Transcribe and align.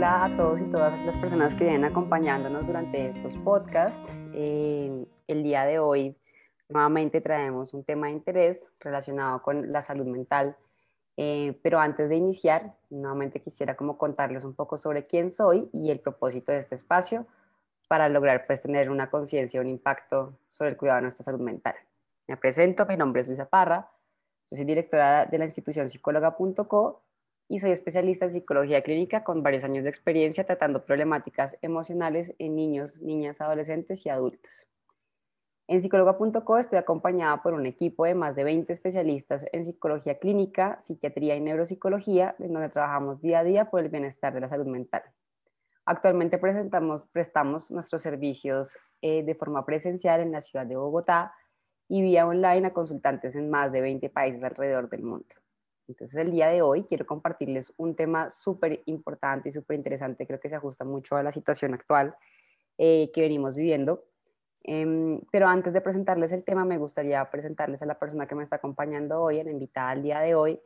Hola 0.00 0.24
a 0.24 0.34
todos 0.34 0.62
y 0.62 0.64
todas 0.64 0.98
las 1.04 1.14
personas 1.18 1.54
que 1.54 1.64
vienen 1.64 1.84
acompañándonos 1.84 2.66
durante 2.66 3.10
estos 3.10 3.36
podcasts. 3.44 4.02
Eh, 4.32 5.04
el 5.26 5.42
día 5.42 5.66
de 5.66 5.78
hoy 5.78 6.16
nuevamente 6.70 7.20
traemos 7.20 7.74
un 7.74 7.84
tema 7.84 8.06
de 8.06 8.14
interés 8.14 8.66
relacionado 8.80 9.42
con 9.42 9.70
la 9.70 9.82
salud 9.82 10.06
mental, 10.06 10.56
eh, 11.18 11.60
pero 11.62 11.80
antes 11.80 12.08
de 12.08 12.16
iniciar, 12.16 12.72
nuevamente 12.88 13.42
quisiera 13.42 13.76
como 13.76 13.98
contarles 13.98 14.42
un 14.44 14.54
poco 14.54 14.78
sobre 14.78 15.06
quién 15.06 15.30
soy 15.30 15.68
y 15.70 15.90
el 15.90 16.00
propósito 16.00 16.50
de 16.50 16.60
este 16.60 16.76
espacio 16.76 17.26
para 17.86 18.08
lograr 18.08 18.46
pues 18.46 18.62
tener 18.62 18.88
una 18.88 19.10
conciencia, 19.10 19.60
un 19.60 19.68
impacto 19.68 20.32
sobre 20.48 20.70
el 20.70 20.78
cuidado 20.78 20.96
de 20.96 21.02
nuestra 21.02 21.24
salud 21.26 21.40
mental. 21.40 21.74
Me 22.26 22.38
presento, 22.38 22.86
mi 22.86 22.96
nombre 22.96 23.20
es 23.20 23.28
Luisa 23.28 23.50
Parra, 23.50 23.90
soy 24.48 24.64
directora 24.64 25.26
de 25.26 25.36
la 25.36 25.44
institución 25.44 25.90
psicóloga.co 25.90 27.02
y 27.50 27.58
soy 27.58 27.72
especialista 27.72 28.26
en 28.26 28.32
psicología 28.32 28.80
clínica 28.80 29.24
con 29.24 29.42
varios 29.42 29.64
años 29.64 29.82
de 29.82 29.90
experiencia 29.90 30.46
tratando 30.46 30.84
problemáticas 30.84 31.58
emocionales 31.62 32.32
en 32.38 32.54
niños, 32.54 33.00
niñas, 33.02 33.40
adolescentes 33.40 34.06
y 34.06 34.08
adultos. 34.08 34.68
En 35.66 35.82
psicóloga.co 35.82 36.58
estoy 36.58 36.78
acompañada 36.78 37.42
por 37.42 37.54
un 37.54 37.66
equipo 37.66 38.04
de 38.04 38.14
más 38.14 38.36
de 38.36 38.44
20 38.44 38.72
especialistas 38.72 39.44
en 39.50 39.64
psicología 39.64 40.20
clínica, 40.20 40.80
psiquiatría 40.80 41.34
y 41.34 41.40
neuropsicología, 41.40 42.36
en 42.38 42.52
donde 42.52 42.68
trabajamos 42.68 43.20
día 43.20 43.40
a 43.40 43.44
día 43.44 43.68
por 43.68 43.80
el 43.80 43.88
bienestar 43.88 44.32
de 44.32 44.42
la 44.42 44.48
salud 44.48 44.66
mental. 44.66 45.02
Actualmente 45.84 46.38
presentamos, 46.38 47.08
prestamos 47.08 47.72
nuestros 47.72 48.00
servicios 48.00 48.78
eh, 49.02 49.24
de 49.24 49.34
forma 49.34 49.66
presencial 49.66 50.20
en 50.20 50.30
la 50.30 50.40
ciudad 50.40 50.66
de 50.66 50.76
Bogotá 50.76 51.34
y 51.88 52.00
vía 52.00 52.28
online 52.28 52.68
a 52.68 52.72
consultantes 52.72 53.34
en 53.34 53.50
más 53.50 53.72
de 53.72 53.80
20 53.80 54.08
países 54.10 54.44
alrededor 54.44 54.88
del 54.88 55.02
mundo. 55.02 55.34
Entonces, 55.90 56.16
el 56.16 56.30
día 56.30 56.48
de 56.48 56.62
hoy 56.62 56.84
quiero 56.84 57.04
compartirles 57.04 57.72
un 57.76 57.96
tema 57.96 58.30
súper 58.30 58.82
importante 58.86 59.48
y 59.48 59.52
súper 59.52 59.76
interesante, 59.76 60.26
creo 60.26 60.38
que 60.38 60.48
se 60.48 60.54
ajusta 60.54 60.84
mucho 60.84 61.16
a 61.16 61.22
la 61.22 61.32
situación 61.32 61.74
actual 61.74 62.14
eh, 62.78 63.10
que 63.12 63.22
venimos 63.22 63.56
viviendo. 63.56 64.04
Em, 64.62 65.20
pero 65.32 65.48
antes 65.48 65.72
de 65.72 65.80
presentarles 65.80 66.32
el 66.32 66.44
tema, 66.44 66.64
me 66.64 66.78
gustaría 66.78 67.28
presentarles 67.30 67.82
a 67.82 67.86
la 67.86 67.98
persona 67.98 68.26
que 68.26 68.34
me 68.34 68.44
está 68.44 68.56
acompañando 68.56 69.20
hoy, 69.20 69.42
la 69.42 69.50
invitada 69.50 69.90
al 69.90 70.02
día 70.02 70.20
de 70.20 70.34
hoy. 70.34 70.60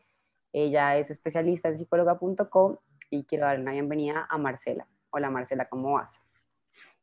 Ella 0.53 0.99
es 0.99 1.11
especialista 1.11 1.69
en 1.69 1.79
psicóloga.com 1.79 2.77
y 3.11 3.25
quiero 3.25 3.47
darle 3.47 3.63
una 3.63 3.73
bienvenida 3.73 4.27
a 4.29 4.37
Marcela. 4.37 4.87
Hola 5.11 5.31
Marcela, 5.31 5.69
¿cómo 5.69 5.93
vas? 5.93 6.21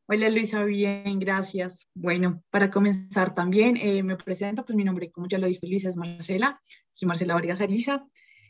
Hola 0.08 0.30
Luisa, 0.30 0.64
bien, 0.64 1.20
gracias. 1.20 1.88
Bueno, 1.94 2.44
para 2.50 2.70
comenzar 2.70 3.34
también 3.34 3.78
eh, 3.78 4.04
me 4.04 4.18
presento, 4.18 4.66
pues 4.66 4.76
mi 4.76 4.84
nombre, 4.84 5.12
como 5.12 5.28
ya 5.28 5.38
lo 5.38 5.48
dijo 5.48 5.66
Luisa, 5.66 5.90
es 5.90 5.96
Marcela, 5.96 6.60
soy 6.92 7.08
Marcela 7.08 7.36
Vargas 7.36 7.62
Ariza. 7.62 8.06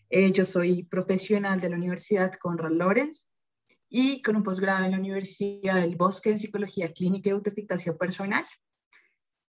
Eh, 0.09 0.31
yo 0.31 0.43
soy 0.43 0.83
profesional 0.83 1.59
de 1.59 1.69
la 1.69 1.75
Universidad 1.75 2.33
Conrad 2.33 2.71
Lorenz 2.71 3.27
y 3.89 4.21
con 4.21 4.35
un 4.37 4.43
posgrado 4.43 4.85
en 4.85 4.91
la 4.91 4.97
Universidad 4.97 5.75
del 5.75 5.95
Bosque 5.95 6.31
en 6.31 6.37
Psicología 6.37 6.91
Clínica 6.93 7.29
y 7.29 7.33
Autoeficacia 7.33 7.95
Personal. 7.95 8.45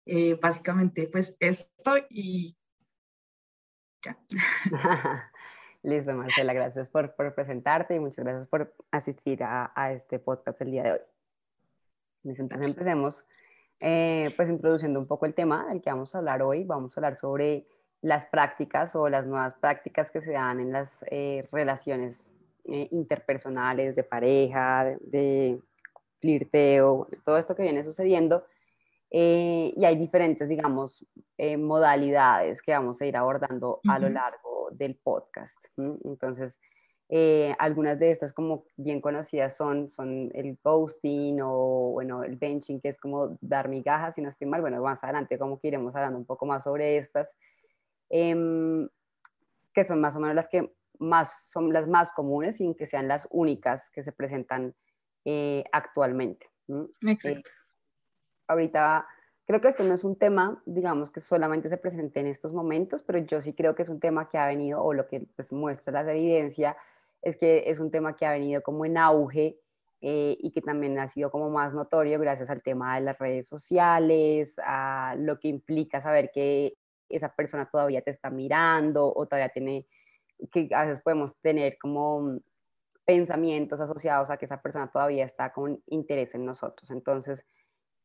Eh, 0.05 0.33
básicamente, 0.41 1.07
pues 1.07 1.35
esto 1.39 1.95
y 2.09 2.57
ya. 4.03 4.17
Listo, 5.83 6.13
Marcela, 6.13 6.53
gracias 6.53 6.89
por, 6.89 7.15
por, 7.15 7.35
presentarte 7.35 7.95
y 7.95 7.99
muchas 7.99 8.25
gracias 8.25 8.47
por 8.47 8.75
asistir 8.91 9.43
a, 9.43 9.71
a 9.75 9.93
este 9.93 10.19
podcast 10.19 10.59
el 10.61 10.71
día 10.71 10.83
de 10.83 10.91
hoy. 10.93 11.18
Entonces 12.37 12.67
empecemos 12.67 13.25
eh, 13.79 14.31
pues 14.35 14.49
introduciendo 14.49 14.99
un 14.99 15.07
poco 15.07 15.25
el 15.25 15.33
tema 15.33 15.67
del 15.69 15.81
que 15.81 15.89
vamos 15.89 16.13
a 16.13 16.17
hablar 16.17 16.41
hoy. 16.41 16.63
Vamos 16.63 16.95
a 16.95 16.99
hablar 16.99 17.15
sobre 17.15 17.65
las 18.01 18.25
prácticas 18.27 18.95
o 18.95 19.07
las 19.09 19.25
nuevas 19.25 19.55
prácticas 19.59 20.11
que 20.11 20.21
se 20.21 20.33
dan 20.33 20.59
en 20.59 20.71
las 20.71 21.03
eh, 21.09 21.47
relaciones 21.51 22.31
eh, 22.65 22.89
interpersonales, 22.91 23.95
de 23.95 24.03
pareja, 24.03 24.97
de, 25.01 25.59
flirteo, 26.21 27.07
todo 27.23 27.37
esto 27.37 27.55
que 27.55 27.63
viene 27.63 27.81
sucediendo. 27.81 28.45
y 29.09 29.85
hay 29.85 29.95
diferentes, 29.95 30.49
digamos, 30.49 31.05
modalidades 31.57 32.61
que 32.61 32.73
vamos 32.73 33.01
a 33.01 33.05
ir 33.05 33.15
abordando 33.15 33.79
a 33.87 33.97
lo 33.97 34.09
largo 34.09 34.67
del 34.71 34.95
podcast. 34.95 35.63
Entonces, 35.77 36.59
eh, 37.11 37.55
algunas 37.57 37.97
de 37.97 38.11
estas 38.11 38.33
como 38.33 38.65
bien 38.77 39.01
conocidas 39.01 39.57
son, 39.57 39.89
son 39.89 40.29
el 40.35 40.59
ghosting 40.63 41.39
o 41.41 41.91
bueno, 41.91 42.23
el 42.23 42.35
benching, 42.35 42.79
que 42.79 42.89
es 42.89 42.99
como 42.99 43.37
dar 43.41 43.67
migajas, 43.67 44.15
si 44.15 44.21
no 44.21 44.29
estoy 44.29 44.45
mal. 44.45 44.61
Bueno, 44.61 44.79
más 44.81 45.03
adelante 45.03 45.39
como 45.39 45.59
que 45.59 45.69
iremos 45.69 45.95
hablando 45.95 46.19
un 46.19 46.25
poco 46.25 46.45
más 46.45 46.63
sobre 46.63 46.97
estas, 46.97 47.35
em, 48.09 48.87
que 49.73 49.83
son 49.83 49.99
más 49.99 50.15
o 50.15 50.19
menos 50.19 50.35
las 50.35 50.47
que 50.47 50.71
más 50.99 51.49
son 51.49 51.73
las 51.73 51.87
más 51.87 52.11
comunes 52.11 52.57
sin 52.57 52.75
que 52.75 52.85
sean 52.85 53.07
las 53.07 53.27
únicas 53.31 53.89
que 53.89 54.03
se 54.03 54.11
presentan 54.11 54.75
eh, 55.25 55.63
actualmente. 55.71 56.47
Exacto. 57.01 57.49
Eh, 57.49 57.53
ahorita 58.47 59.07
creo 59.47 59.61
que 59.61 59.67
esto 59.67 59.83
no 59.83 59.95
es 59.95 60.03
un 60.03 60.15
tema, 60.15 60.61
digamos, 60.67 61.09
que 61.09 61.21
solamente 61.21 61.69
se 61.69 61.77
presente 61.77 62.19
en 62.19 62.27
estos 62.27 62.53
momentos, 62.53 63.01
pero 63.01 63.17
yo 63.17 63.41
sí 63.41 63.53
creo 63.53 63.73
que 63.73 63.81
es 63.81 63.89
un 63.89 63.99
tema 63.99 64.29
que 64.29 64.37
ha 64.37 64.45
venido, 64.45 64.83
o 64.83 64.93
lo 64.93 65.07
que 65.07 65.21
pues, 65.35 65.51
muestra 65.51 66.03
la 66.03 66.11
evidencia, 66.11 66.77
es 67.21 67.37
que 67.37 67.69
es 67.69 67.79
un 67.79 67.91
tema 67.91 68.15
que 68.15 68.25
ha 68.25 68.31
venido 68.31 68.61
como 68.61 68.85
en 68.85 68.97
auge 68.97 69.59
eh, 70.01 70.37
y 70.39 70.51
que 70.51 70.61
también 70.61 70.97
ha 70.99 71.07
sido 71.09 71.29
como 71.29 71.49
más 71.49 71.73
notorio 71.73 72.19
gracias 72.19 72.49
al 72.49 72.63
tema 72.63 72.95
de 72.95 73.01
las 73.01 73.17
redes 73.19 73.47
sociales, 73.47 74.55
a 74.63 75.15
lo 75.17 75.39
que 75.39 75.49
implica 75.49 75.99
saber 75.99 76.31
que 76.33 76.77
esa 77.09 77.33
persona 77.35 77.69
todavía 77.69 78.01
te 78.01 78.11
está 78.11 78.29
mirando 78.29 79.11
o 79.13 79.25
todavía 79.25 79.49
tiene, 79.49 79.87
que 80.51 80.69
a 80.73 80.85
veces 80.85 81.01
podemos 81.01 81.35
tener 81.41 81.77
como 81.77 82.39
pensamientos 83.03 83.79
asociados 83.81 84.29
a 84.29 84.37
que 84.37 84.45
esa 84.45 84.61
persona 84.61 84.89
todavía 84.89 85.25
está 85.25 85.51
con 85.51 85.81
interés 85.87 86.35
en 86.35 86.45
nosotros. 86.45 86.91
Entonces, 86.91 87.43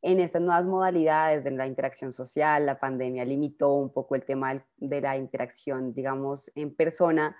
en 0.00 0.18
estas 0.20 0.42
nuevas 0.42 0.64
modalidades 0.64 1.44
de 1.44 1.50
la 1.50 1.66
interacción 1.66 2.12
social, 2.12 2.66
la 2.66 2.80
pandemia 2.80 3.24
limitó 3.24 3.72
un 3.74 3.92
poco 3.92 4.14
el 4.14 4.24
tema 4.24 4.64
de 4.76 5.00
la 5.00 5.16
interacción, 5.16 5.94
digamos, 5.94 6.50
en 6.54 6.74
persona, 6.74 7.36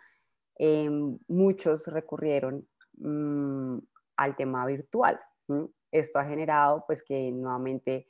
Em, 0.57 1.19
muchos 1.29 1.87
recurrieron 1.89 2.67
mm, 2.99 3.79
al 4.17 4.37
tema 4.37 4.67
virtual. 4.67 5.21
Esto 5.91 6.19
ha 6.19 6.25
generado 6.25 6.85
pues 6.87 7.03
que 7.03 7.31
nuevamente 7.33 8.07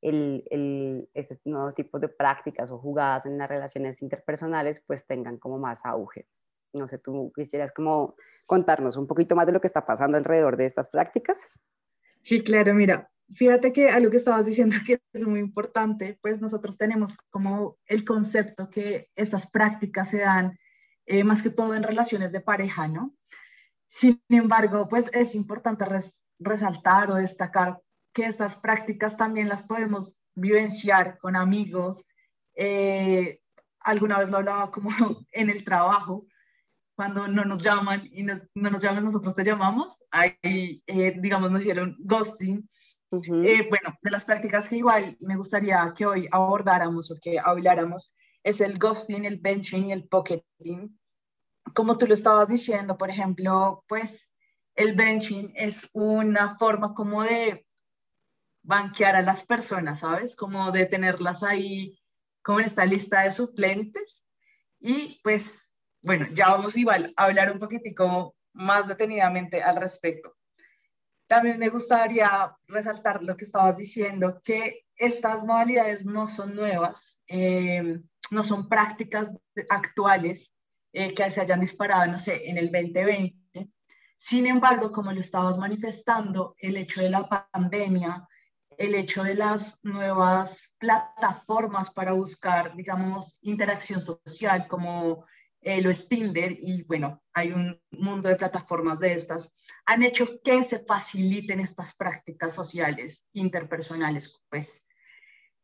el, 0.00 0.44
el, 0.50 1.08
este 1.14 1.40
nuevo 1.44 1.72
tipo 1.72 1.98
de 1.98 2.08
prácticas 2.08 2.70
o 2.70 2.78
jugadas 2.78 3.26
en 3.26 3.38
las 3.38 3.48
relaciones 3.48 4.02
interpersonales 4.02 4.82
pues 4.86 5.06
tengan 5.06 5.38
como 5.38 5.58
más 5.58 5.84
auge. 5.84 6.26
No 6.72 6.88
sé, 6.88 6.98
tú 6.98 7.32
quisieras 7.34 7.72
como 7.72 8.16
contarnos 8.46 8.96
un 8.96 9.06
poquito 9.06 9.36
más 9.36 9.46
de 9.46 9.52
lo 9.52 9.60
que 9.60 9.66
está 9.66 9.86
pasando 9.86 10.16
alrededor 10.16 10.56
de 10.56 10.66
estas 10.66 10.88
prácticas. 10.88 11.48
Sí, 12.20 12.42
claro, 12.42 12.74
mira, 12.74 13.10
fíjate 13.30 13.72
que 13.72 13.88
algo 13.88 14.10
que 14.10 14.16
estabas 14.16 14.46
diciendo 14.46 14.76
que 14.86 15.00
es 15.12 15.26
muy 15.26 15.40
importante, 15.40 16.18
pues 16.22 16.40
nosotros 16.40 16.76
tenemos 16.78 17.14
como 17.30 17.78
el 17.86 18.04
concepto 18.04 18.70
que 18.70 19.10
estas 19.14 19.50
prácticas 19.50 20.10
se 20.10 20.18
dan 20.18 20.58
eh, 21.06 21.24
más 21.24 21.42
que 21.42 21.50
todo 21.50 21.74
en 21.74 21.82
relaciones 21.82 22.32
de 22.32 22.40
pareja, 22.40 22.88
¿no? 22.88 23.14
Sin 23.88 24.22
embargo, 24.28 24.88
pues 24.88 25.10
es 25.12 25.34
importante 25.34 25.84
resaltar 26.38 27.10
o 27.10 27.16
destacar 27.16 27.80
que 28.12 28.26
estas 28.26 28.56
prácticas 28.56 29.16
también 29.16 29.48
las 29.48 29.62
podemos 29.62 30.16
vivenciar 30.34 31.18
con 31.18 31.36
amigos. 31.36 32.02
Eh, 32.54 33.40
alguna 33.80 34.18
vez 34.18 34.30
lo 34.30 34.38
hablaba 34.38 34.70
como 34.70 34.90
en 35.32 35.50
el 35.50 35.64
trabajo, 35.64 36.26
cuando 36.94 37.26
no 37.26 37.44
nos 37.44 37.62
llaman 37.62 38.08
y 38.12 38.22
no 38.22 38.40
nos 38.54 38.82
llaman, 38.82 39.04
nosotros 39.04 39.34
te 39.34 39.44
llamamos. 39.44 40.02
Ahí, 40.10 40.82
eh, 40.86 41.16
digamos, 41.18 41.50
nos 41.50 41.62
hicieron 41.62 41.96
ghosting. 42.00 42.68
bueno, 43.10 43.94
de 44.02 44.10
las 44.10 44.24
prácticas 44.24 44.68
que 44.68 44.76
igual 44.76 45.16
me 45.20 45.36
gustaría 45.36 45.92
que 45.96 46.06
hoy 46.06 46.28
abordáramos 46.30 47.10
o 47.10 47.16
que 47.20 47.38
habláramos 47.38 48.14
es 48.42 48.60
el 48.60 48.78
ghosting, 48.78 49.24
el 49.24 49.38
benching, 49.38 49.90
el 49.90 50.08
pocketing. 50.08 50.98
Como 51.74 51.98
tú 51.98 52.06
lo 52.06 52.14
estabas 52.14 52.48
diciendo, 52.48 52.98
por 52.98 53.10
ejemplo, 53.10 53.84
pues 53.86 54.28
el 54.74 54.94
benching 54.94 55.52
es 55.54 55.88
una 55.92 56.56
forma 56.56 56.94
como 56.94 57.22
de 57.22 57.66
banquear 58.62 59.16
a 59.16 59.22
las 59.22 59.44
personas, 59.44 60.00
¿sabes? 60.00 60.36
Como 60.36 60.70
de 60.70 60.86
tenerlas 60.86 61.42
ahí 61.42 61.98
como 62.42 62.60
en 62.60 62.66
esta 62.66 62.84
lista 62.84 63.22
de 63.22 63.32
suplentes. 63.32 64.22
Y 64.80 65.20
pues, 65.22 65.70
bueno, 66.00 66.26
ya 66.32 66.50
vamos 66.50 66.76
igual 66.76 67.12
a 67.16 67.24
hablar 67.24 67.52
un 67.52 67.58
poquitico 67.58 68.36
más 68.52 68.88
detenidamente 68.88 69.62
al 69.62 69.76
respecto. 69.76 70.36
También 71.26 71.58
me 71.58 71.70
gustaría 71.70 72.54
resaltar 72.66 73.22
lo 73.22 73.36
que 73.36 73.44
estabas 73.44 73.76
diciendo, 73.76 74.40
que 74.44 74.84
estas 74.96 75.44
modalidades 75.44 76.04
no 76.04 76.28
son 76.28 76.54
nuevas. 76.54 77.20
Eh, 77.26 78.00
no 78.32 78.42
son 78.42 78.68
prácticas 78.68 79.30
actuales 79.68 80.52
eh, 80.92 81.14
que 81.14 81.30
se 81.30 81.40
hayan 81.40 81.60
disparado, 81.60 82.10
no 82.10 82.18
sé, 82.18 82.48
en 82.48 82.56
el 82.56 82.72
2020. 82.72 83.68
Sin 84.16 84.46
embargo, 84.46 84.90
como 84.90 85.12
lo 85.12 85.20
estabas 85.20 85.58
manifestando, 85.58 86.54
el 86.58 86.76
hecho 86.76 87.02
de 87.02 87.10
la 87.10 87.28
pandemia, 87.28 88.26
el 88.78 88.94
hecho 88.94 89.22
de 89.22 89.34
las 89.34 89.78
nuevas 89.84 90.74
plataformas 90.78 91.90
para 91.90 92.12
buscar, 92.12 92.74
digamos, 92.74 93.38
interacción 93.42 94.00
social 94.00 94.66
como 94.66 95.26
eh, 95.60 95.82
lo 95.82 95.90
es 95.90 96.08
Tinder 96.08 96.52
y 96.52 96.82
bueno, 96.84 97.22
hay 97.34 97.52
un 97.52 97.80
mundo 97.90 98.28
de 98.28 98.36
plataformas 98.36 98.98
de 98.98 99.12
estas, 99.12 99.52
han 99.84 100.02
hecho 100.02 100.40
que 100.42 100.64
se 100.64 100.78
faciliten 100.80 101.60
estas 101.60 101.94
prácticas 101.94 102.54
sociales, 102.54 103.28
interpersonales, 103.32 104.40
pues, 104.48 104.82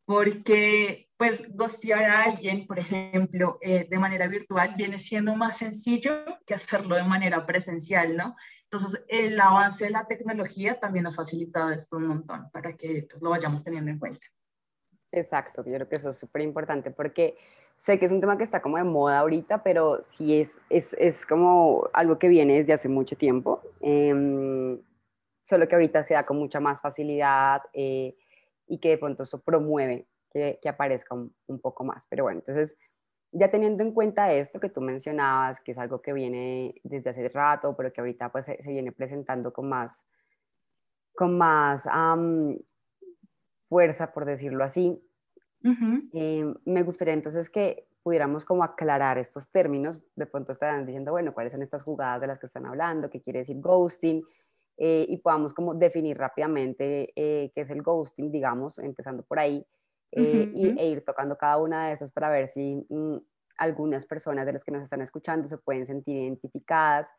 porque 0.09 1.07
pues 1.17 1.55
gostear 1.55 2.03
a 2.03 2.23
alguien, 2.23 2.65
por 2.65 2.79
ejemplo, 2.79 3.59
eh, 3.61 3.85
de 3.87 3.99
manera 3.99 4.25
virtual 4.25 4.73
viene 4.75 4.97
siendo 4.97 5.35
más 5.35 5.59
sencillo 5.59 6.25
que 6.47 6.55
hacerlo 6.55 6.95
de 6.95 7.03
manera 7.03 7.45
presencial, 7.45 8.17
¿no? 8.17 8.35
Entonces, 8.63 9.05
el 9.07 9.39
avance 9.39 9.85
de 9.85 9.91
la 9.91 10.07
tecnología 10.07 10.79
también 10.79 11.05
ha 11.05 11.11
facilitado 11.11 11.69
esto 11.69 11.97
un 11.97 12.07
montón 12.07 12.49
para 12.49 12.73
que 12.73 13.05
pues, 13.07 13.21
lo 13.21 13.29
vayamos 13.29 13.63
teniendo 13.63 13.91
en 13.91 13.99
cuenta. 13.99 14.25
Exacto, 15.11 15.63
yo 15.63 15.75
creo 15.75 15.87
que 15.87 15.97
eso 15.97 16.09
es 16.09 16.17
súper 16.17 16.41
importante 16.41 16.89
porque 16.89 17.37
sé 17.77 17.99
que 17.99 18.07
es 18.07 18.11
un 18.11 18.19
tema 18.19 18.35
que 18.35 18.45
está 18.45 18.63
como 18.63 18.77
de 18.77 18.85
moda 18.85 19.19
ahorita, 19.19 19.61
pero 19.61 20.01
sí 20.01 20.39
es, 20.39 20.59
es, 20.71 20.95
es 20.97 21.23
como 21.27 21.87
algo 21.93 22.17
que 22.17 22.29
viene 22.29 22.55
desde 22.55 22.73
hace 22.73 22.89
mucho 22.89 23.15
tiempo, 23.15 23.61
eh, 23.81 24.79
solo 25.43 25.67
que 25.67 25.75
ahorita 25.75 26.01
se 26.01 26.15
da 26.15 26.25
con 26.25 26.37
mucha 26.37 26.59
más 26.59 26.81
facilidad 26.81 27.61
eh, 27.73 28.15
y 28.69 28.79
que 28.79 28.89
de 28.89 28.97
pronto 28.97 29.23
eso 29.23 29.41
promueve 29.41 30.07
que, 30.31 30.59
que 30.61 30.69
aparezca 30.69 31.15
un, 31.15 31.35
un, 31.47 31.59
poco 31.59 31.83
más. 31.83 32.07
Pero 32.09 32.23
bueno, 32.23 32.39
entonces 32.39 32.77
ya 33.31 33.51
teniendo 33.51 33.83
en 33.83 33.93
cuenta 33.93 34.31
esto 34.31 34.59
que 34.59 34.69
tú 34.69 34.79
mencionabas, 34.79 35.59
que 35.59 35.71
es 35.73 35.77
algo 35.77 36.01
que 36.01 36.13
viene 36.13 36.75
desde 36.83 37.09
hace 37.09 37.27
rato, 37.27 37.75
pero 37.75 37.91
que 37.91 37.99
ahorita 37.99 38.31
pues 38.31 38.45
se, 38.45 38.63
se 38.63 38.71
viene 38.71 38.91
presentando 38.93 39.51
con 39.51 39.67
más, 39.67 40.05
con 41.13 41.37
más 41.37 41.85
um, 41.87 42.57
fuerza, 43.67 44.13
por 44.13 44.23
decirlo 44.25 44.63
así, 44.63 45.03
Uh 45.61 45.67
-huh. 45.71 46.09
eh, 46.13 46.53
me 46.65 46.83
gustaría 46.83 47.13
entonces 47.13 47.49
que 47.49 47.85
pudiéramos 48.01 48.45
como 48.45 48.63
aclarar 48.63 49.17
estos 49.17 49.51
términos. 49.51 49.99
De 50.15 50.25
pronto 50.25 50.53
estarán 50.53 50.85
diciendo, 50.85 51.11
bueno, 51.11 51.33
¿cuáles 51.33 51.51
son 51.51 51.61
estas 51.61 51.83
jugadas 51.83 52.21
de 52.21 52.27
las 52.27 52.39
que 52.39 52.45
están 52.45 52.65
hablando? 52.65 53.09
¿Qué 53.09 53.21
quiere 53.21 53.39
decir 53.39 53.57
ghosting? 53.59 54.23
Eh, 54.81 55.05
y 55.09 55.17
podamos 55.17 55.53
como 55.53 55.75
definir 55.75 56.17
rápidamente 56.17 57.11
eh, 57.13 57.51
qué 57.53 57.61
es 57.61 57.69
el 57.69 57.81
ghosting, 57.81 58.31
digamos, 58.31 58.79
empezando 58.79 59.23
por 59.23 59.37
ahí, 59.37 59.65
uh 60.13 60.19
-huh. 60.21 60.51
y, 60.55 60.79
e 60.79 60.87
ir 60.87 61.03
tocando 61.03 61.37
cada 61.37 61.57
una 61.57 61.87
de 61.87 61.93
estas 61.93 62.11
para 62.11 62.29
ver 62.29 62.47
si 62.47 62.85
mm, 62.87 63.17
algunas 63.57 64.05
personas 64.05 64.45
de 64.45 64.53
las 64.53 64.63
que 64.63 64.71
nos 64.71 64.81
están 64.83 65.01
escuchando 65.01 65.49
se 65.49 65.57
pueden 65.57 65.85
sentir 65.85 66.15
identificadas 66.15 67.11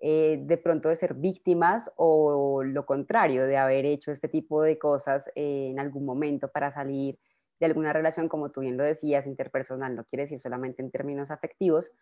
eh, 0.00 0.40
de 0.42 0.56
pronto 0.56 0.88
de 0.88 0.96
ser 0.96 1.12
víctimas 1.12 1.92
o 1.96 2.64
lo 2.64 2.86
contrario, 2.86 3.46
de 3.46 3.58
haber 3.58 3.84
hecho 3.84 4.10
este 4.10 4.28
tipo 4.28 4.62
de 4.62 4.78
cosas 4.78 5.30
en 5.34 5.78
algún 5.78 6.06
momento 6.06 6.48
para 6.48 6.72
salir 6.72 7.18
de 7.60 7.66
alguna 7.66 7.92
relación, 7.92 8.28
como 8.28 8.50
tú 8.50 8.62
bien 8.62 8.78
lo 8.78 8.84
decías, 8.84 9.26
interpersonal, 9.26 9.94
no 9.94 10.04
quiere 10.04 10.22
decir 10.22 10.40
solamente 10.40 10.82
en 10.82 10.90
términos 10.90 11.30
afectivos, 11.30 11.92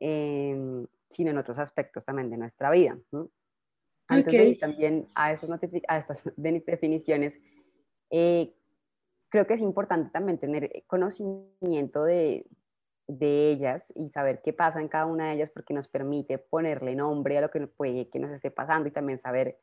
eh, 0.00 0.54
sino 1.08 1.30
en 1.30 1.38
otros 1.38 1.58
aspectos 1.58 2.04
también 2.04 2.30
de 2.30 2.36
nuestra 2.36 2.70
vida. 2.70 2.98
¿no? 3.12 3.30
Antes 4.08 4.32
de 4.32 4.44
ir 4.44 4.58
también 4.58 5.08
a, 5.14 5.26
a 5.26 5.98
estas 5.98 6.22
definiciones, 6.36 7.38
eh, 8.10 8.54
creo 9.28 9.46
que 9.46 9.54
es 9.54 9.60
importante 9.60 10.10
también 10.10 10.38
tener 10.38 10.84
conocimiento 10.86 12.04
de, 12.04 12.46
de 13.08 13.50
ellas 13.50 13.92
y 13.94 14.10
saber 14.10 14.42
qué 14.42 14.52
pasa 14.52 14.80
en 14.80 14.88
cada 14.88 15.06
una 15.06 15.28
de 15.28 15.34
ellas 15.34 15.50
porque 15.50 15.74
nos 15.74 15.88
permite 15.88 16.38
ponerle 16.38 16.94
nombre 16.94 17.38
a 17.38 17.40
lo 17.40 17.50
que 17.50 17.66
puede 17.66 18.08
que 18.08 18.18
nos 18.18 18.30
esté 18.30 18.50
pasando 18.50 18.88
y 18.88 18.92
también 18.92 19.18
saber 19.18 19.58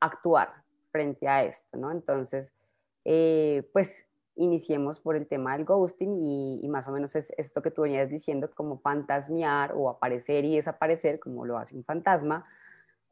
actuar 0.00 0.52
frente 0.90 1.28
a 1.28 1.44
esto, 1.44 1.78
¿no? 1.78 1.90
Entonces, 1.90 2.52
eh, 3.04 3.68
pues 3.72 4.08
iniciemos 4.34 5.00
por 5.00 5.16
el 5.16 5.26
tema 5.26 5.56
del 5.56 5.66
ghosting 5.66 6.22
y, 6.22 6.60
y, 6.62 6.68
más 6.68 6.88
o 6.88 6.92
menos 6.92 7.14
es 7.16 7.32
esto 7.36 7.60
que 7.62 7.70
tú 7.70 7.82
venías 7.82 8.08
diciendo, 8.08 8.50
como 8.54 8.78
fantasmear 8.78 9.72
o 9.74 9.90
aparecer 9.90 10.44
y 10.44 10.56
desaparecer, 10.56 11.20
como 11.20 11.44
lo 11.44 11.58
hace 11.58 11.76
un 11.76 11.84
fantasma, 11.84 12.46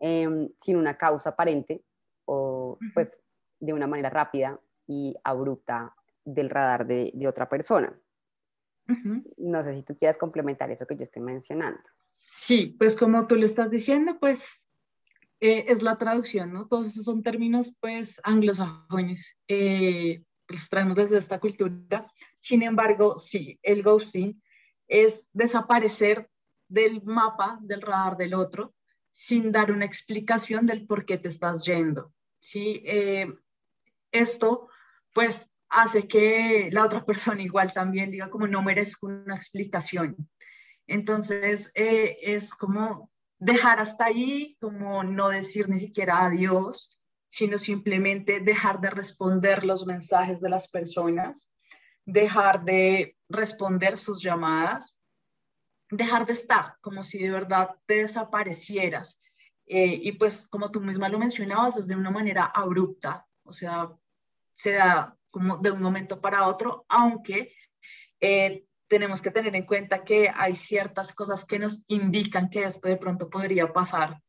eh, 0.00 0.48
sin 0.60 0.76
una 0.76 0.96
causa 0.96 1.30
aparente 1.30 1.84
o 2.24 2.78
pues 2.94 3.20
de 3.58 3.72
una 3.72 3.86
manera 3.86 4.10
rápida 4.10 4.60
y 4.86 5.14
abrupta 5.22 5.94
del 6.24 6.50
radar 6.50 6.86
de, 6.86 7.10
de 7.14 7.28
otra 7.28 7.48
persona. 7.48 7.92
Uh 8.88 8.92
-huh. 8.92 9.34
No 9.36 9.62
sé 9.62 9.74
si 9.74 9.82
tú 9.82 9.96
quieras 9.96 10.16
complementar 10.16 10.70
eso 10.70 10.86
que 10.86 10.96
yo 10.96 11.02
estoy 11.02 11.22
mencionando. 11.22 11.82
Sí, 12.18 12.76
pues 12.78 12.96
como 12.96 13.26
tú 13.26 13.36
lo 13.36 13.46
estás 13.46 13.70
diciendo, 13.70 14.18
pues 14.18 14.68
eh, 15.40 15.66
es 15.68 15.82
la 15.82 15.96
traducción, 15.96 16.52
¿no? 16.52 16.68
Todos 16.68 16.86
estos 16.86 17.04
son 17.04 17.22
términos 17.22 17.76
pues 17.80 18.20
anglosajones. 18.24 19.38
Eh, 19.48 20.22
los 20.48 20.68
traemos 20.68 20.96
desde 20.96 21.16
esta 21.16 21.38
cultura. 21.38 22.10
Sin 22.40 22.62
embargo, 22.62 23.18
sí, 23.18 23.58
el 23.62 23.82
ghosting 23.82 24.42
es 24.88 25.26
desaparecer 25.32 26.28
del 26.68 27.02
mapa, 27.04 27.58
del 27.62 27.82
radar 27.82 28.16
del 28.16 28.34
otro, 28.34 28.74
sin 29.10 29.52
dar 29.52 29.72
una 29.72 29.84
explicación 29.84 30.66
del 30.66 30.86
por 30.86 31.04
qué 31.04 31.18
te 31.18 31.28
estás 31.28 31.64
yendo. 31.64 32.12
¿sí? 32.38 32.82
Eh, 32.84 33.26
esto, 34.12 34.68
pues, 35.12 35.48
hace 35.68 36.08
que 36.08 36.70
la 36.72 36.84
otra 36.84 37.04
persona 37.06 37.42
igual 37.42 37.72
también 37.72 38.10
diga 38.10 38.30
como 38.30 38.46
no 38.46 38.62
merezco 38.62 39.06
una 39.06 39.36
explicación. 39.36 40.16
Entonces, 40.86 41.70
eh, 41.74 42.18
es 42.22 42.50
como 42.54 43.10
dejar 43.38 43.80
hasta 43.80 44.06
ahí, 44.06 44.56
como 44.60 45.04
no 45.04 45.28
decir 45.28 45.68
ni 45.68 45.78
siquiera 45.78 46.24
adiós, 46.26 46.98
sino 47.28 47.58
simplemente 47.58 48.40
dejar 48.40 48.80
de 48.80 48.90
responder 48.90 49.64
los 49.64 49.86
mensajes 49.86 50.40
de 50.40 50.50
las 50.50 50.68
personas, 50.68 51.48
dejar 52.04 52.64
de 52.64 53.16
responder 53.28 53.96
sus 53.96 54.20
llamadas, 54.20 54.99
dejar 55.90 56.26
de 56.26 56.32
estar 56.32 56.76
como 56.80 57.02
si 57.02 57.18
de 57.18 57.30
verdad 57.30 57.76
te 57.86 58.02
desaparecieras. 58.02 59.18
Eh, 59.66 59.98
y 60.02 60.12
pues 60.12 60.48
como 60.48 60.70
tú 60.70 60.80
misma 60.80 61.08
lo 61.08 61.18
mencionabas, 61.18 61.76
es 61.76 61.86
de 61.86 61.96
una 61.96 62.10
manera 62.10 62.44
abrupta, 62.44 63.26
o 63.44 63.52
sea, 63.52 63.90
se 64.52 64.72
da 64.72 65.16
como 65.30 65.58
de 65.58 65.70
un 65.70 65.80
momento 65.80 66.20
para 66.20 66.46
otro, 66.48 66.84
aunque 66.88 67.54
eh, 68.20 68.64
tenemos 68.88 69.22
que 69.22 69.30
tener 69.30 69.54
en 69.54 69.66
cuenta 69.66 70.02
que 70.02 70.28
hay 70.34 70.56
ciertas 70.56 71.12
cosas 71.12 71.44
que 71.44 71.60
nos 71.60 71.84
indican 71.86 72.50
que 72.50 72.64
esto 72.64 72.88
de 72.88 72.96
pronto 72.96 73.30
podría 73.30 73.72
pasar 73.72 74.20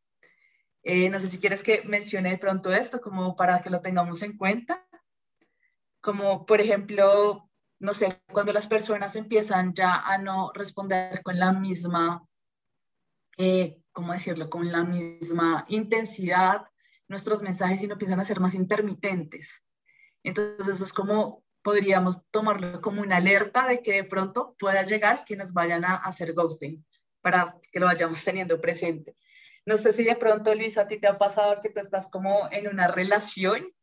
eh, 0.84 1.10
no 1.10 1.20
sé 1.20 1.28
si 1.28 1.40
quieres 1.40 1.64
que 1.64 1.84
mencione 1.84 2.32
de 2.32 2.38
pronto 2.38 2.72
esto 2.72 3.02
como 3.02 3.36
para 3.36 3.62
que 3.62 3.70
lo 3.70 3.82
tengamos 3.82 4.22
en 4.24 4.38
cuenta. 4.38 4.86
Como 6.02 6.46
por 6.46 6.60
ejemplo, 6.60 7.50
no 7.82 7.96
sé, 7.96 8.22
cuando 8.32 8.54
las 8.54 8.68
personas 8.68 9.16
empiezan 9.16 9.74
ya 9.74 10.02
a 10.02 10.20
no 10.20 10.52
responder 10.54 11.24
con 11.24 11.40
la 11.40 11.52
misma, 11.52 12.24
eh, 13.38 13.80
¿cómo 13.92 14.14
decirlo? 14.14 14.52
Con 14.52 14.72
la 14.72 14.84
misma 14.84 15.66
intensidad 15.68 16.68
nuestros 17.08 17.42
mensajes 17.42 17.82
y 17.82 17.88
no 17.88 17.94
empiezan 17.94 18.20
a 18.20 18.24
ser 18.24 18.40
más 18.40 18.54
intermitentes. 18.54 19.64
Entonces 20.24 20.68
eso 20.68 20.84
es 20.84 20.94
como, 20.94 21.44
podríamos 21.64 22.20
tomarlo 22.30 22.82
como 22.82 23.02
una 23.02 23.18
alerta 23.18 23.68
de 23.68 23.82
que 23.82 23.94
de 23.94 24.04
pronto 24.04 24.56
pueda 24.60 24.84
llegar 24.84 25.26
que 25.26 25.36
nos 25.36 25.52
vayan 25.52 25.84
a 25.84 25.96
hacer 25.96 26.34
ghosting 26.34 26.86
para 27.20 27.58
que 27.72 27.80
lo 27.80 27.88
vayamos 27.88 28.24
teniendo 28.24 28.62
presente. 28.62 29.16
No 29.66 29.78
sé 29.78 29.92
si 29.92 30.04
de 30.04 30.16
pronto, 30.16 30.54
Luis, 30.54 30.78
a 30.78 30.88
ti 30.88 31.00
te 31.00 31.08
ha 31.08 31.18
pasado 31.18 31.62
que 31.62 31.70
tú 31.70 31.80
estás 31.80 32.08
como 32.08 32.48
en 32.52 32.68
una 32.68 32.88
relación 32.88 33.74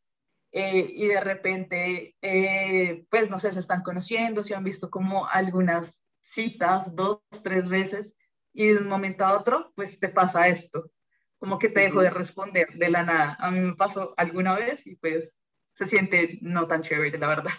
eh, 0.51 0.87
y 0.89 1.07
de 1.07 1.21
repente, 1.21 2.15
eh, 2.21 3.05
pues 3.09 3.29
no 3.29 3.37
sé, 3.37 3.51
se 3.51 3.59
están 3.59 3.83
conociendo, 3.83 4.41
se 4.41 4.55
han 4.55 4.63
visto 4.63 4.89
como 4.89 5.27
algunas 5.27 6.01
citas, 6.21 6.95
dos, 6.95 7.21
tres 7.43 7.69
veces, 7.69 8.15
y 8.53 8.67
de 8.69 8.77
un 8.77 8.87
momento 8.87 9.25
a 9.25 9.37
otro, 9.37 9.71
pues 9.75 9.99
te 9.99 10.09
pasa 10.09 10.47
esto, 10.47 10.91
como 11.37 11.59
que 11.59 11.69
te 11.69 11.81
dejo 11.81 12.01
de 12.01 12.09
responder 12.09 12.67
de 12.73 12.89
la 12.89 13.03
nada. 13.03 13.37
A 13.39 13.51
mí 13.51 13.59
me 13.59 13.75
pasó 13.75 14.13
alguna 14.17 14.55
vez 14.55 14.87
y 14.87 14.95
pues 14.95 15.39
se 15.73 15.85
siente 15.85 16.39
no 16.41 16.67
tan 16.67 16.81
chévere, 16.81 17.17
la 17.17 17.29
verdad. 17.29 17.51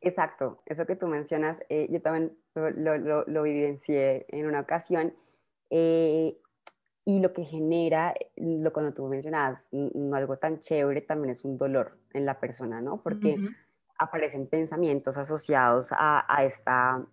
Exacto, 0.00 0.62
eso 0.66 0.84
que 0.84 0.96
tú 0.96 1.06
mencionas, 1.06 1.62
eh, 1.70 1.88
yo 1.90 2.02
también 2.02 2.36
lo, 2.54 2.70
lo, 2.70 3.24
lo, 3.24 3.42
vivencié 3.42 4.26
en 4.28 4.46
una 4.46 4.60
ocasión. 4.60 5.16
Eh, 5.70 6.38
y 7.04 7.20
lo 7.20 7.32
que 7.32 7.44
genera, 7.44 8.14
lo 8.36 8.72
cuando 8.72 8.94
tú 8.94 9.06
mencionabas, 9.06 9.68
no 9.72 10.16
algo 10.16 10.38
tan 10.38 10.60
chévere, 10.60 11.02
también 11.02 11.32
es 11.32 11.44
un 11.44 11.58
dolor 11.58 11.98
en 12.14 12.24
la 12.24 12.40
persona, 12.40 12.80
¿no? 12.80 13.02
Porque 13.02 13.34
uh 13.34 13.36
-huh. 13.36 13.56
aparecen 13.98 14.46
pensamientos 14.46 15.18
asociados 15.18 15.92
a, 15.92 16.24
a 16.26 16.44
esta, 16.44 17.04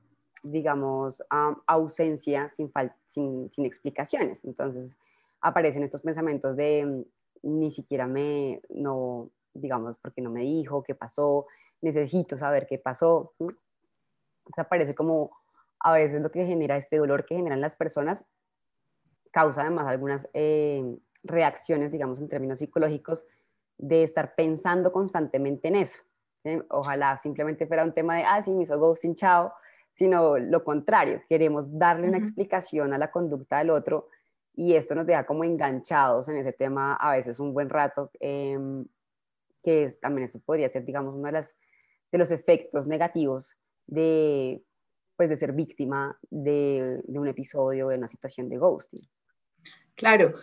digamos, 0.44 1.22
um, 1.30 1.56
ausencia 1.68 2.48
sin, 2.48 2.72
sin, 3.08 3.52
sin, 3.52 3.66
explicaciones. 3.66 4.46
Entonces, 4.46 4.98
aparecen 5.42 5.84
estos 5.84 6.02
pensamientos 6.02 6.56
de 6.56 6.86
mm, 6.86 7.60
ni 7.60 7.72
siquiera 7.72 8.08
me, 8.08 8.62
no, 8.70 9.30
digamos, 9.54 9.98
porque 9.98 10.22
no 10.22 10.30
me 10.32 10.44
dijo 10.44 10.84
qué 10.84 10.96
pasó, 10.96 11.48
necesito 11.82 12.38
saber 12.38 12.66
qué 12.66 12.78
pasó. 12.78 13.34
Entonces, 13.40 14.58
aparece 14.58 14.96
como 14.96 15.32
a 15.82 15.92
veces 15.94 16.22
lo 16.22 16.32
que 16.32 16.46
genera 16.46 16.78
este 16.78 16.98
dolor 16.98 17.26
que 17.26 17.36
generan 17.36 17.60
las 17.60 17.76
personas 17.76 18.24
causa 19.32 19.62
además 19.62 19.88
algunas 19.88 20.30
eh, 20.34 20.98
reacciones, 21.24 21.92
digamos, 21.92 22.20
en 22.20 22.30
términos 22.30 22.60
psicológicos, 22.60 23.26
de 23.78 24.04
estar 24.04 24.36
pensando 24.36 24.92
constantemente 24.92 25.68
en 25.70 25.76
eso. 25.76 26.04
¿sí? 26.44 26.60
Ojalá 26.70 27.18
simplemente 27.18 27.66
fuera 27.66 27.84
un 27.84 27.94
tema 27.94 28.18
de, 28.18 28.24
ah, 28.24 28.42
sí, 28.42 28.54
me 28.54 28.64
hizo 28.64 28.78
ghosting, 28.78 29.16
chao, 29.16 29.54
sino 29.92 30.38
lo 30.38 30.64
contrario, 30.64 31.22
queremos 31.28 31.78
darle 31.78 32.08
una 32.08 32.18
explicación 32.18 32.94
a 32.94 32.98
la 32.98 33.12
conducta 33.12 33.58
del 33.58 33.72
otro 33.72 34.08
y 34.54 34.74
esto 34.76 34.96
nos 34.96 35.06
deja 35.06 35.26
como 35.26 35.44
enganchados 35.44 36.28
en 36.30 36.38
ese 36.38 36.54
tema 36.54 36.96
a 36.96 37.12
veces 37.12 37.40
un 37.40 37.54
buen 37.54 37.70
rato, 37.70 38.12
em, 38.20 38.86
que 39.64 39.90
también 40.02 40.26
eso 40.26 40.40
podría 40.40 40.70
ser, 40.70 40.86
digamos, 40.86 41.16
uno 41.16 41.26
de, 41.28 41.34
las, 41.34 41.56
de 42.12 42.18
los 42.18 42.32
efectos 42.32 42.88
negativos 42.88 43.58
de, 43.88 44.64
pues, 45.16 45.30
de 45.30 45.38
ser 45.38 45.54
víctima 45.54 46.18
de, 46.30 47.02
de 47.04 47.20
un 47.20 47.28
episodio, 47.28 47.90
de 47.90 47.98
una 47.98 48.08
situación 48.08 48.50
de 48.50 48.58
ghosting. 48.58 49.02
Claro, 50.02 50.34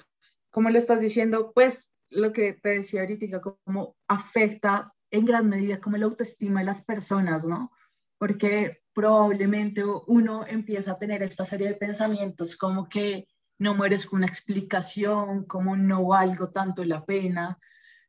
como 0.52 0.70
lo 0.70 0.78
estás 0.78 1.00
diciendo, 1.00 1.50
pues 1.52 1.90
lo 2.10 2.32
que 2.32 2.52
te 2.52 2.68
decía 2.68 3.00
ahorita, 3.00 3.40
como 3.40 3.96
afecta 4.06 4.94
en 5.10 5.24
gran 5.24 5.48
medida 5.48 5.80
como 5.80 5.96
la 5.96 6.04
autoestima 6.04 6.60
de 6.60 6.66
las 6.66 6.84
personas, 6.84 7.44
¿no? 7.44 7.72
Porque 8.18 8.82
probablemente 8.94 9.82
uno 9.84 10.46
empieza 10.46 10.92
a 10.92 10.98
tener 10.98 11.24
esta 11.24 11.44
serie 11.44 11.66
de 11.66 11.74
pensamientos 11.74 12.54
como 12.54 12.88
que 12.88 13.26
no 13.58 13.74
mueres 13.74 14.06
con 14.06 14.18
una 14.18 14.28
explicación, 14.28 15.44
como 15.46 15.74
no 15.76 16.06
valgo 16.06 16.50
tanto 16.50 16.84
la 16.84 17.04
pena, 17.04 17.58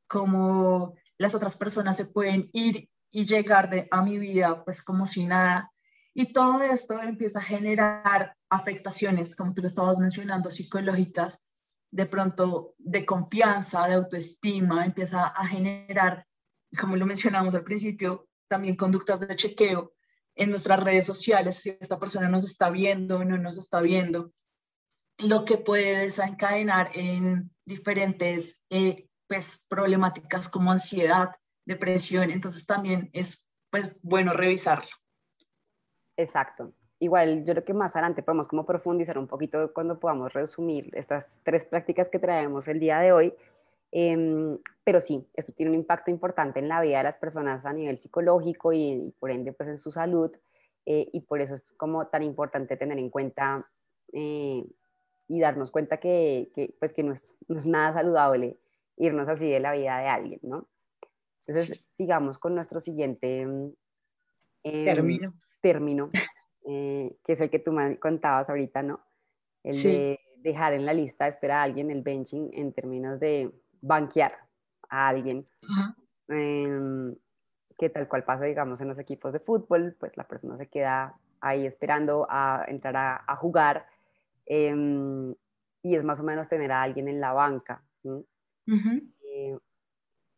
como 0.07 0.93
las 1.17 1.33
otras 1.33 1.57
personas 1.57 1.97
se 1.97 2.05
pueden 2.05 2.51
ir 2.53 2.89
y 3.09 3.25
llegar 3.25 3.71
de, 3.71 3.87
a 3.89 4.03
mi 4.03 4.19
vida 4.19 4.63
pues 4.63 4.83
como 4.83 5.07
si 5.07 5.25
nada. 5.25 5.71
Y 6.19 6.33
todo 6.33 6.61
esto 6.63 7.01
empieza 7.01 7.39
a 7.39 7.43
generar 7.43 8.35
afectaciones, 8.49 9.37
como 9.37 9.53
tú 9.53 9.61
lo 9.61 9.69
estabas 9.69 9.99
mencionando, 9.99 10.51
psicológicas, 10.51 11.39
de 11.91 12.07
pronto 12.07 12.75
de 12.77 13.05
confianza, 13.05 13.87
de 13.87 13.93
autoestima, 13.93 14.83
empieza 14.83 15.27
a 15.27 15.47
generar, 15.47 16.27
como 16.77 16.97
lo 16.97 17.05
mencionamos 17.05 17.55
al 17.55 17.63
principio, 17.63 18.27
también 18.49 18.75
conductas 18.75 19.21
de 19.21 19.33
chequeo 19.33 19.93
en 20.35 20.49
nuestras 20.49 20.83
redes 20.83 21.05
sociales, 21.05 21.55
si 21.55 21.69
esta 21.79 21.97
persona 21.97 22.27
nos 22.27 22.43
está 22.43 22.69
viendo 22.69 23.19
o 23.19 23.23
no 23.23 23.37
nos 23.37 23.57
está 23.57 23.79
viendo, 23.79 24.33
lo 25.19 25.45
que 25.45 25.57
puede 25.57 25.99
desencadenar 25.99 26.91
en 26.95 27.49
diferentes 27.65 28.59
eh, 28.69 29.07
pues, 29.25 29.63
problemáticas 29.69 30.49
como 30.49 30.69
ansiedad, 30.69 31.29
depresión, 31.65 32.29
entonces 32.29 32.65
también 32.65 33.09
es 33.13 33.41
pues 33.69 33.89
bueno 34.01 34.33
revisarlo. 34.33 34.89
Exacto 36.19 36.73
igual 36.99 37.45
yo 37.45 37.53
creo 37.53 37.63
que 37.63 37.73
más 37.73 37.95
adelante 37.95 38.21
podemos 38.21 38.47
como 38.47 38.65
profundizar 38.65 39.17
un 39.17 39.27
poquito 39.27 39.73
cuando 39.73 39.99
podamos 39.99 40.33
resumir 40.33 40.89
estas 40.93 41.25
tres 41.43 41.65
prácticas 41.65 42.09
que 42.09 42.19
traemos 42.19 42.67
el 42.67 42.79
día 42.79 42.99
de 42.99 43.11
hoy. 43.11 43.33
Em, 43.91 44.59
pero 44.83 44.99
sí, 44.99 45.25
esto 45.33 45.51
tiene 45.53 45.71
un 45.71 45.77
impacto 45.77 46.11
importante 46.11 46.59
en 46.59 46.67
la 46.67 46.81
vida 46.81 46.99
de 46.99 47.05
las 47.05 47.17
personas 47.17 47.65
a 47.65 47.73
nivel 47.73 47.97
psicológico 47.97 48.71
y, 48.71 49.13
por 49.19 49.31
ende 49.31 49.51
pues 49.53 49.69
en 49.69 49.77
su 49.79 49.91
salud 49.91 50.31
eh, 50.85 51.09
y 51.11 51.21
por 51.21 51.41
eso 51.41 51.55
es 51.55 51.73
como 51.73 52.07
tan 52.07 52.21
importante 52.21 52.77
tener 52.77 52.99
en 52.99 53.09
cuenta 53.09 53.67
eh, 54.13 54.63
y 55.27 55.39
darnos 55.39 55.71
cuenta 55.71 55.97
que, 55.97 56.51
que 56.53 56.75
pues 56.79 56.93
que 56.93 57.03
no 57.03 57.13
es, 57.13 57.33
no 57.47 57.57
es, 57.57 57.65
nada 57.65 57.93
saludable 57.93 58.57
irnos 58.97 59.29
así 59.29 59.49
de 59.49 59.59
la 59.59 59.71
vida 59.71 59.97
de 59.99 60.07
alguien, 60.07 60.39
¿no? 60.43 60.67
Entonces 61.47 61.83
sigamos 61.87 62.37
con 62.37 62.53
nuestro 62.53 62.79
siguiente 62.79 63.47
em, 64.63 64.85
término. 64.85 65.33
término 65.61 66.09
eh, 66.65 67.15
que 67.23 67.33
es 67.33 67.41
el 67.41 67.49
que 67.49 67.59
tú 67.59 67.71
me 67.71 67.97
contabas 67.97 68.49
ahorita, 68.49 68.83
¿no? 68.83 69.01
El 69.63 69.81
de 69.81 70.19
dejar 70.37 70.73
en 70.73 70.85
la 70.85 70.93
lista 70.93 71.25
de 71.25 71.31
espera 71.31 71.59
a 71.59 71.63
alguien, 71.63 71.91
el 71.91 72.01
benching, 72.01 72.51
en 72.53 72.71
términos 72.71 73.19
de 73.19 73.51
banquear 73.81 74.33
a 74.89 75.07
alguien. 75.09 75.45
Em, 76.29 77.15
que 77.77 77.89
tal 77.89 78.07
cual 78.07 78.23
pasa, 78.23 78.45
digamos, 78.45 78.79
en 78.81 78.87
los 78.87 78.99
equipos 78.99 79.33
de 79.33 79.39
fútbol, 79.39 79.95
pues 79.99 80.15
la 80.17 80.27
persona 80.27 80.57
se 80.57 80.67
queda 80.67 81.15
ahí 81.41 81.65
esperando 81.65 82.27
a 82.29 82.65
entrar 82.67 83.23
a, 83.25 83.35
jugar 83.37 83.87
em, 84.45 85.33
y 85.81 85.95
es 85.95 86.03
más 86.03 86.19
o 86.19 86.23
menos 86.23 86.49
tener 86.49 86.71
a 86.71 86.83
alguien 86.83 87.07
en 87.07 87.21
la 87.21 87.31
banca 87.31 87.81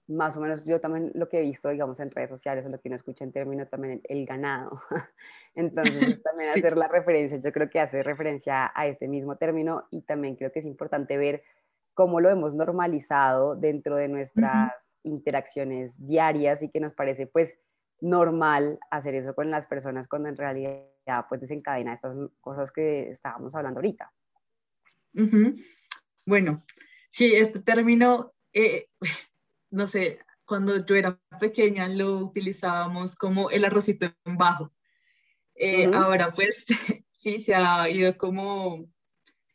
más 0.08 0.36
o 0.38 0.42
menos 0.42 0.66
yo 0.66 0.80
también 0.80 1.12
lo 1.16 1.30
que 1.30 1.40
he 1.40 1.42
visto, 1.42 1.70
digamos, 1.70 2.00
en 2.00 2.12
redes 2.12 2.30
sociales 2.30 2.66
o 2.66 2.70
lo 2.70 2.80
que 2.80 2.90
uno 2.90 2.96
escucha 2.96 3.24
en 3.24 3.32
términos 3.32 3.70
también 3.70 4.02
el 4.04 4.26
ganado. 4.26 4.82
Entonces, 5.56 6.22
también 6.22 6.50
hacer 6.66 6.78
la 6.78 6.88
referencia, 6.88 7.38
yo 7.38 7.52
creo 7.52 7.70
que 7.70 7.80
hace 7.80 8.04
referencia 8.04 8.72
a 8.74 8.88
este 8.88 9.08
mismo 9.08 9.38
término 9.38 9.88
y 9.92 10.02
también 10.02 10.36
creo 10.36 10.52
que 10.52 10.60
es 10.60 10.66
importante 10.66 11.18
ver 11.18 11.44
cómo 11.94 12.20
lo 12.20 12.30
hemos 12.30 12.54
normalizado 12.54 13.56
dentro 13.56 13.96
de 13.96 14.08
nuestras 14.08 14.98
interacciones 15.04 15.96
diarias 16.08 16.64
y 16.64 16.70
que 16.70 16.80
nos 16.80 16.94
parece 16.94 17.28
pues 17.28 17.56
normal 18.00 18.80
hacer 18.90 19.16
eso 19.16 19.36
con 19.36 19.52
las 19.52 19.68
personas 19.68 20.08
cuando 20.08 20.30
en 20.30 20.38
realidad 20.38 20.86
pues 21.28 21.42
desencadena 21.42 21.94
estas 21.94 22.16
cosas 22.40 22.72
que 22.72 23.10
estábamos 23.10 23.54
hablando 23.56 23.80
ahorita. 23.80 24.12
Bueno, 26.26 26.64
sí, 27.10 27.36
este 27.36 27.60
término 27.60 28.34
eh, 28.54 28.88
no 29.72 29.88
sé, 29.88 30.20
cuando 30.46 30.86
yo 30.86 30.96
era 30.96 31.20
pequeña 31.40 31.88
lo 31.88 32.18
utilizábamos 32.18 33.16
como 33.16 33.50
el 33.50 33.66
arrocito 33.66 34.14
en 34.26 34.38
bajo. 34.38 34.72
Eh, 35.56 35.90
ahora 35.94 36.32
pues 36.34 36.66
sí, 37.14 37.40
se 37.40 37.56
ha 37.56 37.90
ido 37.90 38.18
como 38.18 38.86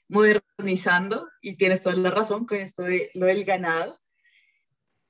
modernizando 0.08 1.28
y 1.42 1.56
tienes 1.56 1.82
toda 1.82 1.96
la 1.96 2.11
razón 2.11 2.46
con 2.46 2.58
esto 2.58 2.82
de 2.82 3.11
lo 3.14 3.26
del 3.26 3.44
ganado. 3.44 4.00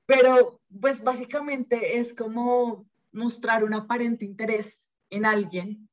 Pero 0.05 0.61
pues 0.81 1.01
básicamente 1.01 1.99
es 1.99 2.13
como 2.13 2.85
mostrar 3.11 3.63
un 3.63 3.73
aparente 3.73 4.25
interés 4.25 4.89
en 5.09 5.25
alguien, 5.25 5.89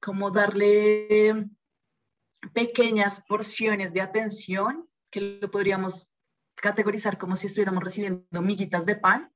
como 0.00 0.30
darle 0.30 1.46
pequeñas 2.52 3.22
porciones 3.26 3.92
de 3.92 4.00
atención 4.02 4.86
que 5.10 5.38
lo 5.40 5.50
podríamos 5.50 6.09
categorizar 6.60 7.18
como 7.18 7.36
si 7.36 7.46
estuviéramos 7.46 7.82
recibiendo 7.82 8.42
miguitas 8.42 8.86
de 8.86 8.96
pan, 8.96 9.32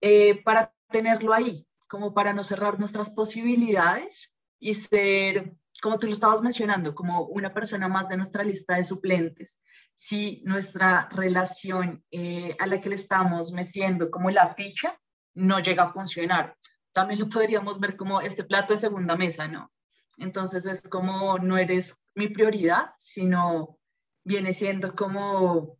eh, 0.00 0.42
para 0.42 0.72
tenerlo 0.90 1.32
ahí, 1.32 1.66
como 1.88 2.14
para 2.14 2.32
no 2.32 2.44
cerrar 2.44 2.78
nuestras 2.78 3.10
posibilidades 3.10 4.34
y 4.60 4.74
ser, 4.74 5.54
como 5.82 5.98
tú 5.98 6.06
lo 6.06 6.12
estabas 6.12 6.42
mencionando, 6.42 6.94
como 6.94 7.24
una 7.24 7.52
persona 7.52 7.88
más 7.88 8.08
de 8.08 8.16
nuestra 8.16 8.44
lista 8.44 8.76
de 8.76 8.84
suplentes. 8.84 9.60
Si 9.94 10.42
nuestra 10.44 11.08
relación 11.10 12.04
eh, 12.10 12.56
a 12.58 12.66
la 12.66 12.80
que 12.80 12.88
le 12.88 12.94
estamos 12.94 13.52
metiendo 13.52 14.10
como 14.10 14.30
la 14.30 14.54
ficha 14.54 14.98
no 15.34 15.60
llega 15.60 15.84
a 15.84 15.92
funcionar, 15.92 16.56
también 16.92 17.20
lo 17.20 17.28
podríamos 17.28 17.78
ver 17.80 17.96
como 17.96 18.20
este 18.20 18.44
plato 18.44 18.74
de 18.74 18.78
segunda 18.78 19.16
mesa, 19.16 19.48
¿no? 19.48 19.70
Entonces 20.18 20.66
es 20.66 20.82
como 20.82 21.38
no 21.38 21.56
eres 21.56 21.96
mi 22.14 22.28
prioridad, 22.28 22.92
sino 22.98 23.78
viene 24.24 24.52
siendo 24.52 24.94
como 24.94 25.77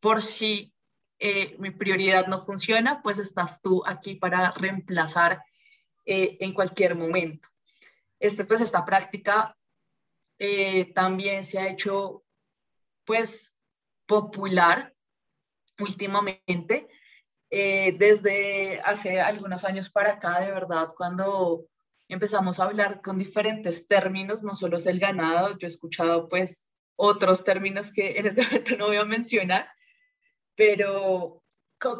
por 0.00 0.22
si 0.22 0.74
eh, 1.18 1.56
mi 1.58 1.70
prioridad 1.70 2.26
no 2.26 2.38
funciona, 2.38 3.02
pues 3.02 3.18
estás 3.18 3.62
tú 3.62 3.82
aquí 3.86 4.16
para 4.16 4.52
reemplazar 4.52 5.42
eh, 6.04 6.36
en 6.40 6.52
cualquier 6.52 6.94
momento. 6.94 7.48
Este, 8.18 8.44
pues 8.44 8.60
esta 8.60 8.84
práctica 8.84 9.56
eh, 10.38 10.92
también 10.92 11.44
se 11.44 11.58
ha 11.58 11.68
hecho 11.68 12.24
pues 13.04 13.56
popular 14.06 14.94
últimamente 15.78 16.88
desde 17.48 18.80
hace 18.80 19.20
algunos 19.20 19.64
años 19.64 19.88
para 19.88 20.14
acá, 20.14 20.40
de 20.40 20.50
verdad, 20.50 20.88
cuando 20.94 21.68
empezamos 22.08 22.58
a 22.58 22.64
hablar 22.64 23.00
con 23.00 23.18
diferentes 23.18 23.86
términos, 23.88 24.42
no 24.42 24.54
solo 24.54 24.76
es 24.76 24.86
el 24.86 24.98
ganado, 24.98 25.56
yo 25.56 25.66
he 25.66 25.68
escuchado 25.68 26.28
pues 26.28 26.70
otros 26.96 27.44
términos 27.44 27.92
que 27.92 28.18
en 28.18 28.26
este 28.26 28.42
momento 28.42 28.76
no 28.76 28.86
voy 28.86 28.96
a 28.96 29.04
mencionar, 29.04 29.68
pero, 30.56 31.42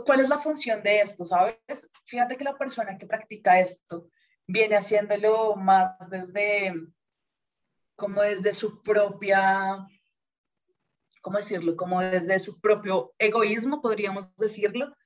¿cuál 0.05 0.21
es 0.21 0.29
la 0.29 0.39
función 0.39 0.83
de 0.83 1.01
esto? 1.01 1.25
¿Sabes? 1.25 1.91
Fíjate 2.05 2.37
que 2.37 2.45
la 2.45 2.57
persona 2.57 2.97
que 2.99 3.07
practica 3.07 3.61
esto 3.61 4.09
viene 4.47 4.77
haciéndolo 4.77 5.55
más 5.57 5.95
desde, 6.09 6.75
como 7.95 8.23
desde 8.23 8.53
su 8.53 8.83
propia, 8.83 9.87
¿cómo 11.21 11.39
decirlo? 11.39 11.77
Como 11.77 12.01
desde 12.01 12.39
su 12.39 12.61
propio 12.61 13.15
egoísmo, 13.19 13.83
podríamos 13.83 14.35
decirlo, 14.37 14.97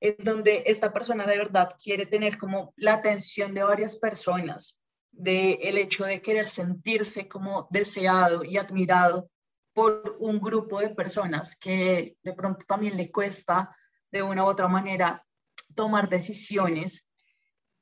en 0.00 0.16
donde 0.18 0.64
esta 0.66 0.92
persona 0.92 1.26
de 1.26 1.38
verdad 1.38 1.70
quiere 1.82 2.06
tener 2.06 2.36
como 2.36 2.74
la 2.76 2.94
atención 2.94 3.54
de 3.54 3.62
varias 3.62 3.96
personas, 3.96 4.80
de 5.12 5.52
el 5.62 5.78
hecho 5.78 6.04
de 6.04 6.20
querer 6.20 6.48
sentirse 6.48 7.28
como 7.28 7.68
deseado 7.70 8.44
y 8.44 8.58
admirado 8.58 9.30
por 9.76 10.16
un 10.20 10.40
grupo 10.40 10.80
de 10.80 10.88
personas 10.88 11.54
que 11.54 12.16
de 12.22 12.32
pronto 12.32 12.64
también 12.66 12.96
le 12.96 13.12
cuesta 13.12 13.76
de 14.10 14.22
una 14.22 14.42
u 14.42 14.46
otra 14.46 14.68
manera 14.68 15.22
tomar 15.74 16.08
decisiones 16.08 17.06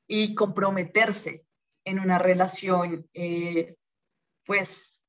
y 0.05 0.35
comprometerse 0.35 1.45
en 1.85 2.01
una 2.01 2.17
relación 2.17 3.09
eh, 3.13 3.77
pues 4.45 4.99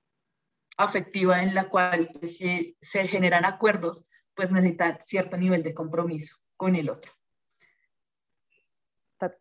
afectiva 0.76 1.42
en 1.42 1.56
la 1.56 1.68
cual 1.68 2.08
pues, 2.12 2.36
si 2.36 2.76
se 2.80 3.08
generan 3.08 3.44
acuerdos 3.44 4.06
pues 4.32 4.52
necesitan 4.52 4.98
cierto 5.04 5.36
nivel 5.36 5.64
de 5.64 5.74
compromiso 5.74 6.36
con 6.56 6.76
el 6.76 6.88
otro. 6.88 7.10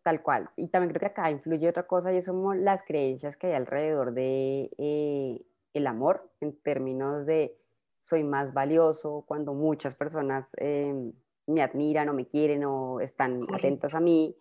Tal, 0.02 0.24
cual. 0.24 0.50
Y 0.56 0.70
también 0.70 0.94
creo 0.94 1.02
que 1.02 1.20
acá 1.20 1.30
influye 1.30 1.70
otra 1.70 1.86
cosa 1.86 2.12
y 2.12 2.24
como 2.24 2.56
las 2.56 2.82
creencias 2.82 3.38
que 3.38 3.48
hay 3.48 3.54
alrededor 3.54 4.14
de 4.14 4.72
eh, 4.80 5.46
el 5.80 5.88
amor 5.88 6.30
en 6.42 6.58
términos 6.62 7.26
de 7.26 7.58
soy 8.02 8.24
más 8.24 8.54
valioso 8.54 9.24
cuando 9.28 9.54
muchas 9.54 9.96
personas 9.96 10.52
em, 10.58 11.12
me 11.48 11.62
admiran 11.62 12.10
o 12.10 12.14
me 12.14 12.28
quieren 12.28 12.64
o 12.66 13.00
están 13.00 13.42
atentas 13.54 13.96
a 13.96 14.00
mí. 14.00 14.36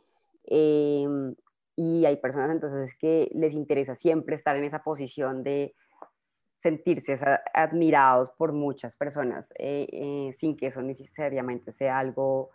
Em, 0.44 1.34
y 1.76 2.04
hay 2.04 2.16
personas 2.16 2.50
entonces 2.50 2.96
que 2.96 3.30
les 3.34 3.54
interesa 3.54 3.94
siempre 3.94 4.36
estar 4.36 4.56
en 4.56 4.64
esa 4.64 4.82
posición 4.82 5.42
de 5.42 5.74
sentirse 6.58 7.14
admirados 7.52 8.30
por 8.30 8.52
muchas 8.52 8.96
personas 8.96 9.52
eh, 9.58 9.86
eh, 9.92 10.32
sin 10.34 10.56
que 10.56 10.68
eso 10.68 10.80
necesariamente 10.80 11.72
sea 11.72 11.98
algo 11.98 12.50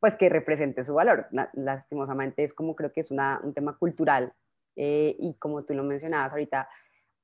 pues 0.00 0.16
que 0.16 0.28
represente 0.28 0.82
su 0.82 0.94
valor. 0.94 1.28
Lastimosamente 1.52 2.42
es 2.42 2.54
como 2.54 2.74
creo 2.74 2.92
que 2.92 3.02
es 3.02 3.12
un 3.12 3.54
tema 3.54 3.78
cultural 3.78 4.32
eh, 4.74 5.14
y 5.16 5.34
como 5.34 5.64
tú 5.64 5.74
lo 5.74 5.84
mencionabas 5.84 6.32
ahorita, 6.32 6.68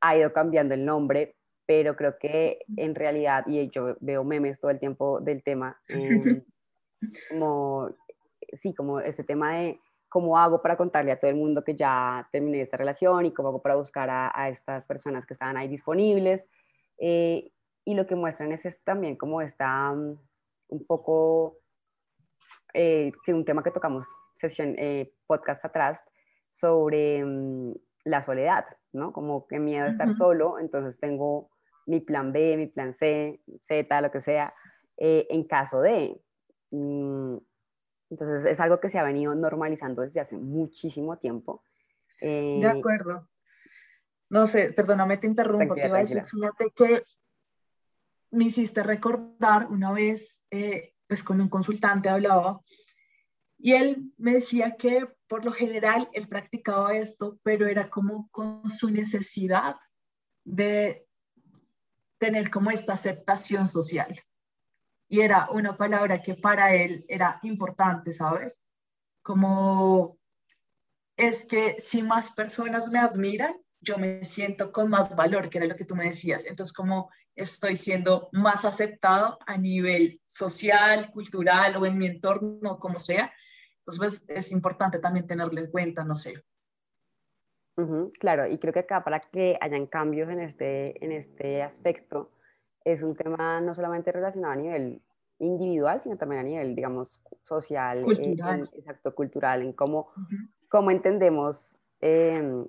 ha 0.01 0.17
ido 0.17 0.33
cambiando 0.33 0.75
el 0.75 0.85
nombre, 0.85 1.37
pero 1.67 1.97
creo 1.97 2.17
que 2.19 2.61
en 2.77 2.95
realidad, 2.95 3.45
y 3.47 3.71
yo 3.71 3.97
veo 4.01 4.25
memes 4.25 4.61
todo 4.61 4.71
el 4.71 4.79
tiempo 4.79 5.21
del 5.21 5.43
tema, 5.43 5.81
em, 5.89 6.43
como, 7.31 7.91
sí, 8.53 8.75
como 8.75 9.01
este 9.01 9.25
tema 9.25 9.57
de 9.57 9.81
cómo 10.09 10.39
hago 10.39 10.63
para 10.63 10.77
contarle 10.77 11.13
a 11.13 11.21
todo 11.21 11.31
el 11.31 11.37
mundo 11.37 11.63
que 11.63 11.77
ya 11.77 12.29
terminé 12.33 12.63
esta 12.63 12.77
relación 12.77 13.27
y 13.27 13.35
cómo 13.35 13.51
hago 13.51 13.63
para 13.63 13.77
buscar 13.77 14.09
a, 14.11 14.49
estas 14.49 14.87
personas 14.87 15.27
que 15.27 15.35
estaban 15.35 15.57
ahí 15.57 15.69
disponibles. 15.69 16.47
Eh, 16.99 17.53
y 17.85 17.95
lo 17.95 18.07
que 18.07 18.17
muestran 18.17 18.53
es, 18.53 18.67
también 18.85 19.17
como 19.17 19.41
está 19.41 19.93
mm, 19.93 20.19
un 20.69 20.87
poco 20.87 21.59
eh, 22.75 23.13
que 23.25 23.35
un 23.35 23.45
tema 23.45 23.63
que 23.63 23.71
tocamos 23.71 24.07
sesión, 24.35 24.75
eh, 24.79 25.13
podcast 25.27 25.65
atrás 25.65 26.05
sobre 26.51 27.25
mm, 27.25 27.75
la 28.05 28.23
soledad, 28.23 28.65
¿no? 28.93 29.13
Como 29.13 29.47
que 29.47 29.59
miedo 29.59 29.87
a 29.87 29.91
estar 29.91 30.13
solo, 30.13 30.59
entonces 30.59 30.99
tengo 30.99 31.51
mi 31.87 32.01
plan 32.01 32.33
B, 32.33 32.57
mi 32.57 32.67
plan 32.67 32.95
C, 32.95 33.41
Z, 33.61 34.01
lo 34.01 34.11
que 34.11 34.21
sea, 34.21 34.55
eh, 34.97 35.27
en 35.31 35.45
caso 35.45 35.81
de... 35.81 36.21
Mm, 36.71 37.37
entonces 38.11 38.47
es 38.47 38.61
algo 38.61 38.81
que 38.81 38.89
se 38.89 38.99
ha 38.99 39.03
venido 39.03 39.35
normalizando 39.35 40.03
desde 40.03 40.21
hace 40.21 40.37
muchísimo 40.37 41.19
tiempo. 41.19 41.63
de 42.21 42.67
acuerdo. 42.67 43.29
No 44.31 44.47
sé, 44.47 44.73
perdóname, 44.73 45.19
te 45.19 45.27
interrumpo. 45.27 45.75
Te 45.75 45.87
iba 45.87 45.99
a 45.99 46.01
decir, 46.01 46.23
fíjate 46.23 46.71
que 46.75 47.03
me 48.31 48.45
hiciste 48.45 48.83
recordar 48.83 49.69
una 49.71 49.93
vez, 49.93 50.43
pues 51.07 51.23
con 51.23 51.41
un 51.41 51.49
consultante 51.49 52.09
hablaba 52.09 52.61
y 53.59 53.73
él 53.73 54.13
me 54.17 54.35
decía 54.35 54.77
que 54.77 55.09
por 55.29 55.45
lo 55.45 55.53
general 55.53 56.09
él 56.13 56.27
practicaba 56.27 56.97
esto, 56.97 57.39
pero 57.43 57.67
era 57.69 57.89
como 57.91 58.29
con 58.31 58.69
su 58.69 58.91
necesidad 58.91 59.77
de 60.45 61.07
tener 62.19 62.51
como 62.51 62.71
esta 62.71 62.95
aceptación 62.95 63.69
social. 63.69 64.19
Y 65.09 65.21
era 65.21 65.49
una 65.51 65.77
palabra 65.77 66.21
que 66.21 66.35
para 66.35 66.75
él 66.75 67.05
era 67.09 67.39
importante, 67.43 68.13
¿sabes? 68.13 68.61
Como 69.23 70.19
es 71.17 71.45
que 71.45 71.77
si 71.79 72.03
más 72.03 72.31
personas 72.31 72.91
me 72.91 72.99
admiran, 72.99 73.55
yo 73.81 73.97
me 73.99 74.25
siento 74.25 74.73
con 74.73 74.91
más 74.91 75.15
valor, 75.15 75.49
que 75.49 75.59
era 75.59 75.67
lo 75.67 75.77
que 75.77 75.85
tú 75.85 75.95
me 75.95 76.07
decías. 76.07 76.45
Entonces, 76.45 76.73
como 76.73 77.11
estoy 77.35 77.77
siendo 77.77 78.29
más 78.33 78.65
aceptado 78.65 79.39
a 79.47 79.57
nivel 79.57 80.21
social, 80.25 81.11
cultural 81.11 81.77
o 81.77 81.87
en 81.87 81.97
mi 81.97 82.07
entorno, 82.07 82.79
como 82.79 82.99
sea. 82.99 83.33
Entonces, 83.89 84.23
es 84.29 84.53
importante 84.53 84.99
también 84.99 85.27
tenerlo 85.27 85.59
en 85.59 85.71
cuenta, 85.71 86.05
no 86.05 86.15
sé. 86.15 86.45
claro, 88.19 88.47
y 88.47 88.59
creo 88.59 88.73
que 88.73 88.81
acá 88.81 89.03
para 89.03 89.21
que 89.21 89.57
hayan 89.63 89.87
cambios 89.87 90.29
en 90.29 90.41
este, 90.41 91.03
en 91.03 91.13
este 91.13 91.63
aspecto, 91.63 92.31
es 92.85 93.03
un 93.03 93.17
tema 93.17 93.61
no 93.63 93.75
solamente 93.75 94.13
relacionado 94.13 94.53
a 94.53 94.57
nivel 94.57 95.01
individual, 95.39 96.03
sino 96.03 96.19
también 96.19 96.41
a 96.41 96.45
nivel, 96.45 96.75
digamos, 96.75 97.23
social, 97.45 98.01
eh, 98.01 98.03
cultural. 98.03 98.61
exacto, 98.75 99.15
cultural, 99.15 99.63
en 99.63 99.73
cómo, 99.73 100.13
cómo 100.69 100.91
entendemos 100.91 101.79
em, 102.01 102.67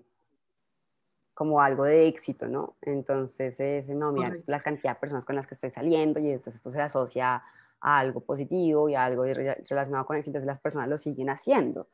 como 1.34 1.60
algo 1.60 1.84
de 1.84 2.08
éxito, 2.08 2.48
¿no? 2.48 2.78
Entonces, 2.82 3.60
es, 3.60 3.90
no, 3.90 4.14
mira, 4.14 4.38
la 4.46 4.62
cantidad 4.62 4.94
de 4.94 5.00
personas 5.00 5.26
con 5.26 5.36
las 5.36 5.48
que 5.48 5.56
estoy 5.56 5.72
saliendo 5.72 6.20
y 6.20 6.30
entonces 6.30 6.56
esto 6.56 6.72
se 6.72 6.82
asocia 6.82 7.44
a 7.82 8.00
algo 8.00 8.22
positivo 8.22 8.90
y 8.90 8.96
a 8.96 9.06
algo 9.06 9.24
relacionado 9.24 10.06
con 10.06 10.18
éxito, 10.18 10.40
las 10.40 10.60
personas 10.60 10.90
lo 10.90 10.98
siguen 10.98 11.30
haciendo. 11.30 11.90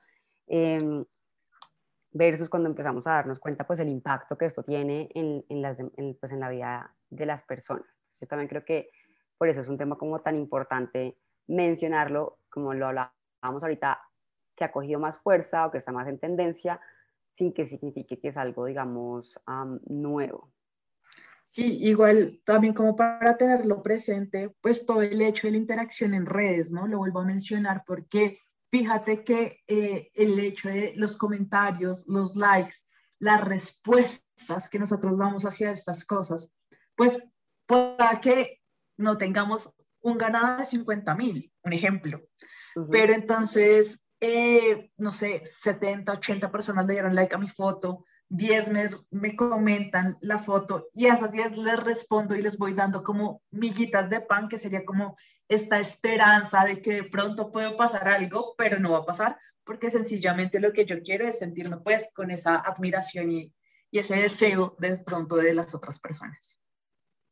Em, 0.48 1.06
versus 2.12 2.50
cuando 2.50 2.69
empezamos 2.69 3.08
a 3.08 3.12
darnos 3.12 3.39
cuenta, 3.39 3.65
pues, 3.67 3.80
el 3.80 3.89
impacto 3.89 4.38
que 4.38 4.45
esto 4.45 4.63
tiene 4.63 5.10
en, 5.13 5.43
en 5.50 5.62
las, 5.62 5.78
pues, 6.19 6.32
en 6.32 6.39
la 6.39 6.50
vida 6.50 6.95
de 7.10 7.26
las 7.26 7.43
personas. 7.43 7.86
Yo 8.19 8.28
también 8.28 8.48
creo 8.48 8.63
que 8.63 8.89
por 9.38 9.50
eso 9.50 9.62
es 9.62 9.67
un 9.67 9.78
tema 9.78 9.98
como 9.98 10.21
tan 10.21 10.36
importante 10.36 11.17
mencionarlo, 11.48 12.39
como 12.50 12.74
lo 12.74 12.88
hablábamos 12.88 13.63
ahorita, 13.63 14.00
que 14.56 14.63
ha 14.63 14.71
cogido 14.71 15.00
más 15.00 15.19
fuerza 15.19 15.65
o 15.65 15.71
que 15.71 15.78
está 15.78 15.91
más 15.91 16.08
en 16.08 16.19
tendencia, 16.19 16.80
sin 17.32 17.54
que 17.54 17.65
signifique 17.65 18.17
que 18.19 18.30
es 18.30 18.38
algo, 18.38 18.65
digamos, 18.65 19.38
nuevo. 19.88 20.55
Sí, 21.49 21.79
igual 21.81 22.41
también 22.43 22.73
como 22.73 22.95
para 22.95 23.38
tenerlo 23.38 23.81
presente, 23.81 24.53
pues 24.62 24.86
todo 24.86 25.01
el 25.01 25.21
hecho 25.21 25.47
de 25.47 25.51
la 25.51 25.58
interacción 25.58 26.13
en 26.13 26.25
redes, 26.25 26.71
¿no? 26.71 26.88
Lo 26.88 26.97
vuelvo 26.97 27.21
a 27.21 27.25
mencionar 27.25 27.84
porque 27.86 28.39
fíjate 28.69 29.23
que 29.23 29.62
eh, 29.67 30.12
el 30.13 30.38
hecho 30.39 30.67
de 30.67 30.93
los 30.95 31.15
comentarios, 31.15 32.05
los 32.08 32.36
likes, 32.36 32.77
las 33.19 33.41
respuestas 33.41 34.69
que 34.69 34.79
nosotros 34.79 35.17
damos 35.17 35.45
hacia 35.45 35.71
estas 35.71 36.03
cosas, 36.03 36.51
pues 36.95 37.23
pueda 37.65 38.19
que 38.21 38.62
no 38.97 39.17
tengamos 39.17 39.69
un 40.01 40.17
ganado 40.17 40.58
de 40.58 40.65
50 40.65 41.15
mil, 41.15 41.51
un 41.63 41.73
ejemplo. 41.73 42.21
Pero 42.91 43.13
entonces 43.13 44.05
eh, 44.19 44.91
no 44.97 45.12
sé, 45.12 45.41
70, 45.45 46.13
80 46.13 46.51
personas 46.51 46.86
le 46.86 46.93
dieron 46.93 47.15
like 47.15 47.36
a 47.36 47.39
mi 47.39 47.49
foto, 47.49 48.05
10 48.30 48.70
me, 48.70 48.90
me, 49.12 49.36
comentan 49.36 50.18
la 50.22 50.38
foto 50.38 50.88
y 50.94 51.08
a 51.08 51.14
esas 51.14 51.32
10 51.32 51.58
les 51.58 51.84
respondo 51.84 52.36
y 52.36 52.42
les 52.42 52.58
voy 52.58 52.74
dando 52.74 53.04
como 53.04 53.42
miguitas 53.52 54.10
de 54.10 54.22
pan, 54.22 54.48
que 54.48 54.58
sería 54.58 54.84
como 54.84 55.16
esta 55.48 55.80
esperanza 55.80 56.66
de 56.66 56.82
que 56.82 56.94
de 56.94 57.04
pronto 57.04 57.52
puede 57.52 57.76
pasar 57.76 58.08
algo, 58.08 58.56
pero 58.58 58.80
no 58.80 58.92
va 58.92 59.00
a 59.00 59.06
pasar, 59.06 59.38
porque 59.64 59.92
sencillamente 59.92 60.60
lo 60.60 60.74
que 60.74 60.86
yo 60.86 61.02
quiero 61.02 61.28
es 61.28 61.40
sentirme 61.40 61.78
pues 61.78 62.12
con 62.14 62.32
esa 62.32 62.56
admiración 62.56 63.32
y, 63.32 63.54
y 63.92 64.00
ese 64.00 64.16
deseo 64.16 64.76
de 64.80 64.98
pronto 64.98 65.36
de 65.36 65.54
las 65.54 65.76
otras 65.76 66.00
personas. 66.00 66.60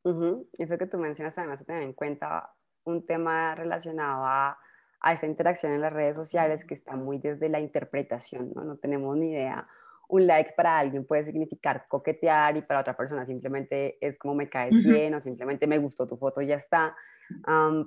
Eso 0.04 0.78
que 0.78 0.88
tú 0.88 0.98
mencionas 0.98 1.38
además 1.38 1.62
a 1.62 1.66
tener 1.66 1.84
en 1.84 1.94
cuenta 1.94 2.54
un 2.84 3.06
tema 3.06 3.56
relacionado 3.56 4.26
a 4.26 4.58
a 5.04 5.12
esta 5.12 5.28
interacción 5.28 5.74
en 5.74 5.82
las 5.82 5.94
redes 5.94 6.16
sociales 6.16 6.64
que 6.64 6.74
está 6.74 6.96
muy 6.96 7.20
desde 7.20 7.50
la 7.50 7.60
interpretación, 7.60 8.54
¿no? 8.56 8.64
No 8.64 8.78
tenemos 8.78 9.16
ni 9.18 9.32
idea. 9.32 9.68
Un 10.10 10.28
like 10.28 10.54
para 10.56 10.78
alguien 10.78 11.06
puede 11.06 11.24
significar 11.24 11.86
coquetear 11.88 12.58
y 12.58 12.62
para 12.62 12.82
otra 12.82 12.96
persona 12.96 13.26
simplemente 13.26 13.98
es 14.06 14.18
como 14.18 14.36
me 14.36 14.50
caes 14.50 14.86
bien 14.86 15.14
o 15.16 15.22
simplemente 15.22 15.66
me 15.66 15.78
gustó 15.78 16.06
tu 16.06 16.18
foto 16.18 16.42
y 16.42 16.48
ya 16.48 16.56
está. 16.56 16.96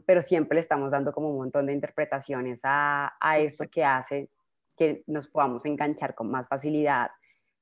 pero 0.06 0.22
siempre 0.22 0.56
le 0.56 0.60
estamos 0.62 0.90
dando 0.90 1.12
como 1.12 1.30
un 1.30 1.36
montón 1.36 1.66
de 1.66 1.72
interpretaciones 1.72 2.60
a, 2.64 3.16
a 3.20 3.38
esto 3.38 3.64
que 3.70 3.84
hace 3.84 4.30
que 4.76 5.02
nos 5.06 5.26
podamos 5.26 5.64
enganchar 5.64 6.14
con 6.14 6.30
más 6.30 6.46
facilidad 6.48 7.10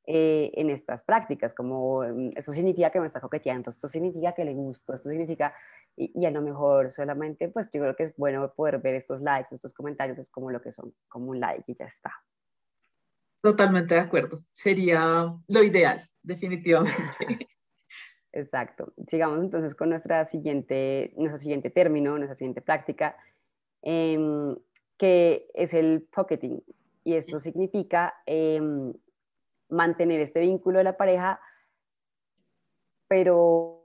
eh, 0.06 0.50
en 0.54 0.68
estas 0.68 1.02
prácticas, 1.02 1.54
como 1.54 2.02
mm, 2.02 2.32
esto 2.36 2.52
significa 2.52 2.90
que 2.90 3.00
me 3.00 3.06
está 3.06 3.20
coqueteando, 3.20 3.70
esto 3.70 3.88
significa 3.88 4.32
que 4.32 4.44
le 4.44 4.52
gusto, 4.52 4.92
esto 4.92 5.08
significa 5.08 5.54
y, 5.96 6.26
a 6.26 6.30
lo 6.30 6.42
mejor 6.42 6.90
solamente, 6.90 7.48
pues 7.48 7.70
yo 7.72 7.80
creo 7.80 7.96
que 7.96 8.02
es 8.02 8.16
bueno 8.16 8.52
poder 8.52 8.80
ver 8.80 8.96
estos 8.96 9.22
likes, 9.22 9.54
estos 9.54 9.72
comentarios 9.72 10.16
pues, 10.16 10.28
como 10.28 10.50
lo 10.50 10.60
que 10.60 10.72
son, 10.72 10.92
como 11.08 11.30
un 11.30 11.40
like 11.40 11.64
y 11.68 11.74
ya 11.74 11.86
está. 11.86 12.12
Totalmente 13.44 13.94
de 13.94 14.00
acuerdo. 14.00 14.42
Sería 14.52 15.30
lo 15.48 15.62
ideal, 15.62 16.00
definitivamente. 16.22 16.96
Exacto. 18.32 18.94
Sigamos 19.06 19.38
entonces 19.40 19.74
con 19.74 19.90
nuestra 19.90 20.24
siguiente, 20.24 21.12
nuestro 21.18 21.36
siguiente 21.36 21.68
término, 21.68 22.16
nuestra 22.16 22.36
siguiente 22.36 22.62
práctica, 22.62 23.18
em, 23.82 24.56
que 24.96 25.50
es 25.52 25.74
el 25.74 26.08
pocketing. 26.10 26.64
Y 27.04 27.16
esto 27.16 27.38
significa 27.38 28.14
em, 28.24 28.94
mantener 29.68 30.22
este 30.22 30.40
vínculo 30.40 30.78
de 30.78 30.84
la 30.84 30.96
pareja 30.96 31.38
pero 33.08 33.84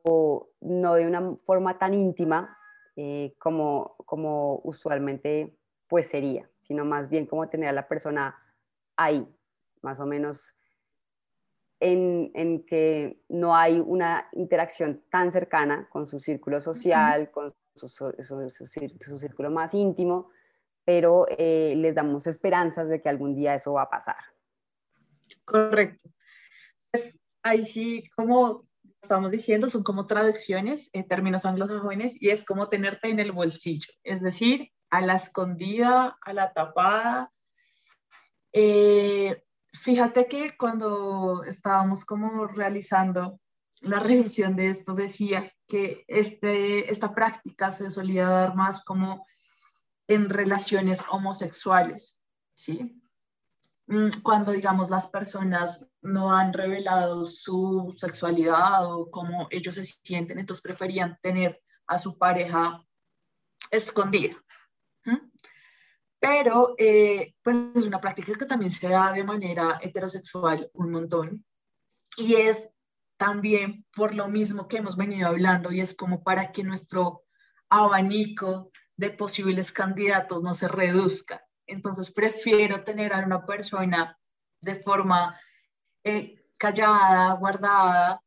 no 0.62 0.94
de 0.94 1.06
una 1.06 1.36
forma 1.46 1.78
tan 1.78 1.94
íntima 1.94 2.58
eh, 2.96 3.36
como, 3.38 3.98
como 4.06 4.62
usualmente 4.64 5.54
pues 5.90 6.08
sería, 6.08 6.50
sino 6.60 6.86
más 6.86 7.10
bien 7.10 7.26
como 7.26 7.50
tener 7.50 7.68
a 7.68 7.74
la 7.74 7.90
persona 7.90 8.38
ahí, 8.96 9.28
más 9.82 10.00
o 10.00 10.06
menos 10.06 10.56
en, 11.80 12.32
en, 12.34 12.66
que 12.66 13.22
no 13.30 13.56
hay 13.56 13.80
una 13.80 14.28
interacción 14.34 15.04
tan 15.10 15.32
cercana 15.32 15.88
con 15.90 16.08
su 16.08 16.20
círculo 16.20 16.60
social, 16.60 17.32
con 17.32 17.54
su, 17.76 17.88
su, 17.88 18.50
su, 18.50 19.18
círculo 19.18 19.50
más 19.50 19.74
íntimo, 19.74 20.30
pero 20.84 21.26
eh, 21.30 21.74
les 21.78 21.96
damos 21.96 22.28
esperanzas 22.28 22.90
de 22.90 23.02
que 23.02 23.10
algún 23.10 23.36
día 23.36 23.54
eso 23.54 23.74
va 23.74 23.84
a 23.84 23.90
pasar. 23.90 24.18
Correcto. 25.46 26.10
Pues, 26.92 27.20
ahí 27.44 27.66
sí, 27.66 28.04
como 28.16 28.68
estamos 29.02 29.32
diciendo, 29.32 29.70
son 29.70 29.84
como 29.84 30.08
traducciones 30.08 30.90
en 30.94 31.08
términos 31.08 31.46
anglosajones 31.46 32.22
y 32.22 32.30
es 32.30 32.44
como 32.44 32.68
tenerte 32.68 33.10
en 33.10 33.20
el 33.20 33.32
bolsillo, 33.32 33.94
es 34.04 34.22
decir, 34.22 34.72
a 34.90 35.02
la 35.02 35.16
escondida, 35.16 36.18
a 36.22 36.34
la 36.34 36.52
tapada. 36.52 37.32
Eh, 38.52 39.44
fíjate 39.74 40.28
que 40.28 40.56
cuando 40.58 41.44
estábamos 41.44 42.06
como 42.06 42.48
realizando 42.48 43.40
la 43.82 44.00
revisión 44.00 44.56
de 44.56 44.70
esto, 44.70 44.94
decía 44.94 45.52
que 45.68 46.04
este, 46.08 46.92
esta 46.92 47.14
práctica 47.14 47.72
se 47.72 47.90
solía 47.92 48.28
dar 48.28 48.56
más 48.56 48.84
como 48.84 49.26
en 50.08 50.30
relaciones 50.30 51.04
homosexuales, 51.10 52.18
¿sí? 52.50 53.02
Mm, 53.88 54.22
cuando, 54.22 54.52
digamos, 54.52 54.90
las 54.90 55.08
personas 55.08 55.90
no 56.02 56.32
han 56.32 56.54
revelado 56.54 57.26
su 57.26 57.94
sexualidad 57.98 58.92
o 58.92 59.10
cómo 59.10 59.48
ellos 59.50 59.76
se 59.76 59.84
sienten, 59.84 60.40
entonces 60.40 60.62
preferían 60.62 61.18
tener 61.22 61.62
a 61.88 61.98
su 61.98 62.18
pareja 62.18 62.84
escondida. 63.72 64.36
Pero, 66.20 66.76
eh, 66.78 67.36
pues 67.42 67.56
es 67.76 67.86
una 67.86 68.02
práctica 68.02 68.34
que 68.38 68.46
también 68.46 68.72
se 68.72 68.90
da 68.90 69.12
de 69.12 69.24
manera 69.24 69.80
heterosexual 69.82 70.70
un 70.74 70.92
montón. 70.92 71.46
Y 72.18 72.36
es 72.36 72.70
también 73.18 73.86
por 73.96 74.16
lo 74.16 74.28
mismo 74.28 74.68
que 74.68 74.78
hemos 74.78 74.98
venido 74.98 75.30
hablando, 75.30 75.72
y 75.72 75.82
es 75.82 75.94
como 75.94 76.24
para 76.24 76.52
que 76.52 76.64
nuestro 76.64 77.24
abanico 77.70 78.72
de 78.98 79.12
posibles 79.12 79.72
candidatos 79.72 80.42
no 80.44 80.54
se 80.54 80.68
reduzca. 80.68 81.46
Entonces, 81.68 82.12
prefiero 82.12 82.84
tener 82.84 83.14
a 83.14 83.20
una 83.20 83.46
persona 83.46 84.18
de 84.62 84.76
forma 84.76 85.40
eh, 86.04 86.44
callada, 86.58 87.34
guardada, 87.34 88.22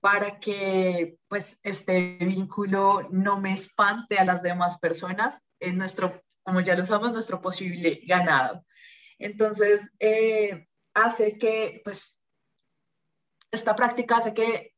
para 0.00 0.38
que 0.38 1.18
pues 1.28 1.58
este 1.62 2.18
vínculo 2.20 3.08
no 3.10 3.40
me 3.40 3.54
espante 3.54 4.18
a 4.18 4.24
las 4.26 4.42
demás 4.42 4.78
personas 4.78 5.42
en 5.60 5.78
nuestro 5.78 6.23
como 6.44 6.60
ya 6.60 6.76
lo 6.76 6.82
usamos, 6.82 7.12
nuestro 7.12 7.40
posible 7.40 8.02
ganado. 8.06 8.64
Entonces, 9.18 9.92
eh, 9.98 10.68
hace 10.92 11.38
que, 11.38 11.80
pues, 11.84 12.20
esta 13.50 13.74
práctica 13.74 14.18
hace 14.18 14.34
que 14.34 14.74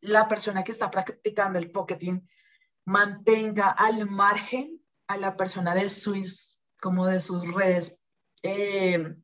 la 0.00 0.28
persona 0.28 0.62
que 0.62 0.72
está 0.72 0.90
practicando 0.90 1.58
el 1.58 1.70
pocketing 1.70 2.28
mantenga 2.84 3.70
al 3.70 4.08
margen 4.08 4.80
a 5.06 5.16
la 5.16 5.36
persona 5.36 5.74
de 5.74 5.88
sus, 5.88 6.58
como 6.80 7.06
de 7.06 7.20
sus 7.20 7.52
redes 7.52 7.98
eh, 8.42 9.14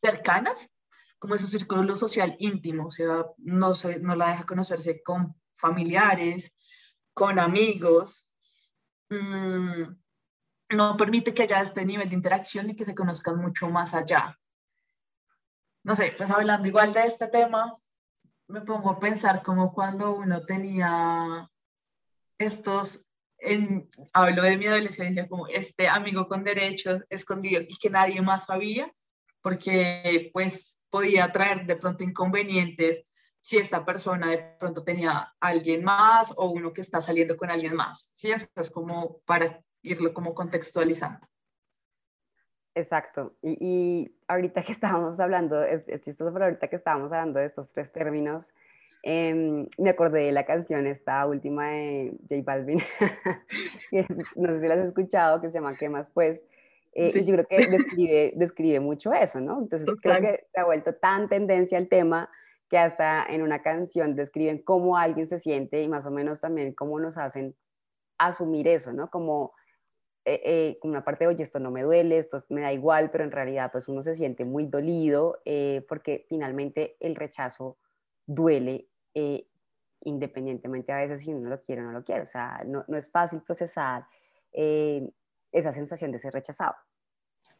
cercanas, 0.00 0.68
como 1.18 1.34
de 1.34 1.40
su 1.40 1.48
círculo 1.48 1.96
social 1.96 2.36
íntimo, 2.38 2.86
o 2.86 2.90
sea, 2.90 3.24
no, 3.38 3.74
se, 3.74 3.98
no 4.00 4.14
la 4.14 4.28
deja 4.28 4.46
conocerse 4.46 5.02
con 5.02 5.34
familiares, 5.54 6.54
con 7.12 7.38
amigos, 7.38 8.28
mm, 9.10 9.82
no 10.70 10.96
permite 10.96 11.32
que 11.32 11.42
haya 11.42 11.62
este 11.62 11.84
nivel 11.84 12.08
de 12.08 12.14
interacción 12.14 12.68
y 12.68 12.76
que 12.76 12.84
se 12.84 12.94
conozcan 12.94 13.38
mucho 13.38 13.68
más 13.68 13.94
allá. 13.94 14.38
No 15.82 15.94
sé, 15.94 16.14
pues 16.16 16.30
hablando 16.30 16.68
igual 16.68 16.92
de 16.92 17.04
este 17.04 17.28
tema, 17.28 17.76
me 18.48 18.60
pongo 18.62 18.90
a 18.90 18.98
pensar 18.98 19.42
como 19.42 19.72
cuando 19.72 20.12
uno 20.12 20.44
tenía 20.44 21.50
estos, 22.36 23.04
en, 23.38 23.88
hablo 24.12 24.42
de 24.42 24.56
mi 24.56 24.66
adolescencia, 24.66 25.28
como 25.28 25.46
este 25.46 25.88
amigo 25.88 26.28
con 26.28 26.44
derechos 26.44 27.04
escondido 27.08 27.62
y 27.62 27.76
que 27.78 27.90
nadie 27.90 28.20
más 28.20 28.46
sabía, 28.46 28.92
porque 29.40 30.30
pues 30.32 30.80
podía 30.90 31.32
traer 31.32 31.66
de 31.66 31.76
pronto 31.76 32.04
inconvenientes 32.04 33.04
si 33.40 33.56
esta 33.56 33.84
persona 33.84 34.30
de 34.30 34.38
pronto 34.58 34.82
tenía 34.82 35.34
alguien 35.40 35.84
más 35.84 36.34
o 36.36 36.50
uno 36.50 36.72
que 36.72 36.80
está 36.80 37.00
saliendo 37.00 37.36
con 37.36 37.50
alguien 37.50 37.74
más. 37.74 38.10
Sí, 38.12 38.30
eso 38.30 38.46
es 38.56 38.70
como 38.70 39.20
para 39.20 39.62
irlo 39.82 40.12
como 40.12 40.34
contextualizando. 40.34 41.26
Exacto. 42.74 43.34
Y, 43.42 44.14
ahorita 44.28 44.62
que 44.62 44.72
estábamos 44.72 45.18
hablando, 45.20 45.62
es, 45.64 45.88
es, 45.88 46.02
chistoso, 46.02 46.32
pero 46.32 46.44
ahorita 46.44 46.68
que 46.68 46.76
estábamos 46.76 47.12
hablando 47.12 47.40
de 47.40 47.46
estos 47.46 47.72
tres 47.72 47.90
términos, 47.92 48.52
em, 49.02 49.66
me 49.78 49.90
acordé 49.90 50.26
de 50.26 50.32
la 50.32 50.44
canción, 50.44 50.86
esta 50.86 51.26
última 51.26 51.70
de 51.70 52.12
J 52.28 52.42
Balvin, 52.44 52.78
que 53.90 54.06
no 54.36 54.52
sé 54.52 54.60
si 54.60 54.68
la 54.68 54.74
has 54.74 54.84
escuchado, 54.84 55.40
que 55.40 55.48
se 55.48 55.54
llama 55.54 55.76
¿Qué 55.76 55.88
más 55.88 56.10
pues? 56.12 56.42
Eh, 56.94 57.10
y 57.14 57.24
yo 57.24 57.34
creo 57.34 57.46
que 57.46 57.56
describe, 57.70 58.32
describe 58.36 58.80
mucho 58.80 59.12
eso, 59.12 59.40
¿no? 59.40 59.58
Entonces 59.60 59.88
creo 60.00 60.20
que 60.20 60.46
se 60.52 60.60
ha 60.60 60.64
vuelto 60.64 60.94
tan 60.94 61.28
tendencia 61.28 61.78
el 61.78 61.88
tema 61.88 62.30
que 62.68 62.78
hasta 62.78 63.24
en 63.24 63.42
una 63.42 63.62
canción 63.62 64.14
describen 64.14 64.58
cómo 64.62 64.96
alguien 64.96 65.26
se 65.26 65.38
siente 65.38 65.82
y 65.82 65.88
más 65.88 66.06
o 66.06 66.10
menos 66.10 66.40
también 66.40 66.74
cómo 66.74 67.00
nos 67.00 67.16
hacen 67.16 67.56
asumir 68.18 68.68
eso, 68.68 68.92
¿no? 68.92 69.10
Como 69.10 69.52
eh, 70.24 70.40
eh, 70.44 70.78
como 70.80 70.92
una 70.92 71.04
parte 71.04 71.24
de, 71.24 71.28
oye, 71.28 71.42
esto 71.42 71.58
no 71.58 71.70
me 71.70 71.82
duele, 71.82 72.18
esto 72.18 72.44
me 72.50 72.60
da 72.60 72.72
igual, 72.72 73.10
pero 73.10 73.24
en 73.24 73.30
realidad 73.30 73.70
pues 73.72 73.88
uno 73.88 74.02
se 74.02 74.14
siente 74.14 74.44
muy 74.44 74.66
dolido 74.66 75.40
eh, 75.44 75.84
porque 75.88 76.26
finalmente 76.28 76.96
el 77.00 77.16
rechazo 77.16 77.78
duele 78.26 78.88
independientemente 80.02 80.92
a 80.92 80.98
veces 80.98 81.22
si 81.22 81.32
uno 81.32 81.48
lo 81.48 81.60
quiere 81.62 81.82
o 81.82 81.84
no 81.86 81.92
lo 81.92 82.04
quiere. 82.04 82.22
O 82.22 82.26
sea, 82.26 82.62
no, 82.64 82.84
no 82.86 82.96
es 82.96 83.10
fácil 83.10 83.40
procesar 83.42 84.06
esa 84.52 85.72
sensación 85.72 86.12
de 86.12 86.18
ser 86.20 86.32
rechazado. 86.32 86.76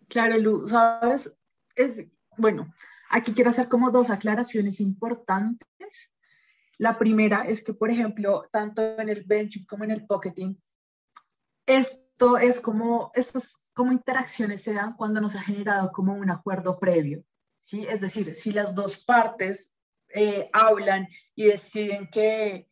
Claro, 0.08 0.38
Lu, 0.38 0.66
sabes, 0.66 1.32
es, 1.74 2.04
bueno, 2.36 2.72
aquí 3.10 3.32
quiero 3.32 3.50
hacer 3.50 3.68
como 3.68 3.90
dos 3.90 4.10
aclaraciones 4.10 4.80
importantes. 4.80 6.12
La 6.78 6.96
primera 6.96 7.42
es 7.42 7.62
que, 7.62 7.74
por 7.74 7.90
ejemplo, 7.90 8.48
tanto 8.52 8.82
en 8.82 9.08
el 9.08 9.24
bench 9.24 9.66
como 9.66 9.84
en 9.84 9.90
el 9.90 10.06
pocketing, 10.06 10.56
es 11.66 12.07
esto 12.18 12.36
es 12.36 12.58
como, 12.58 13.12
estas 13.14 13.70
como 13.74 13.92
interacciones 13.92 14.62
se 14.62 14.74
dan 14.74 14.94
cuando 14.94 15.20
nos 15.20 15.36
ha 15.36 15.40
generado 15.40 15.92
como 15.92 16.14
un 16.14 16.32
acuerdo 16.32 16.76
previo, 16.76 17.22
¿sí? 17.60 17.86
Es 17.88 18.00
decir, 18.00 18.34
si 18.34 18.50
las 18.50 18.74
dos 18.74 18.98
partes 18.98 19.72
eh, 20.08 20.50
hablan 20.52 21.06
y 21.36 21.44
deciden 21.44 22.10
que 22.10 22.68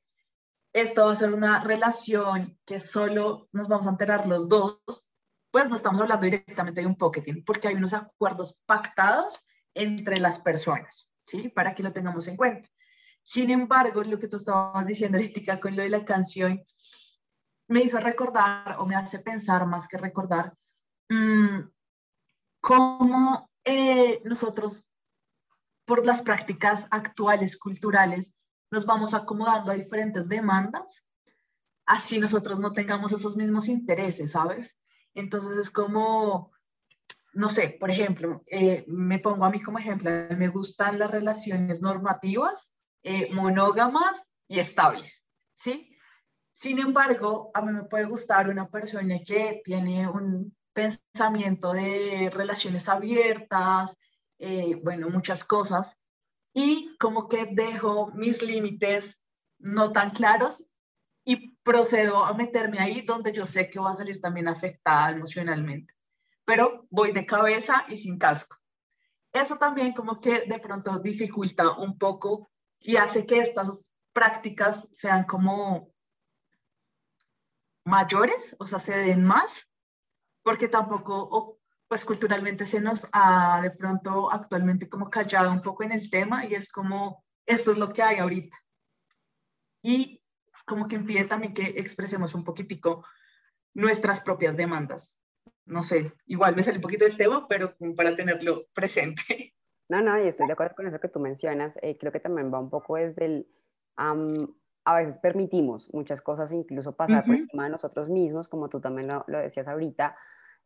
esto 0.72 1.06
va 1.06 1.12
a 1.12 1.16
ser 1.16 1.32
una 1.32 1.61
relación 1.61 2.59
que 2.64 2.80
solo 2.80 3.48
nos 3.52 3.68
vamos 3.68 3.87
a 3.87 3.90
enterar 3.90 4.26
los 4.26 4.48
dos, 4.48 4.80
pues 5.52 5.68
no 5.68 5.76
estamos 5.76 6.00
hablando 6.00 6.24
directamente 6.24 6.80
de 6.80 6.88
un 6.88 6.96
pocketing, 6.96 7.44
porque 7.44 7.68
hay 7.68 7.76
unos 7.76 7.94
acuerdos 7.94 8.59
pactados 8.66 9.46
entre 9.74 10.18
las 10.18 10.40
personas, 10.40 11.12
¿sí? 11.24 11.50
Para 11.50 11.72
que 11.72 11.85
lo 11.85 11.92
tengamos 11.92 12.26
en 12.26 12.37
cuenta. 12.37 12.68
Sin 13.22 13.50
embargo, 13.50 14.02
lo 14.02 14.18
que 14.18 14.26
tú 14.26 14.38
estabas 14.38 14.85
diciendo 14.87 15.18
ahorita 15.18 15.61
con 15.61 15.76
lo 15.76 15.85
de 15.85 15.90
la 15.90 16.04
canción, 16.04 16.64
me 17.68 17.81
hizo 17.81 17.98
recordar 17.98 18.76
o 18.79 18.87
me 18.87 18.94
hace 18.94 19.18
pensar 19.18 19.66
más 19.66 19.88
que 19.88 19.98
recordar 19.98 20.55
mm, 21.09 21.61
cómo 22.61 23.50
eh, 23.64 24.22
nosotros, 24.24 24.87
por 25.85 26.05
las 26.07 26.22
prácticas 26.22 26.87
actuales 26.90 27.59
culturales, 27.59 28.33
nos 28.70 28.85
vamos 28.85 29.14
acomodando 29.14 29.72
a 29.72 29.76
diferentes 29.76 30.29
demandas, 30.29 31.05
así 31.87 32.18
nosotros 32.18 32.59
no 32.59 32.72
tengamos 32.72 33.12
esos 33.12 33.37
mismos 33.37 33.68
intereses, 33.68 34.33
¿sabes? 34.33 34.76
Entonces 35.14 35.57
es 35.57 35.70
como, 35.70 36.52
no 37.33 37.48
sé, 37.48 37.76
por 37.81 37.90
ejemplo, 37.90 38.42
eh, 38.46 38.85
me 38.88 39.18
pongo 39.18 39.44
a 39.44 39.50
mí 39.50 39.62
como 39.62 39.79
ejemplo, 39.79 40.11
me 40.37 40.48
gustan 40.48 40.98
las 40.98 41.11
relaciones 41.11 41.81
normativas, 41.81 42.72
eh, 43.02 43.33
monógamas 43.33 44.29
y 44.48 44.59
estables, 44.59 45.24
¿sí? 45.55 45.95
Sin 46.56 46.78
embargo, 46.78 47.50
a 47.52 47.60
mí 47.60 47.70
me 47.70 47.84
puede 47.84 48.06
gustar 48.06 48.48
una 48.48 48.70
persona 48.70 49.18
que 49.26 49.60
tiene 49.62 50.08
un 50.08 50.56
pensamiento 50.72 51.74
de 51.74 52.30
relaciones 52.32 52.88
abiertas, 52.88 53.94
eh, 54.38 54.80
bueno, 54.82 55.10
muchas 55.10 55.44
cosas, 55.44 55.94
y 56.54 56.96
como 56.96 57.28
que 57.28 57.50
dejo 57.52 58.10
mis 58.14 58.40
límites 58.40 59.22
no 59.58 59.92
tan 59.92 60.12
claros 60.12 60.64
y 61.26 61.58
procedo 61.58 62.24
a 62.24 62.32
meterme 62.32 62.78
ahí 62.78 63.02
donde 63.02 63.34
yo 63.34 63.44
sé 63.44 63.68
que 63.68 63.78
voy 63.78 63.92
a 63.92 63.96
salir 63.96 64.22
también 64.22 64.48
afectada 64.48 65.10
emocionalmente, 65.10 65.92
pero 66.46 66.86
voy 66.88 67.12
de 67.12 67.26
cabeza 67.26 67.84
y 67.86 67.98
sin 67.98 68.16
casco. 68.16 68.56
Eso 69.30 69.58
también 69.58 69.92
como 69.92 70.20
que 70.20 70.46
de 70.46 70.58
pronto 70.58 71.00
dificulta 71.00 71.76
un 71.76 71.98
poco 71.98 72.48
y 72.80 72.96
hace 72.96 73.26
que 73.26 73.40
estas 73.40 73.92
prácticas 74.14 74.88
sean 74.90 75.24
como 75.24 75.94
mayores, 77.87 78.57
o 78.59 78.66
sea, 78.66 78.79
se 78.79 78.96
den 78.96 79.25
más, 79.25 79.70
porque 80.42 80.68
tampoco, 80.68 81.61
pues 81.88 82.05
culturalmente 82.05 82.66
se 82.66 82.81
nos 82.81 83.07
ha 83.12 83.61
de 83.62 83.70
pronto 83.70 84.31
actualmente 84.31 84.88
como 84.88 85.09
callado 85.09 85.53
un 85.53 85.62
poco 85.62 85.85
en 85.85 85.92
el 85.92 86.11
tema 86.11 86.44
y 86.44 86.55
es 86.55 86.68
como, 86.68 87.25
esto 87.46 87.70
es 87.70 87.79
lo 87.79 87.92
que 87.92 88.03
hay 88.03 88.18
ahorita. 88.18 88.57
Y 89.83 90.20
como 90.66 90.88
que 90.88 90.96
impide 90.96 91.25
también 91.25 91.55
que 91.55 91.62
expresemos 91.77 92.35
un 92.35 92.42
poquitico 92.42 93.07
nuestras 93.72 94.20
propias 94.20 94.57
demandas. 94.57 95.18
no 95.64 95.83
sé, 95.83 96.12
igual 96.27 96.55
me 96.55 96.62
sale 96.62 96.79
un 96.79 96.83
poquito 96.83 97.05
del 97.05 97.16
tema, 97.16 97.46
pero 97.49 97.77
para 97.96 98.14
tenerlo 98.16 98.66
presente. 98.72 99.55
No, 99.88 100.01
no, 100.01 100.20
y 100.20 100.27
estoy 100.27 100.49
de 100.49 100.53
acuerdo 100.53 100.75
con 100.75 100.88
eso 100.88 100.99
que 100.99 101.09
tú 101.09 101.20
mencionas. 101.20 101.79
Eh, 101.83 101.96
creo 101.96 102.11
que 102.11 102.18
también 102.18 102.53
va 102.53 102.59
un 102.59 102.70
poco 102.70 102.96
desde 102.96 103.25
el... 103.25 103.49
a 104.87 104.94
veces 104.94 105.18
permitimos 105.18 105.92
muchas 105.92 106.22
cosas, 106.22 106.53
incluso 106.53 106.92
pasar 106.92 107.25
por 107.25 107.35
encima 107.35 107.64
de 107.64 107.70
nosotros 107.70 108.09
mismos, 108.09 108.49
como 108.49 108.68
tú 108.68 108.81
también 108.81 109.09
lo, 109.09 109.38
decías 109.38 109.66
ahorita, 109.66 110.16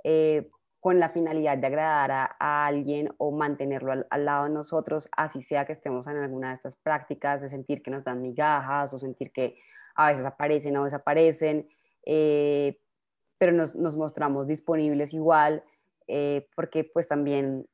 eh, 0.05 0.51
con 0.79 1.01
la 1.01 1.09
finalidad 1.09 1.57
de 1.57 1.67
agradar 1.67 2.11
a, 2.39 2.67
alguien 2.67 3.15
o 3.17 3.33
mantenerlo 3.33 4.05
al, 4.11 4.25
lado 4.27 4.45
de 4.45 4.51
nosotros, 4.51 5.09
así 5.17 5.41
sea 5.41 5.65
que 5.65 5.73
estemos 5.73 6.07
en 6.07 6.19
alguna 6.19 6.51
de 6.51 6.57
estas 6.57 6.77
prácticas, 6.77 7.41
de 7.41 7.49
sentir 7.49 7.83
que 7.83 7.91
nos 7.91 8.05
dan 8.05 8.21
migajas 8.21 8.93
o 8.93 8.99
sentir 8.99 9.33
que 9.33 9.57
a 9.95 10.09
veces 10.09 10.27
aparecen 10.27 10.77
o 10.77 10.85
desaparecen, 10.85 11.67
eh, 12.05 12.79
pero 13.39 13.53
nos, 13.53 13.75
nos, 13.75 13.97
mostramos 13.97 14.47
disponibles 14.47 15.15
igual, 15.15 15.65
porque 16.55 16.85
pues 16.85 17.09
también 17.09 17.67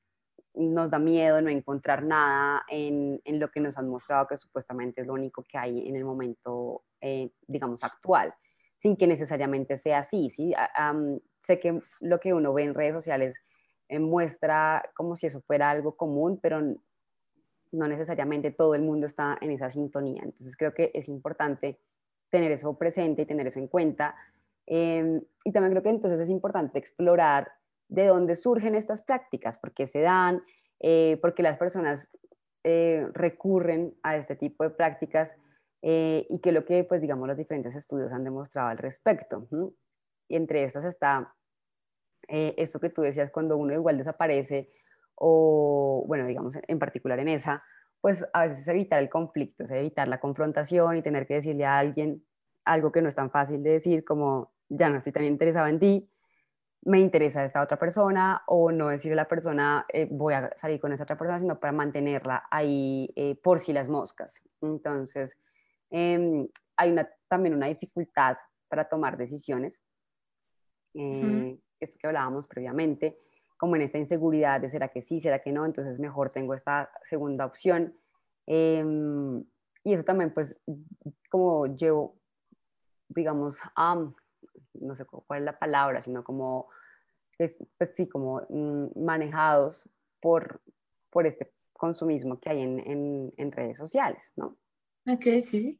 nos 0.56 0.90
da 0.90 0.98
miedo 0.98 1.40
no 1.40 1.50
encontrar 1.50 2.02
nada 2.02 2.64
en, 2.68 3.20
en, 3.24 3.38
lo 3.38 3.50
que 3.50 3.60
nos 3.60 3.76
han 3.76 3.88
mostrado 3.88 4.26
que 4.26 4.36
supuestamente 4.36 5.02
es 5.02 5.06
lo 5.06 5.12
único 5.12 5.42
que 5.42 5.58
hay 5.58 5.86
en 5.86 5.96
el 5.96 6.04
momento, 6.04 6.84
eh, 7.00 7.30
digamos, 7.46 7.84
actual, 7.84 8.34
sin 8.78 8.96
que 8.96 9.06
necesariamente 9.06 9.76
sea 9.76 10.00
así. 10.00 10.30
¿sí? 10.30 10.54
sé 11.40 11.60
que 11.60 11.80
lo 12.00 12.20
que 12.20 12.34
uno 12.34 12.52
ve 12.52 12.64
en 12.64 12.74
redes 12.74 12.94
sociales 12.94 13.36
eh, 13.88 13.98
muestra 13.98 14.82
como 14.94 15.14
si 15.14 15.26
eso 15.26 15.40
fuera 15.42 15.70
algo 15.70 15.96
común, 15.96 16.40
pero 16.42 16.60
no 17.72 17.88
necesariamente 17.88 18.50
todo 18.50 18.74
el 18.74 18.82
mundo 18.82 19.06
está 19.06 19.36
en 19.40 19.50
esa 19.50 19.70
sintonía. 19.70 20.22
Entonces 20.24 20.56
creo 20.56 20.72
que 20.72 20.90
es 20.94 21.08
importante 21.08 21.78
tener 22.30 22.50
eso 22.50 22.76
presente 22.76 23.22
y 23.22 23.26
tener 23.26 23.46
eso 23.46 23.58
en 23.58 23.68
cuenta. 23.68 24.14
Em, 24.66 25.20
y 25.44 25.52
también 25.52 25.72
creo 25.72 25.82
que 25.82 25.90
entonces 25.90 26.18
es 26.20 26.28
importante 26.28 26.78
explorar 26.78 27.52
de 27.88 28.06
dónde 28.06 28.36
surgen 28.36 28.74
estas 28.74 29.02
prácticas, 29.02 29.58
por 29.58 29.72
qué 29.72 29.86
se 29.86 30.00
dan, 30.00 30.42
eh, 30.80 31.18
por 31.22 31.34
qué 31.34 31.42
las 31.42 31.56
personas 31.56 32.08
eh, 32.64 33.06
recurren 33.12 33.94
a 34.02 34.16
este 34.16 34.36
tipo 34.36 34.64
de 34.64 34.70
prácticas 34.70 35.36
eh, 35.82 36.26
y 36.28 36.40
qué 36.40 36.50
es 36.50 36.54
lo 36.54 36.64
que, 36.64 36.84
pues, 36.84 37.00
digamos, 37.00 37.28
los 37.28 37.36
diferentes 37.36 37.74
estudios 37.74 38.12
han 38.12 38.24
demostrado 38.24 38.68
al 38.68 38.78
respecto. 38.78 39.46
Y 40.28 40.36
entre 40.36 40.64
estas 40.64 40.84
está 40.84 41.32
eso 42.28 42.80
que 42.80 42.90
tú 42.90 43.02
decías, 43.02 43.30
cuando 43.30 43.56
uno 43.56 43.72
igual 43.72 43.98
desaparece, 43.98 44.68
o, 45.14 46.04
bueno, 46.08 46.26
digamos, 46.26 46.56
en 46.66 46.78
particular 46.80 47.20
en 47.20 47.28
esa, 47.28 47.62
pues 48.00 48.26
a 48.32 48.46
veces 48.46 48.66
evitar 48.68 49.00
el 49.00 49.08
conflicto, 49.08 49.64
es 49.64 49.70
evitar 49.70 50.08
la 50.08 50.18
confrontación 50.18 50.96
y 50.96 51.02
tener 51.02 51.26
que 51.26 51.34
decirle 51.34 51.64
a 51.64 51.78
alguien 51.78 52.24
algo 52.64 52.90
que 52.90 53.00
no 53.00 53.08
es 53.08 53.14
tan 53.14 53.30
fácil 53.30 53.62
de 53.62 53.70
decir 53.70 54.04
como, 54.04 54.52
ya 54.68 54.88
no 54.88 54.98
estoy 54.98 55.12
tan 55.12 55.24
interesado 55.24 55.68
en 55.68 55.78
ti, 55.78 56.10
me 56.86 57.00
interesa 57.00 57.44
esta 57.44 57.62
otra 57.62 57.78
persona 57.78 58.42
o 58.46 58.70
no 58.70 58.88
decirle 58.88 59.14
a 59.14 59.24
la 59.24 59.28
persona 59.28 59.84
eh, 59.88 60.06
voy 60.08 60.34
a 60.34 60.52
salir 60.56 60.80
con 60.80 60.92
esa 60.92 61.02
otra 61.02 61.18
persona, 61.18 61.40
sino 61.40 61.58
para 61.58 61.72
mantenerla 61.72 62.46
ahí 62.48 63.12
eh, 63.16 63.34
por 63.42 63.58
si 63.58 63.72
las 63.72 63.88
moscas. 63.88 64.40
Entonces, 64.60 65.36
em, 65.90 66.46
hay 66.76 66.92
una, 66.92 67.10
también 67.26 67.56
una 67.56 67.66
dificultad 67.66 68.36
para 68.68 68.88
tomar 68.88 69.16
decisiones, 69.16 69.80
eh, 70.94 71.58
eso 71.80 71.98
que 72.00 72.06
hablábamos 72.06 72.46
previamente, 72.46 73.18
como 73.56 73.74
en 73.74 73.82
esta 73.82 73.98
inseguridad 73.98 74.60
de 74.60 74.70
será 74.70 74.88
que 74.88 75.02
sí, 75.02 75.20
será 75.20 75.40
que 75.40 75.50
no, 75.50 75.66
entonces 75.66 75.98
mejor 75.98 76.30
tengo 76.30 76.54
esta 76.54 76.90
segunda 77.02 77.46
opción. 77.46 77.96
Em, 78.46 79.44
y 79.82 79.92
eso 79.92 80.04
también, 80.04 80.32
pues, 80.32 80.56
como 81.30 81.66
llevo, 81.66 82.16
digamos, 83.08 83.58
a 83.74 84.08
no 84.80 84.94
sé 84.94 85.04
cuál 85.04 85.40
es 85.40 85.44
la 85.44 85.58
palabra, 85.58 86.02
sino 86.02 86.22
como, 86.22 86.68
es, 87.38 87.56
pues 87.78 87.94
sí, 87.94 88.08
como 88.08 88.42
mm, 88.48 89.04
manejados 89.04 89.88
por, 90.20 90.60
por 91.10 91.26
este 91.26 91.52
consumismo 91.72 92.40
que 92.40 92.50
hay 92.50 92.62
en, 92.62 93.32
en, 93.36 93.52
redes 93.52 93.76
sociales, 93.76 94.32
¿no? 94.36 94.56
Ok, 95.06 95.24
sí. 95.44 95.78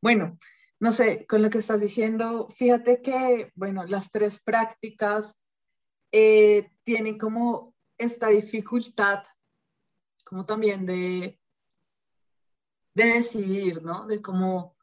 Bueno, 0.00 0.38
no 0.80 0.92
sé, 0.92 1.26
con 1.26 1.42
lo 1.42 1.50
que 1.50 1.58
estás 1.58 1.80
diciendo, 1.80 2.48
fíjate 2.50 3.02
que, 3.02 3.52
bueno, 3.54 3.84
las 3.84 4.10
tres 4.10 4.40
prácticas 4.40 5.34
eh, 6.12 6.70
tienen 6.84 7.18
como 7.18 7.74
esta 7.98 8.28
dificultad, 8.28 9.24
como 10.24 10.46
también 10.46 10.86
de, 10.86 11.38
de 12.94 13.04
decidir, 13.04 13.82
¿no? 13.82 14.06
De 14.06 14.20
cómo 14.22 14.76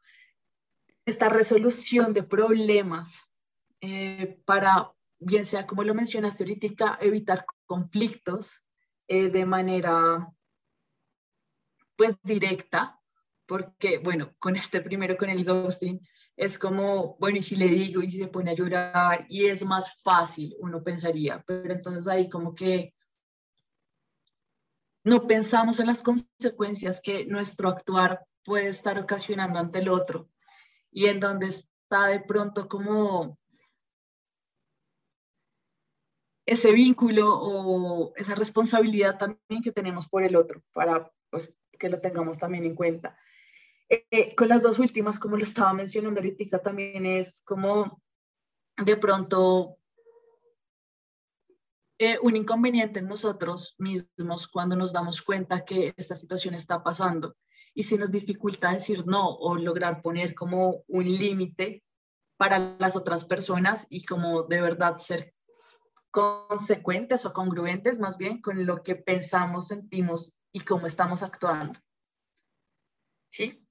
esta 1.06 1.28
resolución 1.28 2.12
de 2.12 2.22
problemas 2.22 3.29
eh, 3.80 4.40
para, 4.44 4.92
bien 5.18 5.46
sea 5.46 5.66
como 5.66 5.84
lo 5.84 5.94
mencionaste 5.94 6.44
ahorita, 6.44 6.98
evitar 7.00 7.44
conflictos 7.66 8.64
eh, 9.08 9.30
de 9.30 9.46
manera 9.46 10.28
pues 11.96 12.16
directa, 12.22 12.98
porque 13.46 13.98
bueno, 13.98 14.32
con 14.38 14.56
este 14.56 14.80
primero, 14.80 15.16
con 15.16 15.28
el 15.28 15.44
ghosting, 15.44 16.00
es 16.36 16.58
como, 16.58 17.16
bueno, 17.18 17.36
y 17.36 17.42
si 17.42 17.56
le 17.56 17.68
digo, 17.68 18.00
y 18.00 18.08
si 18.08 18.18
se 18.18 18.28
pone 18.28 18.52
a 18.52 18.54
llorar, 18.54 19.26
y 19.28 19.44
es 19.44 19.64
más 19.64 20.02
fácil, 20.02 20.56
uno 20.60 20.82
pensaría, 20.82 21.44
pero 21.46 21.70
entonces 21.72 22.06
ahí 22.06 22.30
como 22.30 22.54
que 22.54 22.94
no 25.04 25.26
pensamos 25.26 25.80
en 25.80 25.86
las 25.86 26.02
consecuencias 26.02 27.00
que 27.00 27.26
nuestro 27.26 27.68
actuar 27.68 28.24
puede 28.44 28.68
estar 28.68 28.98
ocasionando 28.98 29.58
ante 29.58 29.80
el 29.80 29.88
otro 29.88 30.28
y 30.90 31.06
en 31.06 31.20
donde 31.20 31.48
está 31.48 32.06
de 32.06 32.20
pronto 32.20 32.68
como 32.68 33.38
ese 36.50 36.72
vínculo 36.72 37.32
o 37.32 38.12
esa 38.16 38.34
responsabilidad 38.34 39.18
también 39.18 39.62
que 39.62 39.70
tenemos 39.70 40.08
por 40.08 40.24
el 40.24 40.34
otro, 40.34 40.64
para 40.72 41.08
pues, 41.30 41.54
que 41.78 41.88
lo 41.88 42.00
tengamos 42.00 42.38
también 42.38 42.64
en 42.64 42.74
cuenta. 42.74 43.16
Eh, 43.88 44.34
con 44.34 44.48
las 44.48 44.60
dos 44.60 44.80
últimas, 44.80 45.20
como 45.20 45.36
lo 45.36 45.44
estaba 45.44 45.72
mencionando 45.72 46.20
ahorita, 46.20 46.58
también 46.58 47.06
es 47.06 47.42
como 47.44 48.02
de 48.84 48.96
pronto 48.96 49.76
eh, 52.00 52.18
un 52.20 52.34
inconveniente 52.34 52.98
en 52.98 53.06
nosotros 53.06 53.76
mismos 53.78 54.48
cuando 54.48 54.74
nos 54.74 54.92
damos 54.92 55.22
cuenta 55.22 55.64
que 55.64 55.94
esta 55.96 56.16
situación 56.16 56.54
está 56.54 56.82
pasando 56.82 57.36
y 57.74 57.84
si 57.84 57.96
nos 57.96 58.10
dificulta 58.10 58.72
decir 58.72 59.06
no 59.06 59.36
o 59.36 59.54
lograr 59.54 60.02
poner 60.02 60.34
como 60.34 60.82
un 60.88 61.04
límite 61.04 61.84
para 62.36 62.74
las 62.80 62.96
otras 62.96 63.24
personas 63.24 63.86
y 63.88 64.04
como 64.04 64.42
de 64.42 64.60
verdad 64.60 64.98
ser 64.98 65.32
consecuentes 66.10 67.24
o 67.26 67.32
congruentes 67.32 67.98
más 67.98 68.18
bien 68.18 68.40
con 68.40 68.66
lo 68.66 68.82
que 68.82 68.96
pensamos, 68.96 69.68
sentimos 69.68 70.32
y 70.52 70.60
cómo 70.60 70.86
estamos 70.86 71.22
actuando. 71.22 71.78
¿Sí? 73.30 73.66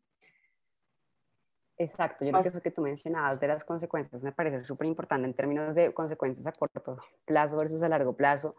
Exacto, 1.78 2.26
yo 2.26 2.32
creo 2.32 2.44
que 2.44 2.50
eso 2.50 2.62
que 2.62 2.72
tú 2.72 2.82
mencionabas 2.82 3.40
de 3.40 3.48
las 3.48 3.64
consecuencias 3.64 4.22
me 4.22 4.34
parece 4.34 4.60
súper 4.60 4.88
importante 4.88 5.26
en 5.26 5.34
términos 5.34 5.76
de 5.76 5.94
consecuencias 5.94 6.46
a 6.46 6.52
corto 6.52 6.98
plazo 7.26 7.58
versus 7.58 7.82
a 7.84 7.88
largo 7.88 8.16
plazo. 8.16 8.56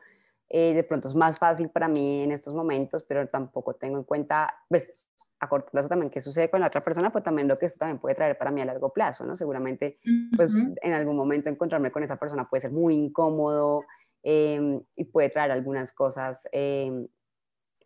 Eh, 0.49 0.73
de 0.75 0.83
pronto 0.83 1.09
es 1.09 1.15
más 1.15 1.39
fácil 1.39 1.69
para 1.69 1.87
mí 1.87 2.23
en 2.23 2.33
estos 2.33 2.55
momentos, 2.55 3.05
pero 3.07 3.29
tampoco 3.29 3.75
tengo 3.75 3.99
en 3.99 4.05
cuenta, 4.05 4.65
pues 4.69 5.05
a 5.41 5.49
corto 5.49 5.71
plazo 5.71 5.89
también 5.89 6.11
qué 6.11 6.21
sucede 6.21 6.51
con 6.51 6.61
la 6.61 6.67
otra 6.67 6.85
persona, 6.85 7.11
pues 7.11 7.25
también 7.25 7.49
lo 7.49 7.59
que 7.59 7.67
eso 7.67 7.79
también 7.79 7.99
puede 7.99 8.15
traer 8.15 8.37
para 8.37 8.51
mí 8.51 8.61
a 8.61 8.67
largo 8.67 8.93
plazo, 8.93 9.25
¿no? 9.25 9.35
Seguramente, 9.35 9.99
pues 10.37 10.51
en 10.83 10.93
algún 10.93 11.17
momento 11.17 11.49
encontrarme 11.49 11.91
con 11.91 12.03
esa 12.03 12.17
persona 12.17 12.49
puede 12.49 12.61
ser 12.61 12.73
muy 12.73 12.95
incómodo 12.95 13.85
em, 14.23 14.83
y 14.97 15.05
puede 15.05 15.31
traer 15.31 15.51
algunas 15.51 15.93
cosas 15.93 16.47
em, 16.53 17.09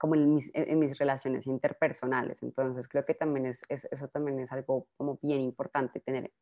como 0.01 0.17
en 0.17 0.35
mis, 0.35 0.51
en 0.53 0.79
mis, 0.81 0.99
relaciones 0.99 1.47
interpersonales. 1.47 2.43
Entonces, 2.43 2.88
creo 2.88 3.05
que 3.05 3.14
también 3.14 3.47
es, 3.47 3.62
eso 3.69 4.09
también 4.09 4.40
es 4.40 4.51
algo 4.51 4.88
como 4.97 5.21
bien 5.23 5.40
importante 5.40 6.01
tener 6.01 6.33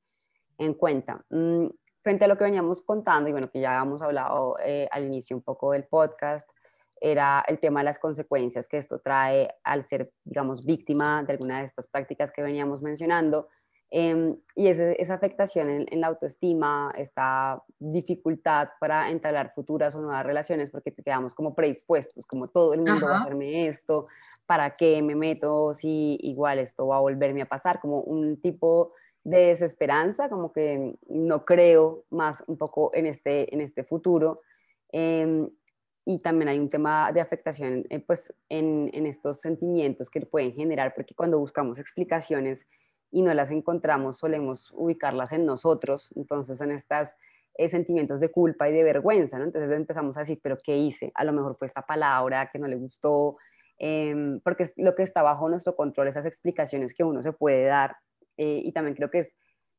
en 0.57 0.73
cuenta. 0.73 1.23
Mm, 1.29 1.67
frente 2.03 2.25
a 2.25 2.29
lo 2.29 2.39
que 2.39 2.45
veníamos 2.45 2.83
contando 2.83 3.29
y 3.29 3.33
bueno, 3.33 3.51
que 3.51 3.61
ya 3.61 3.79
habíamos 3.79 4.01
hablado 4.01 4.57
eh, 4.65 4.89
al 4.91 5.05
inicio 5.05 5.37
un 5.37 5.43
poco 5.43 5.73
del 5.73 5.85
podcast, 5.85 6.49
era 7.03 7.45
el 7.49 7.59
tema 7.59 7.81
de 7.81 7.85
las 7.85 7.99
consecuencias 7.99 8.69
que 8.69 8.79
esto 8.79 9.01
trae 9.01 9.53
al 9.65 9.83
ser, 9.83 10.13
digamos, 10.25 10.65
víctima 10.65 11.25
de 11.25 11.33
alguna 11.33 11.59
de 11.59 11.67
estas 11.67 11.89
prácticas 11.89 12.31
que 12.31 12.43
veníamos 12.43 12.81
mencionando. 12.81 13.49
Em, 13.91 14.37
y 14.55 14.69
esa 14.69 15.13
afectación 15.13 15.69
en, 15.69 16.01
la 16.01 16.07
autoestima, 16.07 16.95
esta 16.97 17.63
dificultad 17.81 18.69
para 18.79 19.11
entablar 19.11 19.53
futuras 19.53 19.97
o 19.97 20.01
nuevas 20.01 20.25
relaciones, 20.25 20.71
porque 20.71 20.93
te 20.93 21.03
quedamos 21.03 21.35
como 21.35 21.57
predispuestos, 21.57 22.25
como 22.25 22.49
todo 22.49 22.73
el 22.73 22.83
mundo 22.83 23.07
va 23.07 23.17
a 23.17 23.21
hacerme 23.23 23.67
esto, 23.67 24.07
¿para 24.47 24.77
qué 24.77 25.03
me 25.03 25.17
meto 25.17 25.75
si 25.75 26.19
igual 26.23 26.61
esto 26.61 26.87
va 26.87 26.99
a 26.99 27.01
volverme 27.01 27.43
a 27.43 27.47
pasar? 27.47 27.81
Como 27.81 28.01
un 28.01 28.41
tipo 28.41 28.93
de 29.25 29.47
desesperanza, 29.47 30.29
como 30.29 30.53
que 30.53 30.95
no 31.09 31.45
creo 31.45 32.05
más 32.11 32.45
un 32.47 32.57
poco 32.57 32.93
en 32.95 33.07
este, 33.07 33.53
en 33.53 33.61
este 33.61 33.83
futuro. 33.83 34.41
Eh, 34.93 35.49
y 36.05 36.19
también 36.19 36.49
hay 36.49 36.59
un 36.59 36.69
tema 36.69 37.13
de 37.13 37.21
afectación 37.21 37.85
eh, 37.89 38.01
pues, 38.01 38.35
en, 38.49 38.91
estos 39.07 39.41
sentimientos 39.41 40.11
que 40.11 40.21
pueden 40.23 40.53
generar, 40.53 40.95
porque 40.95 41.15
cuando 41.15 41.39
buscamos 41.39 41.79
explicaciones 41.79 42.67
y 43.11 43.23
no 43.23 43.33
las 43.35 43.51
encontramos, 43.51 44.19
solemos 44.19 44.73
ubicarlas 44.75 45.33
en 45.33 45.47
nosotros, 45.47 46.13
entonces 46.17 46.61
en 46.61 46.73
estas 46.73 47.15
eh, 47.55 47.69
sentimientos 47.69 48.19
de 48.19 48.31
culpa 48.31 48.69
y 48.69 48.73
de 48.73 48.83
vergüenza, 48.83 49.39
¿no? 49.39 49.45
Entonces 49.45 49.71
empezamos 49.71 50.17
a 50.17 50.21
decir, 50.21 50.41
pero 50.43 50.57
¿qué 50.63 50.77
hice? 50.77 51.13
A 51.15 51.25
lo 51.25 51.33
mejor 51.33 51.57
fue 51.57 51.67
esta 51.67 51.83
palabra 51.83 52.51
que 52.51 52.59
no 52.59 52.67
le 52.67 52.77
gustó, 52.77 53.37
em, 53.79 54.41
porque 54.41 54.69
lo 54.77 54.95
que 54.95 55.03
está 55.03 55.23
bajo 55.23 55.49
nuestro 55.49 55.77
control, 55.77 56.09
esas 56.09 56.27
explicaciones 56.27 56.95
que 56.95 57.05
uno 57.05 57.23
se 57.23 57.33
puede 57.33 57.65
dar, 57.67 57.97
eh, 58.39 58.63
y 58.65 58.73
también 58.73 58.97
creo 58.97 59.11
que 59.11 59.21
es 59.21 59.35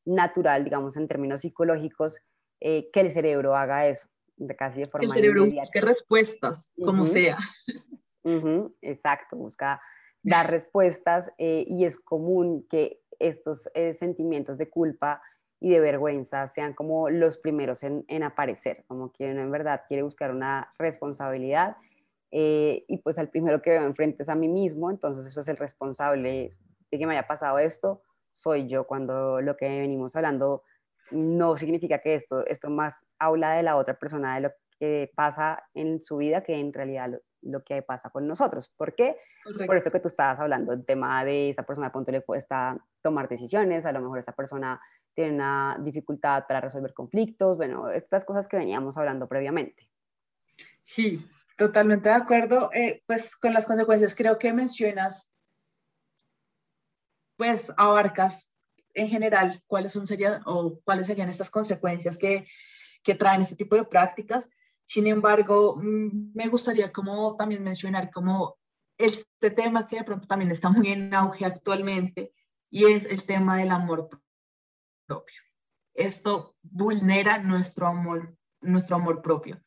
natural, 0.05 0.63
digamos, 0.63 0.95
en 0.95 1.07
términos 1.07 1.41
psicológicos, 1.41 2.19
que 2.61 2.91
el 2.93 3.11
cerebro 3.11 3.57
haga 3.57 3.87
eso, 3.87 4.07
de 4.37 4.55
casi 4.55 4.81
de 4.81 4.85
forma 4.87 5.01
Que 5.01 5.05
el 5.05 5.11
cerebro 5.11 5.45
busque 5.45 5.81
respuestas, 5.81 6.71
como 6.83 7.05
sea. 7.05 7.37
exacto, 8.81 9.37
busca 9.37 9.81
dar 10.21 10.49
respuestas 10.49 11.33
y 11.37 11.83
es 11.83 11.99
común 11.99 12.65
que 12.69 13.01
estos 13.19 13.69
sentimientos 13.97 14.57
de 14.57 14.69
culpa 14.69 15.21
y 15.63 15.69
de 15.69 15.79
vergüenza 15.79 16.45
sean 16.49 16.73
como 16.73 17.09
los 17.09 17.37
primeros 17.37 17.83
en, 17.83 18.23
aparecer, 18.23 18.83
como 18.85 19.13
que 19.13 19.31
uno 19.31 19.41
en 19.41 19.49
verdad 19.49 19.83
quiere 19.87 20.03
buscar 20.03 20.29
una 20.29 20.73
responsabilidad 20.77 21.77
eh, 22.31 22.83
y 22.89 22.97
pues 22.97 23.17
el 23.17 23.29
primero 23.29 23.61
que 23.61 23.69
veo 23.69 23.85
enfrente 23.85 24.23
es 24.23 24.29
a 24.29 24.35
mí 24.35 24.49
mismo, 24.49 24.91
entonces 24.91 25.25
eso 25.25 25.39
es 25.39 25.47
el 25.47 25.55
responsable 25.55 26.57
de 26.91 26.99
que 26.99 27.07
me 27.07 27.13
haya 27.13 27.27
pasado 27.27 27.59
esto, 27.59 28.01
soy 28.33 28.67
yo, 28.67 28.85
cuando 28.85 29.39
lo 29.39 29.55
que 29.55 29.69
venimos 29.69 30.17
hablando 30.17 30.63
no 31.11 31.57
significa 31.57 31.99
que 31.99 32.15
esto, 32.15 32.45
esto 32.45 32.69
más 32.69 33.05
habla 33.19 33.53
de 33.53 33.63
la 33.63 33.75
otra 33.75 33.97
persona, 33.97 34.35
de 34.35 34.41
lo 34.41 34.51
que 34.79 35.11
pasa 35.15 35.63
en 35.73 36.03
su 36.03 36.17
vida, 36.17 36.43
que 36.43 36.55
en 36.55 36.73
realidad 36.73 37.09
lo, 37.41 37.63
que 37.63 37.81
pasa 37.81 38.09
con 38.09 38.27
nosotros. 38.27 38.69
¿Por 38.75 38.95
qué? 38.95 39.17
Por 39.65 39.75
esto 39.75 39.91
que 39.91 39.99
tú 39.99 40.07
estabas 40.07 40.39
hablando, 40.39 40.73
el 40.73 40.85
tema 40.85 41.23
de 41.25 41.49
esta 41.49 41.63
persona, 41.63 41.87
de 41.87 41.93
punto 41.93 42.11
le 42.11 42.21
cuesta 42.21 42.77
tomar 43.01 43.27
decisiones, 43.27 43.85
a 43.85 43.91
lo 43.91 44.01
mejor 44.01 44.19
esta 44.19 44.31
persona 44.31 44.81
tiene 45.13 45.35
una 45.35 45.77
dificultad 45.79 46.45
para 46.47 46.61
resolver 46.61 46.93
conflictos, 46.93 47.57
bueno, 47.57 47.89
estas 47.89 48.25
cosas 48.25 48.47
que 48.47 48.57
veníamos 48.57 48.97
hablando 48.97 49.27
previamente. 49.27 49.89
Sí, 50.81 51.25
totalmente 51.57 52.09
de 52.09 52.15
acuerdo. 52.15 52.69
Eh, 52.73 53.03
pues 53.05 53.35
con 53.35 53.53
las 53.53 53.65
consecuencias 53.65 54.15
creo 54.15 54.39
que 54.39 54.53
mencionas, 54.53 55.27
pues 57.37 57.71
abarcas 57.77 58.52
en 58.93 59.07
general 59.07 59.51
cuáles 59.67 59.91
son 59.91 60.07
serían 60.07 60.41
o 60.45 60.79
cuáles 60.83 61.07
serían 61.07 61.29
estas 61.29 61.49
consecuencias 61.49 62.17
que, 62.17 62.45
que 63.03 63.15
traen 63.15 63.41
este 63.41 63.55
tipo 63.55 63.75
de 63.75 63.85
prácticas. 63.85 64.49
Sin 64.85 65.07
embargo, 65.07 65.77
mm, 65.77 66.33
me 66.33 66.47
gustaría 66.47 66.91
como 66.91 67.35
también 67.35 67.63
mencionar 67.63 68.11
como 68.11 68.57
este 68.97 69.51
tema 69.51 69.87
que 69.87 69.97
de 69.97 70.03
pronto 70.03 70.27
también 70.27 70.51
está 70.51 70.69
muy 70.69 70.91
en 70.91 71.13
auge 71.13 71.45
actualmente 71.45 72.33
y 72.69 72.85
es 72.91 73.05
el 73.05 73.25
tema 73.25 73.57
del 73.57 73.71
amor 73.71 74.09
propio. 75.05 75.41
Esto 75.93 76.55
vulnera 76.61 77.37
nuestro 77.37 77.87
amor, 77.87 78.35
nuestro 78.61 78.95
amor 78.95 79.21
propio, 79.21 79.61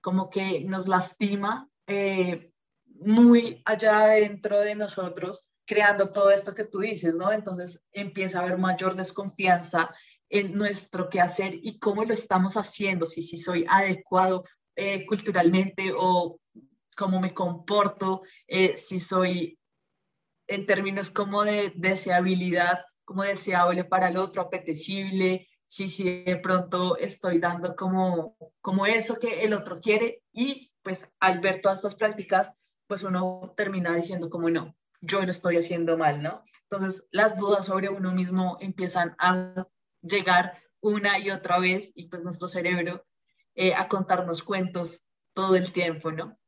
como 0.00 0.28
que 0.28 0.64
nos 0.64 0.88
lastima 0.88 1.68
eh, 1.86 2.52
muy 2.84 3.62
allá 3.64 4.06
dentro 4.06 4.58
de 4.60 4.74
nosotros, 4.74 5.47
creando 5.68 6.10
todo 6.10 6.30
esto 6.30 6.54
que 6.54 6.64
tú 6.64 6.78
dices, 6.78 7.16
¿no? 7.16 7.30
Entonces 7.30 7.82
empieza 7.92 8.38
a 8.38 8.42
haber 8.42 8.56
mayor 8.56 8.96
desconfianza 8.96 9.94
en 10.30 10.54
nuestro 10.54 11.10
quehacer 11.10 11.54
y 11.62 11.78
cómo 11.78 12.04
lo 12.04 12.14
estamos 12.14 12.56
haciendo, 12.56 13.04
si, 13.04 13.20
si 13.20 13.36
soy 13.36 13.66
adecuado 13.68 14.44
eh, 14.76 15.04
culturalmente 15.04 15.92
o 15.94 16.40
cómo 16.96 17.20
me 17.20 17.34
comporto, 17.34 18.22
eh, 18.46 18.76
si 18.76 18.98
soy 18.98 19.58
en 20.46 20.64
términos 20.64 21.10
como 21.10 21.44
de 21.44 21.72
deseabilidad, 21.76 22.80
como 23.04 23.22
deseable 23.22 23.84
para 23.84 24.08
el 24.08 24.16
otro, 24.16 24.40
apetecible, 24.40 25.46
si, 25.66 25.90
si 25.90 26.24
de 26.24 26.36
pronto 26.36 26.96
estoy 26.96 27.40
dando 27.40 27.76
como, 27.76 28.38
como 28.62 28.86
eso 28.86 29.18
que 29.18 29.42
el 29.42 29.52
otro 29.52 29.80
quiere 29.82 30.22
y 30.32 30.72
pues 30.82 31.06
al 31.20 31.40
ver 31.40 31.60
todas 31.60 31.80
estas 31.80 31.94
prácticas, 31.94 32.50
pues 32.86 33.02
uno 33.02 33.52
termina 33.54 33.94
diciendo 33.94 34.30
como 34.30 34.48
no, 34.48 34.74
yo 35.00 35.22
lo 35.22 35.30
estoy 35.30 35.56
haciendo 35.56 35.96
mal, 35.96 36.22
¿no? 36.22 36.44
Entonces 36.62 37.06
las 37.10 37.36
dudas 37.36 37.66
sobre 37.66 37.88
uno 37.88 38.12
mismo 38.12 38.56
empiezan 38.60 39.14
a 39.18 39.66
llegar 40.02 40.58
una 40.80 41.18
y 41.18 41.30
otra 41.30 41.58
vez 41.58 41.92
y 41.94 42.08
pues 42.08 42.24
nuestro 42.24 42.48
cerebro 42.48 43.04
eh, 43.54 43.74
a 43.74 43.88
contarnos 43.88 44.42
cuentos 44.42 45.04
todo 45.34 45.56
el 45.56 45.72
tiempo, 45.72 46.12
¿no? 46.12 46.38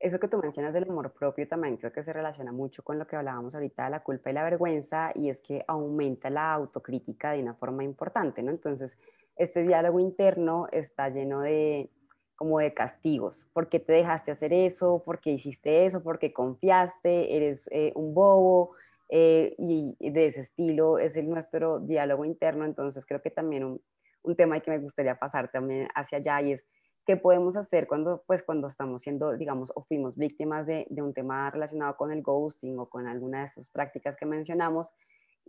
eso 0.00 0.20
que 0.20 0.28
tú 0.28 0.38
mencionas 0.38 0.72
del 0.72 0.88
amor 0.88 1.12
propio 1.12 1.48
también 1.48 1.76
creo 1.76 1.92
que 1.92 2.02
se 2.02 2.12
relaciona 2.12 2.52
mucho 2.52 2.82
con 2.82 2.98
lo 2.98 3.06
que 3.06 3.16
hablábamos 3.16 3.54
ahorita 3.54 3.84
de 3.84 3.90
la 3.90 4.02
culpa 4.02 4.30
y 4.30 4.32
la 4.32 4.44
vergüenza 4.44 5.10
y 5.14 5.28
es 5.28 5.40
que 5.40 5.64
aumenta 5.66 6.30
la 6.30 6.52
autocrítica 6.52 7.32
de 7.32 7.42
una 7.42 7.54
forma 7.54 7.82
importante, 7.84 8.42
¿no? 8.42 8.50
Entonces, 8.50 8.96
este 9.36 9.62
diálogo 9.62 9.98
interno 9.98 10.68
está 10.70 11.08
lleno 11.08 11.40
de 11.40 11.90
como 12.38 12.60
de 12.60 12.72
castigos. 12.72 13.48
¿Por 13.52 13.68
qué 13.68 13.80
te 13.80 13.92
dejaste 13.92 14.30
hacer 14.30 14.52
eso? 14.52 15.02
¿Por 15.04 15.20
qué 15.20 15.32
hiciste 15.32 15.86
eso? 15.86 16.04
¿Por 16.04 16.20
qué 16.20 16.32
confiaste? 16.32 17.36
¿Eres 17.36 17.68
eh, 17.72 17.92
un 17.96 18.14
bobo? 18.14 18.76
Eh, 19.10 19.56
y, 19.58 19.96
de 19.98 20.26
ese 20.26 20.42
estilo 20.42 20.98
es 20.98 21.16
el 21.16 21.28
nuestro 21.28 21.80
diálogo 21.80 22.24
interno. 22.24 22.64
Entonces, 22.64 23.04
creo 23.04 23.20
que 23.20 23.30
también 23.30 23.64
un, 23.64 23.82
un 24.22 24.36
tema 24.36 24.60
que 24.60 24.70
me 24.70 24.78
gustaría 24.78 25.18
pasar 25.18 25.50
también 25.50 25.88
hacia 25.94 26.18
allá 26.18 26.40
y 26.42 26.52
es 26.52 26.64
¿Qué 27.08 27.16
podemos 27.16 27.56
hacer 27.56 27.86
cuando, 27.86 28.22
pues, 28.26 28.42
cuando 28.42 28.68
estamos 28.68 29.00
siendo, 29.00 29.34
digamos, 29.34 29.72
o 29.74 29.82
fuimos 29.82 30.18
víctimas 30.18 30.66
de, 30.66 30.86
de, 30.90 31.00
un 31.00 31.14
tema 31.14 31.50
relacionado 31.50 31.96
con 31.96 32.12
el 32.12 32.20
ghosting 32.20 32.78
o 32.78 32.86
con 32.86 33.06
alguna 33.06 33.38
de 33.38 33.44
estas 33.46 33.70
prácticas 33.70 34.14
que 34.14 34.26
mencionamos? 34.26 34.92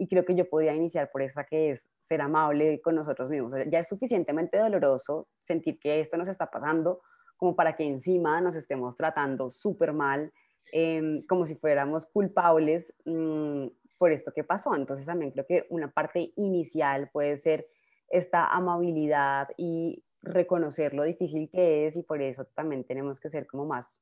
Y 0.02 0.08
creo 0.08 0.24
que 0.24 0.34
yo 0.34 0.50
podría 0.50 0.74
iniciar 0.74 1.12
por 1.12 1.22
esa 1.22 1.44
que 1.44 1.72
es 1.72 1.90
ser 2.00 2.22
amable 2.22 2.80
con 2.82 2.96
nosotros 2.96 3.30
mismos. 3.30 3.54
Ya 3.70 3.80
es 3.80 3.90
suficientemente 3.90 4.58
doloroso 4.58 5.28
sentir 5.42 5.78
que 5.78 6.00
esto 6.00 6.16
nos 6.16 6.30
está 6.30 6.50
pasando 6.50 7.02
como 7.36 7.54
para 7.54 7.76
que 7.76 7.86
encima 7.86 8.40
nos 8.40 8.56
estemos 8.56 8.96
tratando 8.96 9.52
súper 9.52 9.92
mal, 9.92 10.32
em, 10.72 11.22
como 11.28 11.46
si 11.46 11.56
fuéramos 11.56 12.06
culpables 12.06 12.96
mmm, 13.04 13.68
por 13.98 14.14
esto 14.14 14.32
que 14.34 14.46
pasó. 14.46 14.74
Entonces 14.74 15.06
también 15.06 15.32
creo 15.32 15.46
que 15.46 15.68
una 15.70 15.92
parte 15.92 16.32
inicial 16.38 17.10
puede 17.12 17.36
ser 17.36 17.68
esta 18.08 18.48
amabilidad 18.48 19.50
y 19.58 20.02
reconocer 20.22 20.94
lo 20.94 21.04
difícil 21.04 21.50
que 21.50 21.88
es 21.88 21.98
y 21.98 22.04
por 22.04 22.22
eso 22.22 22.46
también 22.56 22.86
tenemos 22.86 23.20
que 23.20 23.30
ser 23.30 23.48
como 23.48 23.66
más, 23.66 24.02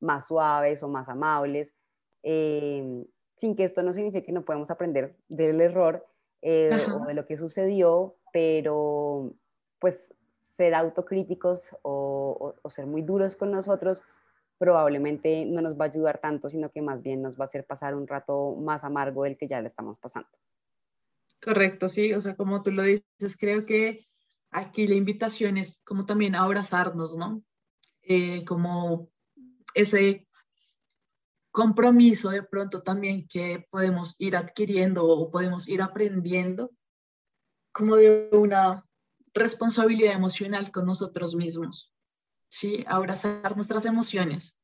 más 0.00 0.26
suaves 0.26 0.82
o 0.82 0.88
más 0.88 1.08
amables, 1.08 1.74
eh, 2.22 3.06
sin 3.38 3.54
que 3.54 3.64
esto 3.64 3.82
no 3.82 3.92
signifique 3.92 4.26
que 4.26 4.32
no 4.32 4.44
podemos 4.44 4.70
aprender 4.70 5.14
del 5.28 5.60
error 5.60 6.06
eh, 6.42 6.70
o 6.92 7.06
de 7.06 7.14
lo 7.14 7.24
que 7.24 7.36
sucedió, 7.36 8.16
pero 8.32 9.32
pues 9.78 10.14
ser 10.40 10.74
autocríticos 10.74 11.76
o, 11.82 12.54
o, 12.60 12.70
ser 12.70 12.86
muy 12.86 13.02
duros 13.02 13.36
con 13.36 13.52
nosotros 13.52 14.02
probablemente 14.58 15.44
no 15.44 15.62
nos 15.62 15.78
va 15.78 15.84
a 15.84 15.88
ayudar 15.88 16.18
tanto, 16.18 16.50
sino 16.50 16.70
que 16.70 16.82
más 16.82 17.00
bien 17.00 17.22
nos 17.22 17.36
va 17.36 17.42
a 17.42 17.44
hacer 17.44 17.64
pasar 17.64 17.94
un 17.94 18.08
rato 18.08 18.56
más 18.56 18.82
amargo 18.82 19.22
del 19.22 19.36
que 19.36 19.46
ya 19.46 19.60
le 19.60 19.68
estamos 19.68 19.98
pasando. 19.98 20.28
Correcto, 21.40 21.88
sí, 21.88 22.12
o 22.12 22.20
sea, 22.20 22.34
como 22.34 22.64
tú 22.64 22.72
lo 22.72 22.82
dices, 22.82 23.36
creo 23.38 23.64
que 23.64 24.08
aquí 24.50 24.88
la 24.88 24.96
invitación 24.96 25.56
es 25.58 25.80
como 25.84 26.06
también 26.06 26.34
abrazarnos, 26.34 27.16
¿no? 27.16 27.40
Eh, 28.02 28.44
como 28.44 29.10
ese 29.74 30.27
compromiso 31.50 32.30
de 32.30 32.42
pronto 32.42 32.82
también 32.82 33.26
que 33.26 33.66
podemos 33.70 34.14
ir 34.18 34.36
adquiriendo 34.36 35.06
o 35.06 35.30
podemos 35.30 35.68
ir 35.68 35.82
aprendiendo 35.82 36.70
como 37.72 37.96
de 37.96 38.28
una 38.32 38.84
responsabilidad 39.32 40.14
emocional 40.14 40.70
con 40.70 40.86
nosotros 40.86 41.34
mismos, 41.34 41.92
¿sí? 42.48 42.84
Abrazar 42.88 43.54
nuestras 43.54 43.84
emociones. 43.84 44.58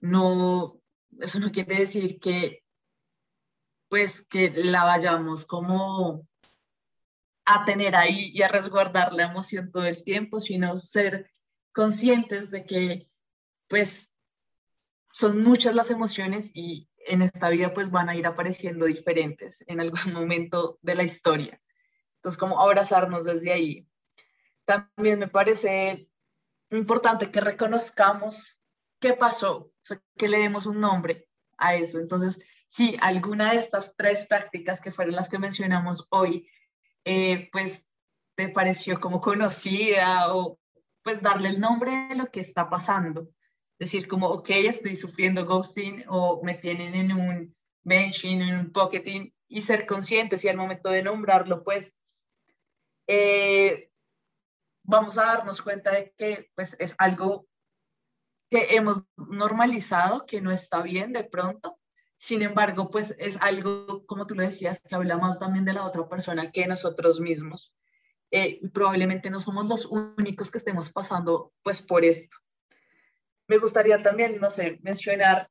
No, 0.00 0.80
eso 1.20 1.38
no 1.38 1.50
quiere 1.50 1.80
decir 1.80 2.18
que 2.20 2.62
pues 3.88 4.26
que 4.26 4.50
la 4.50 4.84
vayamos 4.84 5.44
como 5.44 6.26
a 7.44 7.64
tener 7.64 7.94
ahí 7.94 8.30
y 8.34 8.42
a 8.42 8.48
resguardar 8.48 9.12
la 9.12 9.24
emoción 9.24 9.70
todo 9.70 9.84
el 9.84 10.02
tiempo, 10.02 10.40
sino 10.40 10.76
ser 10.78 11.30
conscientes 11.72 12.50
de 12.50 12.64
que 12.64 13.08
pues 13.68 14.10
son 15.14 15.44
muchas 15.44 15.76
las 15.76 15.92
emociones 15.92 16.50
y 16.54 16.88
en 17.06 17.22
esta 17.22 17.48
vida 17.48 17.72
pues 17.72 17.92
van 17.92 18.08
a 18.08 18.16
ir 18.16 18.26
apareciendo 18.26 18.86
diferentes 18.86 19.62
en 19.68 19.80
algún 19.80 20.00
momento 20.12 20.78
de 20.82 20.96
la 20.96 21.04
historia. 21.04 21.60
Entonces, 22.16 22.38
como 22.38 22.60
abrazarnos 22.60 23.24
desde 23.24 23.52
ahí. 23.52 23.88
También 24.64 25.20
me 25.20 25.28
parece 25.28 26.08
importante 26.70 27.30
que 27.30 27.40
reconozcamos 27.40 28.58
qué 28.98 29.12
pasó, 29.12 29.70
que 30.16 30.28
le 30.28 30.38
demos 30.38 30.66
un 30.66 30.80
nombre 30.80 31.28
a 31.58 31.76
eso. 31.76 31.98
Entonces, 31.98 32.42
si 32.66 32.96
alguna 33.00 33.52
de 33.52 33.58
estas 33.58 33.94
tres 33.96 34.26
prácticas 34.26 34.80
que 34.80 34.90
fueron 34.90 35.14
las 35.14 35.28
que 35.28 35.38
mencionamos 35.38 36.08
hoy 36.10 36.48
eh, 37.04 37.50
pues 37.52 37.92
te 38.34 38.48
pareció 38.48 39.00
como 39.00 39.20
conocida 39.20 40.34
o 40.34 40.58
pues 41.02 41.22
darle 41.22 41.50
el 41.50 41.60
nombre 41.60 42.08
de 42.08 42.14
lo 42.16 42.30
que 42.30 42.40
está 42.40 42.68
pasando. 42.68 43.28
Decir 43.78 44.06
como, 44.08 44.28
ok, 44.28 44.50
estoy 44.50 44.96
sufriendo 44.96 45.46
ghosting 45.46 46.04
o 46.08 46.42
me 46.42 46.54
tienen 46.54 46.94
en 46.94 47.12
un 47.12 47.54
benching, 47.82 48.40
en 48.40 48.58
un 48.58 48.72
pocketing 48.72 49.32
y 49.48 49.60
ser 49.60 49.86
conscientes 49.86 50.44
y 50.44 50.48
al 50.48 50.56
momento 50.56 50.90
de 50.90 51.02
nombrarlo, 51.02 51.62
pues 51.62 51.94
eh, 53.06 53.90
vamos 54.82 55.18
a 55.18 55.24
darnos 55.24 55.60
cuenta 55.62 55.92
de 55.92 56.12
que 56.16 56.50
pues 56.54 56.76
es 56.78 56.94
algo 56.98 57.46
que 58.50 58.76
hemos 58.76 59.02
normalizado, 59.16 60.26
que 60.26 60.40
no 60.40 60.52
está 60.52 60.82
bien 60.82 61.12
de 61.12 61.24
pronto. 61.24 61.78
Sin 62.16 62.42
embargo, 62.42 62.90
pues 62.90 63.14
es 63.18 63.36
algo, 63.40 64.06
como 64.06 64.26
tú 64.26 64.34
lo 64.34 64.42
decías, 64.42 64.80
que 64.80 64.94
habla 64.94 65.18
más 65.18 65.38
también 65.38 65.64
de 65.64 65.72
la 65.72 65.84
otra 65.84 66.08
persona 66.08 66.50
que 66.50 66.66
nosotros 66.66 67.20
mismos. 67.20 67.74
Eh, 68.30 68.60
probablemente 68.72 69.30
no 69.30 69.40
somos 69.40 69.68
los 69.68 69.86
únicos 69.86 70.50
que 70.50 70.58
estemos 70.58 70.90
pasando 70.90 71.52
pues 71.62 71.82
por 71.82 72.04
esto. 72.04 72.36
Me 73.46 73.58
gustaría 73.58 74.02
también, 74.02 74.40
no 74.40 74.50
sé, 74.50 74.78
mencionar, 74.82 75.50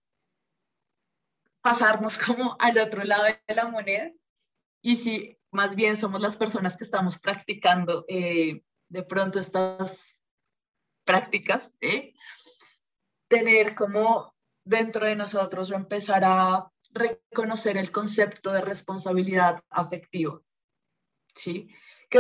pasarnos 1.62 2.18
como 2.18 2.56
al 2.60 2.78
otro 2.78 3.04
lado 3.04 3.24
de 3.24 3.56
la 3.56 3.68
moneda 3.68 4.12
y 4.82 4.98
si 4.98 5.38
más 5.52 5.76
bien 5.76 5.96
somos 5.96 6.20
las 6.20 6.36
personas 6.36 6.76
que 6.76 6.84
estamos 6.84 7.18
practicando 7.20 8.06
eh, 8.08 8.64
de 8.90 9.04
pronto 9.04 9.40
estas 9.40 10.22
prácticas, 11.06 11.70
¿eh? 11.82 12.14
tener 13.28 13.76
como 13.76 14.36
dentro 14.66 15.06
de 15.06 15.16
nosotros 15.16 15.72
o 15.72 15.76
empezar 15.76 16.24
a 16.26 16.70
reconocer 16.92 17.78
el 17.78 17.92
concepto 17.92 18.52
de 18.52 18.62
responsabilidad 18.62 19.64
afectiva, 19.70 20.40
¿sí? 21.34 21.68
Que 22.10 22.20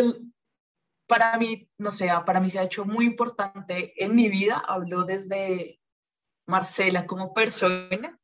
para 1.13 1.37
mí, 1.37 1.69
no 1.77 1.91
sé, 1.91 2.09
para 2.25 2.39
mí 2.39 2.49
se 2.49 2.57
ha 2.57 2.63
hecho 2.63 2.85
muy 2.85 3.05
importante 3.05 3.93
en 4.03 4.15
mi 4.15 4.29
vida, 4.29 4.57
hablo 4.67 5.03
desde 5.03 5.79
Marcela 6.47 7.05
como 7.05 7.35
persona, 7.35 8.19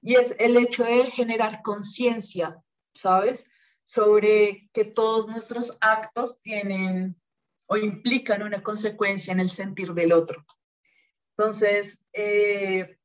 y 0.00 0.14
es 0.14 0.34
el 0.38 0.56
hecho 0.56 0.84
de 0.84 1.10
generar 1.10 1.60
conciencia, 1.60 2.62
¿sabes? 2.94 3.44
Sobre 3.84 4.70
que 4.72 4.86
todos 4.86 5.28
nuestros 5.28 5.76
actos 5.82 6.40
tienen 6.40 7.20
o 7.66 7.76
implican 7.76 8.42
una 8.42 8.62
consecuencia 8.62 9.34
en 9.34 9.40
el 9.40 9.50
sentir 9.50 9.92
del 9.92 10.12
otro. 10.12 10.46
Entonces, 11.36 12.08
eh, 12.14 12.96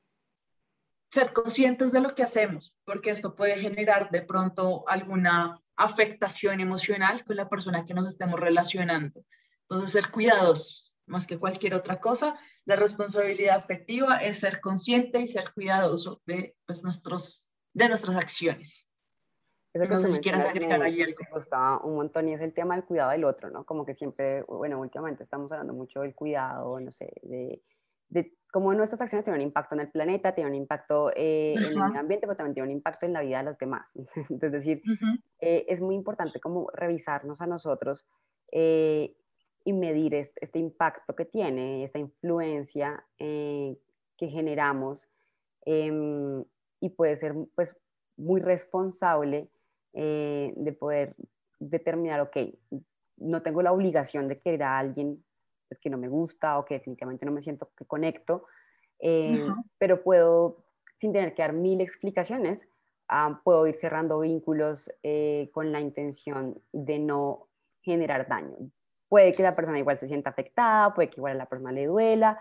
ser 1.11 1.33
conscientes 1.33 1.91
de 1.91 1.99
lo 1.99 2.15
que 2.15 2.23
hacemos, 2.23 2.73
porque 2.85 3.09
esto 3.09 3.35
puede 3.35 3.57
generar 3.57 4.11
de 4.11 4.21
pronto 4.21 4.85
alguna 4.87 5.61
afectación 5.75 6.59
emocional 6.59 7.23
con 7.23 7.35
la 7.35 7.49
persona 7.49 7.85
que 7.85 7.93
nos 7.93 8.07
estemos 8.07 8.39
relacionando. 8.39 9.23
Entonces, 9.61 9.91
ser 9.91 10.11
cuidadosos 10.11 10.93
más 11.05 11.27
que 11.27 11.37
cualquier 11.37 11.73
otra 11.73 11.99
cosa. 11.99 12.35
La 12.65 12.75
responsabilidad 12.75 13.57
afectiva 13.57 14.17
es 14.17 14.39
ser 14.39 14.61
consciente 14.61 15.19
y 15.19 15.27
ser 15.27 15.51
cuidadoso 15.53 16.21
de, 16.25 16.55
pues, 16.65 16.83
nuestros, 16.83 17.49
de 17.73 17.87
nuestras 17.87 18.15
acciones. 18.15 18.89
Eso 19.73 19.87
no 19.87 20.01
sé 20.01 20.11
si 20.11 20.19
quieras 20.19 20.45
agregar 20.45 20.83
ahí 20.83 21.01
algo. 21.01 21.17
Me 21.23 21.31
gustaba 21.31 21.83
un 21.83 21.95
montón 21.95 22.29
y 22.29 22.33
es 22.33 22.41
el 22.41 22.53
tema 22.53 22.75
del 22.75 22.85
cuidado 22.85 23.09
del 23.09 23.23
otro, 23.25 23.49
¿no? 23.49 23.65
Como 23.65 23.85
que 23.85 23.95
siempre, 23.95 24.43
bueno, 24.43 24.79
últimamente 24.79 25.23
estamos 25.23 25.51
hablando 25.51 25.73
mucho 25.73 26.01
del 26.01 26.13
cuidado, 26.13 26.79
no 26.79 26.91
sé, 26.91 27.11
de, 27.23 27.59
de 28.09 28.37
cómo 28.53 28.71
nuestras 28.75 29.01
acciones 29.01 29.25
tienen 29.25 29.41
un 29.41 29.47
impacto 29.47 29.73
en 29.73 29.81
el 29.81 29.89
planeta, 29.89 30.35
tienen 30.35 30.53
un 30.53 30.59
impacto 30.59 31.09
eh, 31.15 31.53
en 31.55 31.63
el 31.63 31.75
medio 31.75 31.99
ambiente, 31.99 32.27
pero 32.27 32.37
también 32.37 32.53
tienen 32.53 32.69
un 32.69 32.77
impacto 32.77 33.07
en 33.07 33.13
la 33.13 33.21
vida 33.21 33.39
de 33.39 33.45
los 33.45 33.57
demás. 33.57 33.93
es 34.29 34.51
decir, 34.51 34.83
eh, 35.39 35.65
es 35.67 35.81
muy 35.81 35.95
importante 35.95 36.39
como 36.39 36.69
revisarnos 36.71 37.41
a 37.41 37.47
nosotros 37.47 38.05
eh, 38.51 39.17
y 39.65 39.73
medir 39.73 40.13
este, 40.13 40.45
este, 40.45 40.59
impacto 40.59 41.15
que 41.15 41.25
tiene, 41.25 41.83
esta 41.83 41.97
influencia 41.97 43.03
que 43.17 43.77
generamos 44.19 45.09
em, 45.65 46.45
y 46.79 46.89
puede 46.89 47.15
ser 47.15 47.33
pues 47.55 47.75
muy 48.17 48.39
responsable 48.39 49.49
de 49.93 50.77
poder 50.79 51.15
determinar, 51.59 52.21
ok, 52.21 52.37
no 53.17 53.41
tengo 53.41 53.63
la 53.63 53.71
obligación 53.71 54.27
de 54.27 54.39
querer 54.39 54.61
a 54.61 54.77
alguien 54.77 55.23
pues, 55.73 55.81
que 55.81 55.89
no 55.89 55.97
me 55.97 56.07
gusta 56.07 56.57
o 56.57 56.65
que 56.65 56.75
definitivamente 56.75 57.25
no 57.25 57.31
me 57.31 57.41
siento 57.41 57.69
que 57.75 57.85
conecto, 57.85 58.45
eh, 58.99 59.45
pero 59.77 60.03
puedo, 60.03 60.63
sin 60.97 61.11
tener 61.11 61.33
que 61.33 61.41
dar 61.41 61.53
mil 61.53 61.81
explicaciones, 61.81 62.67
ah, 63.07 63.41
puedo 63.43 63.67
ir 63.67 63.75
cerrando 63.75 64.19
vínculos 64.19 64.91
eh, 65.03 65.49
con 65.53 65.71
la 65.71 65.81
intención 65.81 66.61
de 66.71 66.99
no 66.99 67.47
generar 67.81 68.27
daño. 68.27 68.55
Puede 69.09 69.33
que 69.33 69.43
la 69.43 69.55
persona 69.55 69.79
igual 69.79 69.97
se 69.97 70.07
sienta 70.07 70.29
afectada, 70.29 70.93
puede 70.93 71.09
que 71.09 71.19
igual 71.19 71.33
a 71.33 71.37
la 71.37 71.49
persona 71.49 71.71
le 71.71 71.85
duela, 71.85 72.39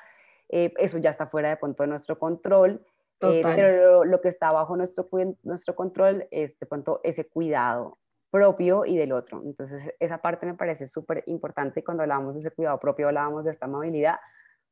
eso 0.49 0.99
ya 0.99 1.09
está 1.09 1.29
fuera 1.29 1.49
de 1.49 1.57
punto 1.57 1.83
de 1.83 1.89
nuestro 1.89 2.19
control, 2.19 2.85
eh, 3.21 3.41
pero 3.43 4.05
lo, 4.05 4.21
que 4.21 4.29
está 4.29 4.51
bajo 4.51 4.77
nuestro, 4.77 5.09
nuestro 5.45 5.75
control 5.75 6.27
es 6.31 6.59
de 6.59 6.67
pronto 6.67 7.01
ese 7.05 7.27
cuidado 7.27 7.99
propio 8.33 8.87
y 8.87 8.97
del 8.97 9.13
otro. 9.13 9.43
Entonces, 9.45 9.95
esa 10.01 10.19
parte 10.19 10.47
me 10.47 10.55
parece 10.55 10.87
súper 10.87 11.23
importante. 11.27 11.85
Cuando 11.85 12.03
hablábamos 12.03 12.35
de 12.35 12.41
ese 12.41 12.51
cuidado 12.51 12.81
propio, 12.81 13.09
hablábamos 13.09 13.45
de 13.45 13.51
esta 13.53 13.67
amabilidad, 13.67 14.17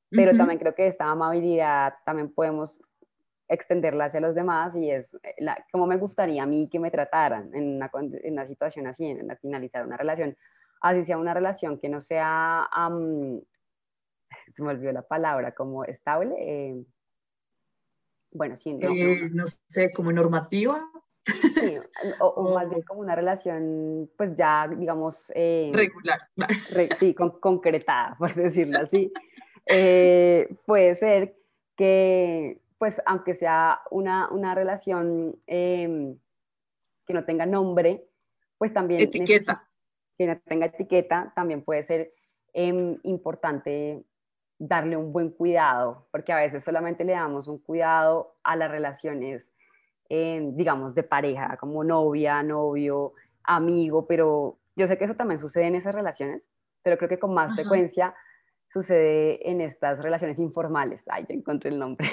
pero 0.08 0.36
también 0.36 0.58
creo 0.58 0.74
que 0.74 0.88
esta 0.88 1.04
amabilidad 1.04 1.94
también 2.04 2.32
podemos 2.32 2.80
extenderla 3.48 4.06
hacia 4.06 4.20
los 4.20 4.34
demás 4.34 4.74
y 4.76 4.90
es 4.90 5.14
eh, 5.22 5.34
la, 5.38 5.64
como 5.72 5.86
me 5.86 5.96
gustaría 5.96 6.44
a 6.44 6.46
mí 6.46 6.68
que 6.70 6.78
me 6.78 6.90
trataran 6.90 7.52
en 7.52 7.76
una, 7.76 7.90
en 7.94 8.32
una 8.32 8.46
situación 8.46 8.86
así, 8.86 9.04
en, 9.06 9.28
en, 9.28 9.36
finalizar 9.38 9.84
una 9.84 9.96
relación, 9.96 10.36
así 10.80 11.04
sea 11.04 11.18
una 11.18 11.34
relación 11.34 11.78
que 11.78 11.88
no 11.88 12.00
sea, 12.00 12.66
se 14.52 14.62
me 14.62 14.70
olvidó 14.70 14.92
la 14.92 15.02
palabra, 15.02 15.52
como 15.52 15.84
estable. 15.84 16.34
Eh, 16.38 16.84
bueno, 18.32 18.56
sí, 18.56 18.72
no, 18.72 18.88
eh, 18.90 19.28
no 19.32 19.44
sé, 19.66 19.92
como 19.92 20.12
normativa. 20.12 20.80
Sí, 21.24 21.78
o, 22.20 22.54
más 22.54 22.68
bien 22.68 22.82
como 22.82 23.00
una 23.00 23.14
relación, 23.14 24.10
pues 24.16 24.36
ya, 24.36 24.68
digamos... 24.68 25.30
Eh, 25.34 25.70
Regular. 25.74 26.20
sí, 26.96 27.14
concretada, 27.40 28.16
por 28.18 28.34
decirlo 28.34 28.78
así. 28.80 29.12
Eh, 29.66 30.48
puede 30.66 30.94
ser 30.94 31.36
que, 31.76 32.60
pues, 32.78 33.00
aunque 33.06 33.34
sea 33.34 33.80
una, 33.90 34.28
una 34.30 34.54
relación 34.54 35.38
em, 35.46 36.18
que 37.06 37.14
no 37.14 37.24
tenga 37.24 37.46
nombre, 37.46 38.06
pues 38.58 38.72
también... 38.72 39.02
Etiqueta. 39.02 39.66
Que 40.16 40.26
no 40.26 40.38
tenga 40.40 40.66
etiqueta, 40.66 41.32
también 41.34 41.62
puede 41.62 41.82
ser 41.82 42.12
em, 42.52 42.98
importante 43.04 44.04
darle 44.58 44.96
un 44.96 45.12
buen 45.12 45.30
cuidado, 45.30 46.06
porque 46.10 46.32
a 46.32 46.36
veces 46.36 46.62
solamente 46.62 47.02
le 47.02 47.12
damos 47.12 47.48
un 47.48 47.58
cuidado 47.58 48.36
a 48.42 48.56
las 48.56 48.70
relaciones, 48.70 49.50
digamos, 50.10 50.94
de 50.94 51.04
pareja, 51.04 51.56
como 51.56 51.84
novia, 51.84 52.42
novio, 52.42 53.14
amigo, 53.44 54.06
pero 54.06 54.58
yo 54.74 54.86
sé 54.86 54.98
que 54.98 55.04
eso 55.04 55.14
también 55.14 55.38
sucede 55.38 55.66
en 55.66 55.76
esas 55.76 55.94
relaciones, 55.94 56.50
pero 56.82 56.98
creo 56.98 57.08
que 57.08 57.18
con 57.18 57.32
más 57.32 57.54
frecuencia 57.54 58.14
sucede 58.68 59.48
en 59.48 59.60
estas 59.60 60.00
relaciones 60.00 60.38
informales. 60.38 61.04
Ay, 61.08 61.26
ya 61.28 61.34
encontré 61.34 61.70
el 61.70 61.78
nombre. 61.78 62.08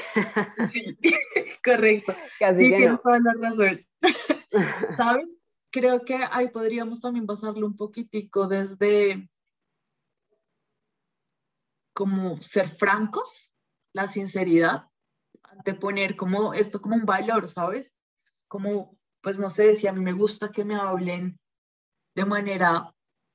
Sí, 0.70 0.98
correcto. 1.64 2.14
Casi 2.40 2.66
sí, 2.66 2.76
tienes 2.76 3.02
toda 3.02 3.20
la 3.20 3.34
razón. 3.40 3.86
¿Sabes? 4.96 5.38
Creo 5.72 6.04
que 6.06 6.20
ahí 6.32 6.50
podríamos 6.50 7.02
también 7.02 7.26
pasarlo 7.26 7.66
un 7.66 7.76
poquitico 7.76 8.48
desde 8.48 9.30
como 11.94 12.40
ser 12.42 12.68
francos, 12.68 13.52
la 13.92 14.08
sinceridad, 14.08 14.88
anteponer 15.58 16.16
como 16.16 16.54
esto 16.54 16.82
como 16.82 16.96
un 16.96 17.06
valor, 17.06 17.48
¿sabes? 17.48 17.96
Como, 18.48 18.98
pues 19.22 19.40
no 19.40 19.50
sé, 19.50 19.76
si 19.76 19.88
a 19.88 19.94
mí 19.94 20.02
me 20.02 20.14
gusta 20.14 20.52
que 20.52 20.66
me 20.66 20.76
hablen 20.76 21.40
de 22.16 22.26
manera 22.26 22.94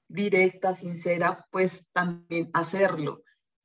directa, 0.09 0.75
sincera, 0.75 1.47
pues 1.51 1.87
también 1.93 2.51
hacerlo. 2.53 3.23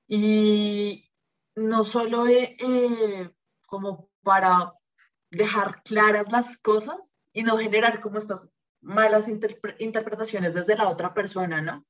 Y 0.07 1.09
no 1.55 1.83
solo 1.83 2.27
eh, 2.27 2.55
eh, 2.59 3.29
como 3.65 4.09
para 4.23 4.73
dejar 5.31 5.81
claras 5.83 6.31
las 6.31 6.57
cosas 6.57 7.11
y 7.33 7.43
no 7.43 7.57
generar 7.57 8.01
como 8.01 8.19
estas 8.19 8.49
malas 8.81 9.27
interpretaciones 9.27 10.53
desde 10.53 10.77
la 10.77 10.87
otra 10.87 11.13
persona, 11.13 11.61
¿no? 11.61 11.85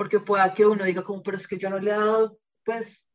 porque 0.00 0.20
pueda 0.20 0.54
que 0.54 0.64
uno 0.64 0.84
diga 0.84 1.02
como, 1.02 1.22
pero 1.22 1.36
es 1.36 1.46
que 1.46 1.58
yo 1.58 1.68
no 1.68 1.78
le 1.78 1.90
he 1.90 1.94
dado 1.94 2.38
pues 2.64 3.06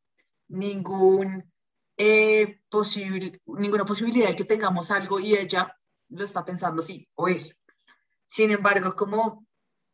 ningún, 0.48 1.52
eh, 1.98 2.60
posible, 2.70 3.40
ninguna 3.46 3.86
posibilidad 3.86 4.28
de 4.28 4.36
que 4.36 4.44
tengamos 4.44 4.92
algo 4.92 5.20
y 5.20 5.34
ella 5.34 5.78
lo 6.10 6.24
está 6.24 6.44
pensando 6.44 6.82
así 6.82 7.08
o 7.16 7.28
eso. 7.28 7.54
Sin 8.26 8.52
embargo, 8.52 8.96
como 8.96 9.46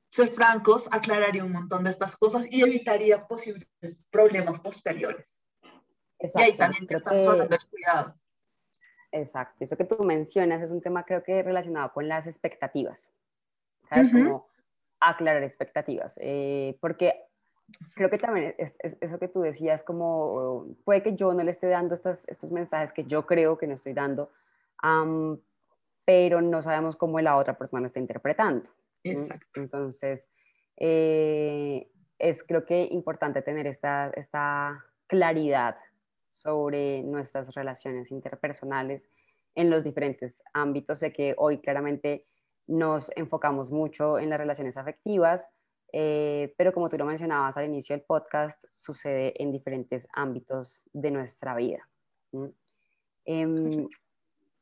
ser 0.10 0.30
francos, 0.30 0.88
aclararía 0.92 1.44
un 1.44 1.52
montón 1.52 1.84
de 1.84 1.90
estas 1.90 2.18
cosas 2.18 2.46
y 2.50 2.62
evitaría 2.62 3.28
posibles 3.28 3.68
problemas 4.10 4.60
posteriores. 4.60 5.42
Exacto. 6.20 6.40
Y 6.40 6.44
ahí 6.52 6.58
también 6.58 6.88
te 6.88 6.96
estamos 6.96 7.28
hablando 7.28 7.56
del 7.56 7.70
cuidado. 7.70 8.16
Exacto, 9.12 9.64
eso 9.64 9.76
que 9.76 9.84
tú 9.84 10.04
mencionas 10.04 10.62
es 10.62 10.72
un 10.72 10.82
tema 10.82 11.04
creo 11.04 11.24
que 11.24 11.44
relacionado 11.44 11.92
con 11.92 12.08
las 12.08 12.28
expectativas. 12.28 13.12
¿Sabes? 13.90 14.12
Como 14.12 14.48
aclarar 15.02 15.44
expectativas, 15.44 16.18
eh, 16.22 16.78
porque 16.80 17.26
creo 17.96 18.10
que 18.10 18.18
también 18.18 18.56
es, 18.58 18.78
eso 18.82 19.20
que 19.20 19.28
tú 19.28 19.42
decías, 19.42 19.84
como 19.84 20.68
puede 20.84 21.02
que 21.04 21.16
yo 21.16 21.34
no 21.34 21.44
le 21.44 21.52
esté 21.52 21.68
dando 21.68 21.96
estos, 21.96 22.28
estos 22.28 22.52
mensajes 22.52 22.94
que 22.94 23.04
yo 23.04 23.26
creo 23.26 23.58
que 23.58 23.68
no 23.68 23.76
estoy 23.76 23.94
dando, 23.94 24.32
pero 26.06 26.42
no 26.42 26.62
sabemos 26.62 26.96
cómo 26.96 27.20
la 27.20 27.38
otra 27.38 27.58
persona 27.58 27.82
lo 27.82 27.88
está 27.88 28.00
interpretando. 28.00 28.70
Exacto. 29.04 29.62
Entonces, 29.62 30.30
eh, 30.78 31.90
es 32.20 32.44
creo 32.44 32.66
que 32.66 32.88
importante 32.92 33.42
tener 33.42 33.68
esta, 33.68 34.12
esta 34.16 34.84
claridad 35.08 35.78
sobre 36.30 37.04
nuestras 37.04 37.54
relaciones 37.54 38.12
interpersonales 38.12 39.10
en 39.56 39.70
los 39.70 39.84
diferentes 39.84 40.44
ámbitos. 40.54 41.00
Sé 41.00 41.12
que 41.12 41.36
hoy 41.38 41.60
claramente 41.60 42.26
nos 42.68 43.12
enfocamos 43.16 43.70
mucho 43.72 44.18
en 44.18 44.30
las 44.30 44.40
relaciones 44.40 44.78
afectivas, 44.78 45.48
eh, 45.92 46.54
pero 46.58 46.74
como 46.74 46.90
tú 46.90 46.98
lo 46.98 47.06
mencionabas 47.06 47.58
al 47.58 47.66
inicio 47.66 47.96
del 47.96 48.06
podcast, 48.06 48.64
sucede 48.78 49.34
en 49.42 49.52
diferentes 49.52 50.08
ámbitos 50.14 50.84
de 50.94 51.12
nuestra 51.12 51.56
vida. 51.56 51.88
Em, 53.26 53.88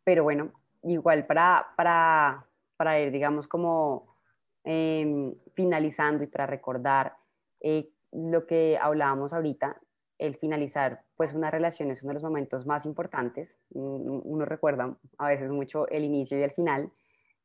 pero 0.03 0.23
bueno, 0.23 0.51
igual 0.84 1.25
para, 1.25 1.67
para, 1.77 2.45
para 2.77 2.99
ir, 2.99 3.11
digamos, 3.11 3.47
como 3.47 4.15
em, 4.63 5.36
finalizando 5.53 6.23
y 6.23 6.27
para 6.27 6.47
recordar 6.47 7.15
eh, 7.61 7.91
lo 8.11 8.45
que 8.47 8.77
hablábamos 8.82 9.34
ahorita, 9.34 9.80
el 10.17 10.36
finalizar 10.36 11.03
pues 11.15 11.34
una 11.34 11.49
relación 11.49 11.91
es 11.91 12.03
uno 12.03 12.09
de 12.09 12.15
los 12.15 12.23
momentos 12.23 12.65
más 12.65 12.86
importantes. 12.86 13.57
Uno 13.71 14.45
recuerda 14.45 14.97
a 15.17 15.27
veces 15.27 15.49
mucho 15.49 15.88
el 15.89 16.03
inicio 16.03 16.38
y 16.38 16.43
el 16.43 16.51
final. 16.51 16.91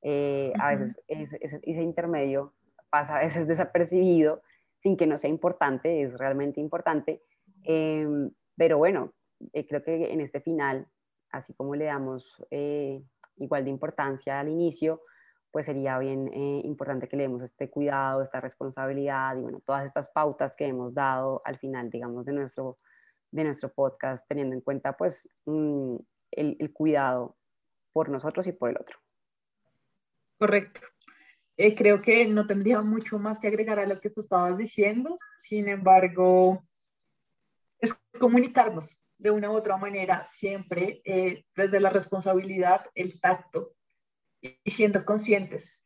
Eh, 0.02 0.52
a 0.60 0.74
veces 0.74 1.00
ese, 1.08 1.38
ese, 1.40 1.82
intermedio 1.82 2.52
pasa 2.94 3.16
a 3.16 3.24
veces 3.24 3.48
desapercibido 3.48 4.40
sin 4.76 4.96
que 4.96 5.08
no 5.08 5.18
sea 5.18 5.28
importante, 5.28 6.02
es 6.02 6.16
realmente 6.16 6.60
importante. 6.60 7.24
Em, 7.64 8.30
pero 8.56 8.78
bueno, 8.78 9.12
eh, 9.52 9.66
creo 9.66 9.82
que 9.82 10.12
en 10.12 10.20
este 10.20 10.40
final, 10.40 10.86
así 11.30 11.54
como 11.54 11.74
le 11.74 11.86
damos 11.86 12.40
eh, 12.52 13.02
igual 13.36 13.64
de 13.64 13.70
importancia 13.70 14.38
al 14.38 14.48
inicio, 14.48 15.00
pues 15.50 15.66
sería 15.66 15.98
bien 15.98 16.32
importante 16.64 17.08
que 17.08 17.16
le 17.16 17.24
demos 17.24 17.42
este 17.42 17.70
cuidado, 17.70 18.22
esta 18.22 18.40
responsabilidad 18.40 19.36
y 19.36 19.40
bueno, 19.40 19.60
todas 19.64 19.84
estas 19.84 20.08
pautas 20.08 20.56
que 20.56 20.66
hemos 20.66 20.94
dado 20.94 21.42
al 21.44 21.58
final, 21.58 21.90
digamos, 21.90 22.24
de 22.24 22.32
nuestro 22.32 22.78
de 23.34 23.42
nuestro 23.42 23.72
podcast, 23.72 24.24
teniendo 24.28 24.54
en 24.54 24.60
cuenta 24.60 24.96
pues 24.96 25.28
mm, 25.44 25.96
el, 26.30 26.72
cuidado 26.72 27.36
por 27.92 28.08
nosotros 28.08 28.46
y 28.46 28.52
por 28.52 28.70
el 28.70 28.76
otro. 28.76 28.98
Correcto. 30.38 30.80
Eh, 31.56 31.74
creo 31.74 32.02
que 32.02 32.26
no 32.26 32.46
tendría 32.46 32.80
mucho 32.82 33.18
más 33.18 33.38
que 33.38 33.48
agregar 33.48 33.78
a 33.78 33.86
lo 33.86 34.00
que 34.00 34.10
tú 34.10 34.20
estabas 34.20 34.58
diciendo. 34.58 35.16
Sin 35.38 35.68
embargo, 35.68 36.64
es 37.78 37.94
comunicarnos 38.18 39.00
de 39.18 39.30
una 39.30 39.50
u 39.50 39.54
otra 39.54 39.76
manera, 39.76 40.26
siempre 40.26 41.00
eh, 41.04 41.44
desde 41.54 41.80
la 41.80 41.90
responsabilidad, 41.90 42.86
el 42.94 43.20
tacto 43.20 43.74
y 44.40 44.70
siendo 44.70 45.04
conscientes 45.04 45.84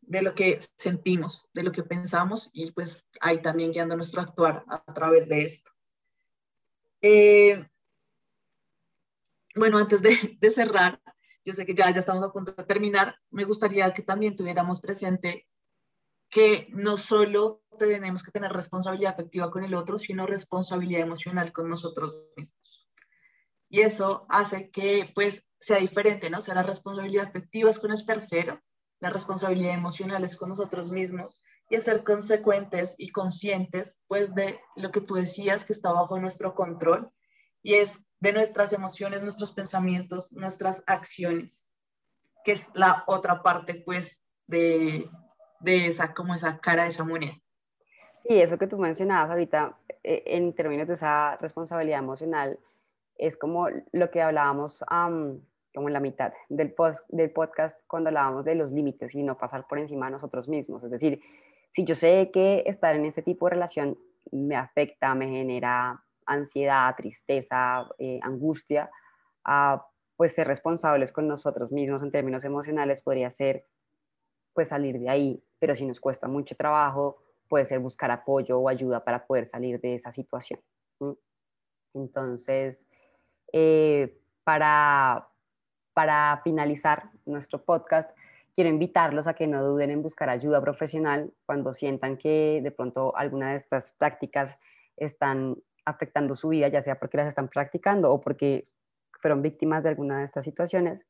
de 0.00 0.22
lo 0.22 0.34
que 0.34 0.58
sentimos, 0.76 1.48
de 1.52 1.62
lo 1.62 1.72
que 1.72 1.82
pensamos 1.82 2.50
y 2.52 2.72
pues 2.72 3.06
ahí 3.20 3.40
también 3.40 3.72
guiando 3.72 3.96
nuestro 3.96 4.20
actuar 4.20 4.64
a 4.66 4.92
través 4.92 5.28
de 5.28 5.44
esto. 5.44 5.70
Eh, 7.02 7.68
bueno, 9.54 9.78
antes 9.78 10.00
de, 10.02 10.50
cerrar, 10.50 11.00
yo 11.44 11.52
sé 11.52 11.66
que 11.66 11.74
ya, 11.74 11.90
ya 11.90 12.00
estamos 12.00 12.22
a 12.22 12.32
punto 12.32 12.52
de 12.52 12.64
terminar, 12.64 13.16
me 13.30 13.44
gustaría 13.44 13.92
que 13.92 14.02
también 14.02 14.36
tuviéramos 14.36 14.80
presente 14.80 15.46
que 16.30 16.68
no 16.70 16.96
solo 16.96 17.62
tenemos 17.78 18.22
que 18.22 18.30
tener 18.30 18.52
responsabilidad 18.52 19.12
afectiva 19.12 19.50
con 19.50 19.64
el 19.64 19.74
otro, 19.74 19.98
sino 19.98 20.26
responsabilidad 20.26 21.02
emocional 21.02 21.52
con 21.52 21.68
nosotros 21.68 22.26
mismos. 22.36 22.88
Y 23.68 23.80
eso 23.80 24.26
hace 24.28 24.70
que 24.70 25.10
pues 25.14 25.46
sea 25.58 25.78
diferente, 25.78 26.30
¿no? 26.30 26.38
O 26.38 26.42
sea, 26.42 26.54
la 26.54 26.62
responsabilidad 26.62 27.26
afectiva 27.26 27.70
es 27.70 27.78
con 27.78 27.92
el 27.92 28.04
tercero, 28.04 28.60
la 29.00 29.10
responsabilidad 29.10 29.74
emocional 29.74 30.24
es 30.24 30.36
con 30.36 30.48
nosotros 30.48 30.90
mismos 30.90 31.40
y 31.68 31.80
ser 31.80 32.04
consecuentes 32.04 32.94
y 32.98 33.10
conscientes 33.10 33.98
pues 34.06 34.34
de 34.34 34.60
lo 34.76 34.90
que 34.90 35.00
tú 35.00 35.14
decías 35.14 35.64
que 35.64 35.72
está 35.72 35.90
bajo 35.90 36.20
nuestro 36.20 36.54
control 36.54 37.10
y 37.62 37.74
es 37.74 38.06
de 38.22 38.32
nuestras 38.32 38.72
emociones, 38.72 39.20
nuestros 39.24 39.50
pensamientos, 39.50 40.30
nuestras 40.30 40.84
acciones, 40.86 41.68
que 42.44 42.52
es 42.52 42.70
la 42.72 43.02
otra 43.08 43.42
parte 43.42 43.74
pues 43.74 44.22
de, 44.46 45.10
de 45.58 45.86
esa 45.88 46.14
como 46.14 46.32
esa 46.32 46.60
cara 46.60 46.84
de 46.84 46.90
esa 46.90 47.02
moneda. 47.02 47.32
Sí, 48.16 48.40
eso 48.40 48.58
que 48.58 48.68
tú 48.68 48.78
mencionabas 48.78 49.28
ahorita 49.28 49.76
eh, 50.04 50.22
en 50.26 50.54
términos 50.54 50.86
de 50.86 50.94
esa 50.94 51.36
responsabilidad 51.38 51.98
emocional 51.98 52.60
es 53.18 53.36
como 53.36 53.66
lo 53.90 54.10
que 54.12 54.22
hablábamos 54.22 54.84
como 55.74 55.88
en 55.88 55.92
la 55.92 55.98
mitad 55.98 56.32
del, 56.48 56.76
del 57.08 57.30
podcast 57.32 57.80
cuando 57.88 58.10
hablábamos 58.10 58.44
de 58.44 58.54
los 58.54 58.70
límites 58.70 59.16
y 59.16 59.24
no 59.24 59.36
pasar 59.36 59.66
por 59.66 59.80
encima 59.80 60.06
de 60.06 60.12
nosotros 60.12 60.48
mismos. 60.48 60.84
Es 60.84 60.92
decir, 60.92 61.20
si 61.70 61.84
yo 61.84 61.96
sé 61.96 62.30
que 62.32 62.62
estar 62.66 62.94
en 62.94 63.04
ese 63.04 63.22
tipo 63.22 63.46
de 63.46 63.54
relación 63.54 63.98
me 64.30 64.54
afecta, 64.54 65.12
me 65.16 65.26
genera 65.26 66.01
ansiedad, 66.26 66.94
tristeza, 66.96 67.86
eh, 67.98 68.20
angustia, 68.22 68.90
ah, 69.44 69.86
pues 70.16 70.34
ser 70.34 70.46
responsables 70.46 71.12
con 71.12 71.26
nosotros 71.26 71.72
mismos 71.72 72.02
en 72.02 72.10
términos 72.10 72.44
emocionales 72.44 73.02
podría 73.02 73.30
ser 73.30 73.66
pues 74.52 74.68
salir 74.68 74.98
de 74.98 75.08
ahí, 75.08 75.42
pero 75.58 75.74
si 75.74 75.86
nos 75.86 76.00
cuesta 76.00 76.28
mucho 76.28 76.54
trabajo, 76.54 77.22
puede 77.48 77.64
ser 77.64 77.80
buscar 77.80 78.10
apoyo 78.10 78.58
o 78.58 78.68
ayuda 78.68 79.04
para 79.04 79.26
poder 79.26 79.46
salir 79.46 79.80
de 79.80 79.94
esa 79.94 80.12
situación. 80.12 80.60
Entonces, 81.94 82.88
eh, 83.52 84.18
para, 84.44 85.28
para 85.92 86.40
finalizar 86.44 87.10
nuestro 87.26 87.62
podcast, 87.62 88.10
quiero 88.54 88.70
invitarlos 88.70 89.26
a 89.26 89.34
que 89.34 89.46
no 89.46 89.62
duden 89.64 89.90
en 89.90 90.02
buscar 90.02 90.30
ayuda 90.30 90.60
profesional 90.60 91.32
cuando 91.46 91.72
sientan 91.72 92.16
que 92.16 92.60
de 92.62 92.70
pronto 92.70 93.16
alguna 93.16 93.50
de 93.50 93.56
estas 93.56 93.92
prácticas 93.92 94.56
están 94.96 95.56
afectando 95.84 96.34
su 96.34 96.48
vida, 96.48 96.68
ya 96.68 96.82
sea 96.82 96.98
porque 96.98 97.16
las 97.16 97.28
están 97.28 97.48
practicando 97.48 98.12
o 98.12 98.20
porque 98.20 98.62
fueron 99.20 99.42
víctimas 99.42 99.82
de 99.82 99.90
alguna 99.90 100.18
de 100.18 100.24
estas 100.24 100.44
situaciones. 100.44 101.06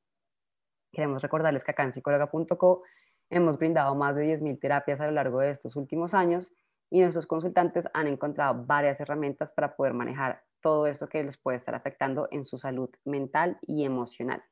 Queremos 0.92 1.22
recordarles 1.22 1.64
que 1.64 1.70
acá 1.70 1.82
en 1.84 1.92
psicóloga.co 1.92 2.82
hemos 3.30 3.58
brindado 3.58 3.94
más 3.94 4.14
de 4.14 4.36
10.000 4.36 4.60
terapias 4.60 5.00
a 5.00 5.06
lo 5.06 5.12
largo 5.12 5.40
de 5.40 5.50
estos 5.50 5.76
últimos 5.76 6.12
años 6.12 6.52
y 6.90 7.00
nuestros 7.00 7.26
consultantes 7.26 7.88
han 7.94 8.06
encontrado 8.06 8.64
varias 8.66 9.00
herramientas 9.00 9.50
para 9.52 9.74
poder 9.74 9.94
manejar 9.94 10.44
todo 10.60 10.86
esto 10.86 11.08
que 11.08 11.24
les 11.24 11.38
puede 11.38 11.56
estar 11.56 11.74
afectando 11.74 12.28
en 12.30 12.44
su 12.44 12.58
salud 12.58 12.90
mental 13.04 13.58
y 13.62 13.84
emocional. 13.84 14.42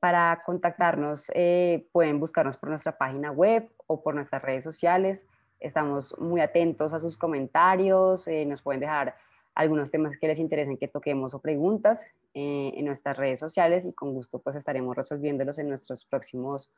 Para 0.00 0.42
contactarnos 0.44 1.30
eh, 1.34 1.88
pueden 1.92 2.18
buscarnos 2.18 2.56
por 2.56 2.68
nuestra 2.68 2.98
página 2.98 3.30
web 3.30 3.72
o 3.86 4.02
por 4.02 4.14
nuestras 4.14 4.42
redes 4.42 4.64
sociales. 4.64 5.26
Estamos 5.60 6.14
muy 6.18 6.40
atentos 6.40 6.92
a 6.92 7.00
sus 7.00 7.16
comentarios, 7.16 8.26
eh, 8.28 8.44
nos 8.44 8.62
pueden 8.62 8.80
dejar 8.80 9.16
algunos 9.54 9.90
temas 9.90 10.16
que 10.18 10.28
les 10.28 10.38
interesen 10.38 10.76
que 10.76 10.88
toquemos 10.88 11.32
o 11.34 11.40
preguntas 11.40 12.06
eh, 12.34 12.72
en 12.76 12.84
nuestras 12.84 13.16
redes 13.16 13.40
sociales 13.40 13.86
y 13.86 13.92
con 13.92 14.12
gusto 14.12 14.38
pues 14.38 14.56
estaremos 14.56 14.94
resolviéndolos 14.94 15.58
en 15.58 15.68
nuestros 15.68 16.04
próximos 16.04 16.70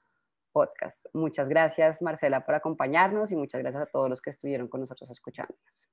podcasts. 0.53 1.09
Muchas 1.12 1.49
gracias 1.49 2.01
Marcela 2.03 2.47
por 2.47 2.55
acompañarnos 2.55 3.33
y 3.33 3.37
muchas 3.37 3.61
gracias 3.61 3.83
a 3.83 3.87
todos 3.87 4.09
los 4.09 4.22
que 4.22 4.31
estuvieron 4.31 4.68
con 4.68 4.81
nosotros 4.81 5.11
escuchándonos. 5.11 5.89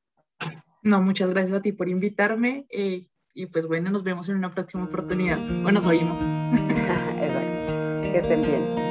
No, 0.84 1.02
muchas 1.02 1.32
gracias 1.32 1.58
a 1.58 1.62
ti 1.62 1.72
por 1.72 1.90
invitarme 1.90 2.68
y 2.70 3.46
pues 3.48 3.68
bueno, 3.68 3.90
nos 3.90 4.04
vemos 4.04 4.30
en 4.30 4.38
una 4.38 4.54
próxima 4.54 4.86
oportunidad 4.86 5.40
o 5.40 5.72
nos 5.72 5.86
oímos. 5.86 6.20
Exacto. 7.20 7.66
Que 8.02 8.18
estén 8.20 8.42
bien. 8.42 8.85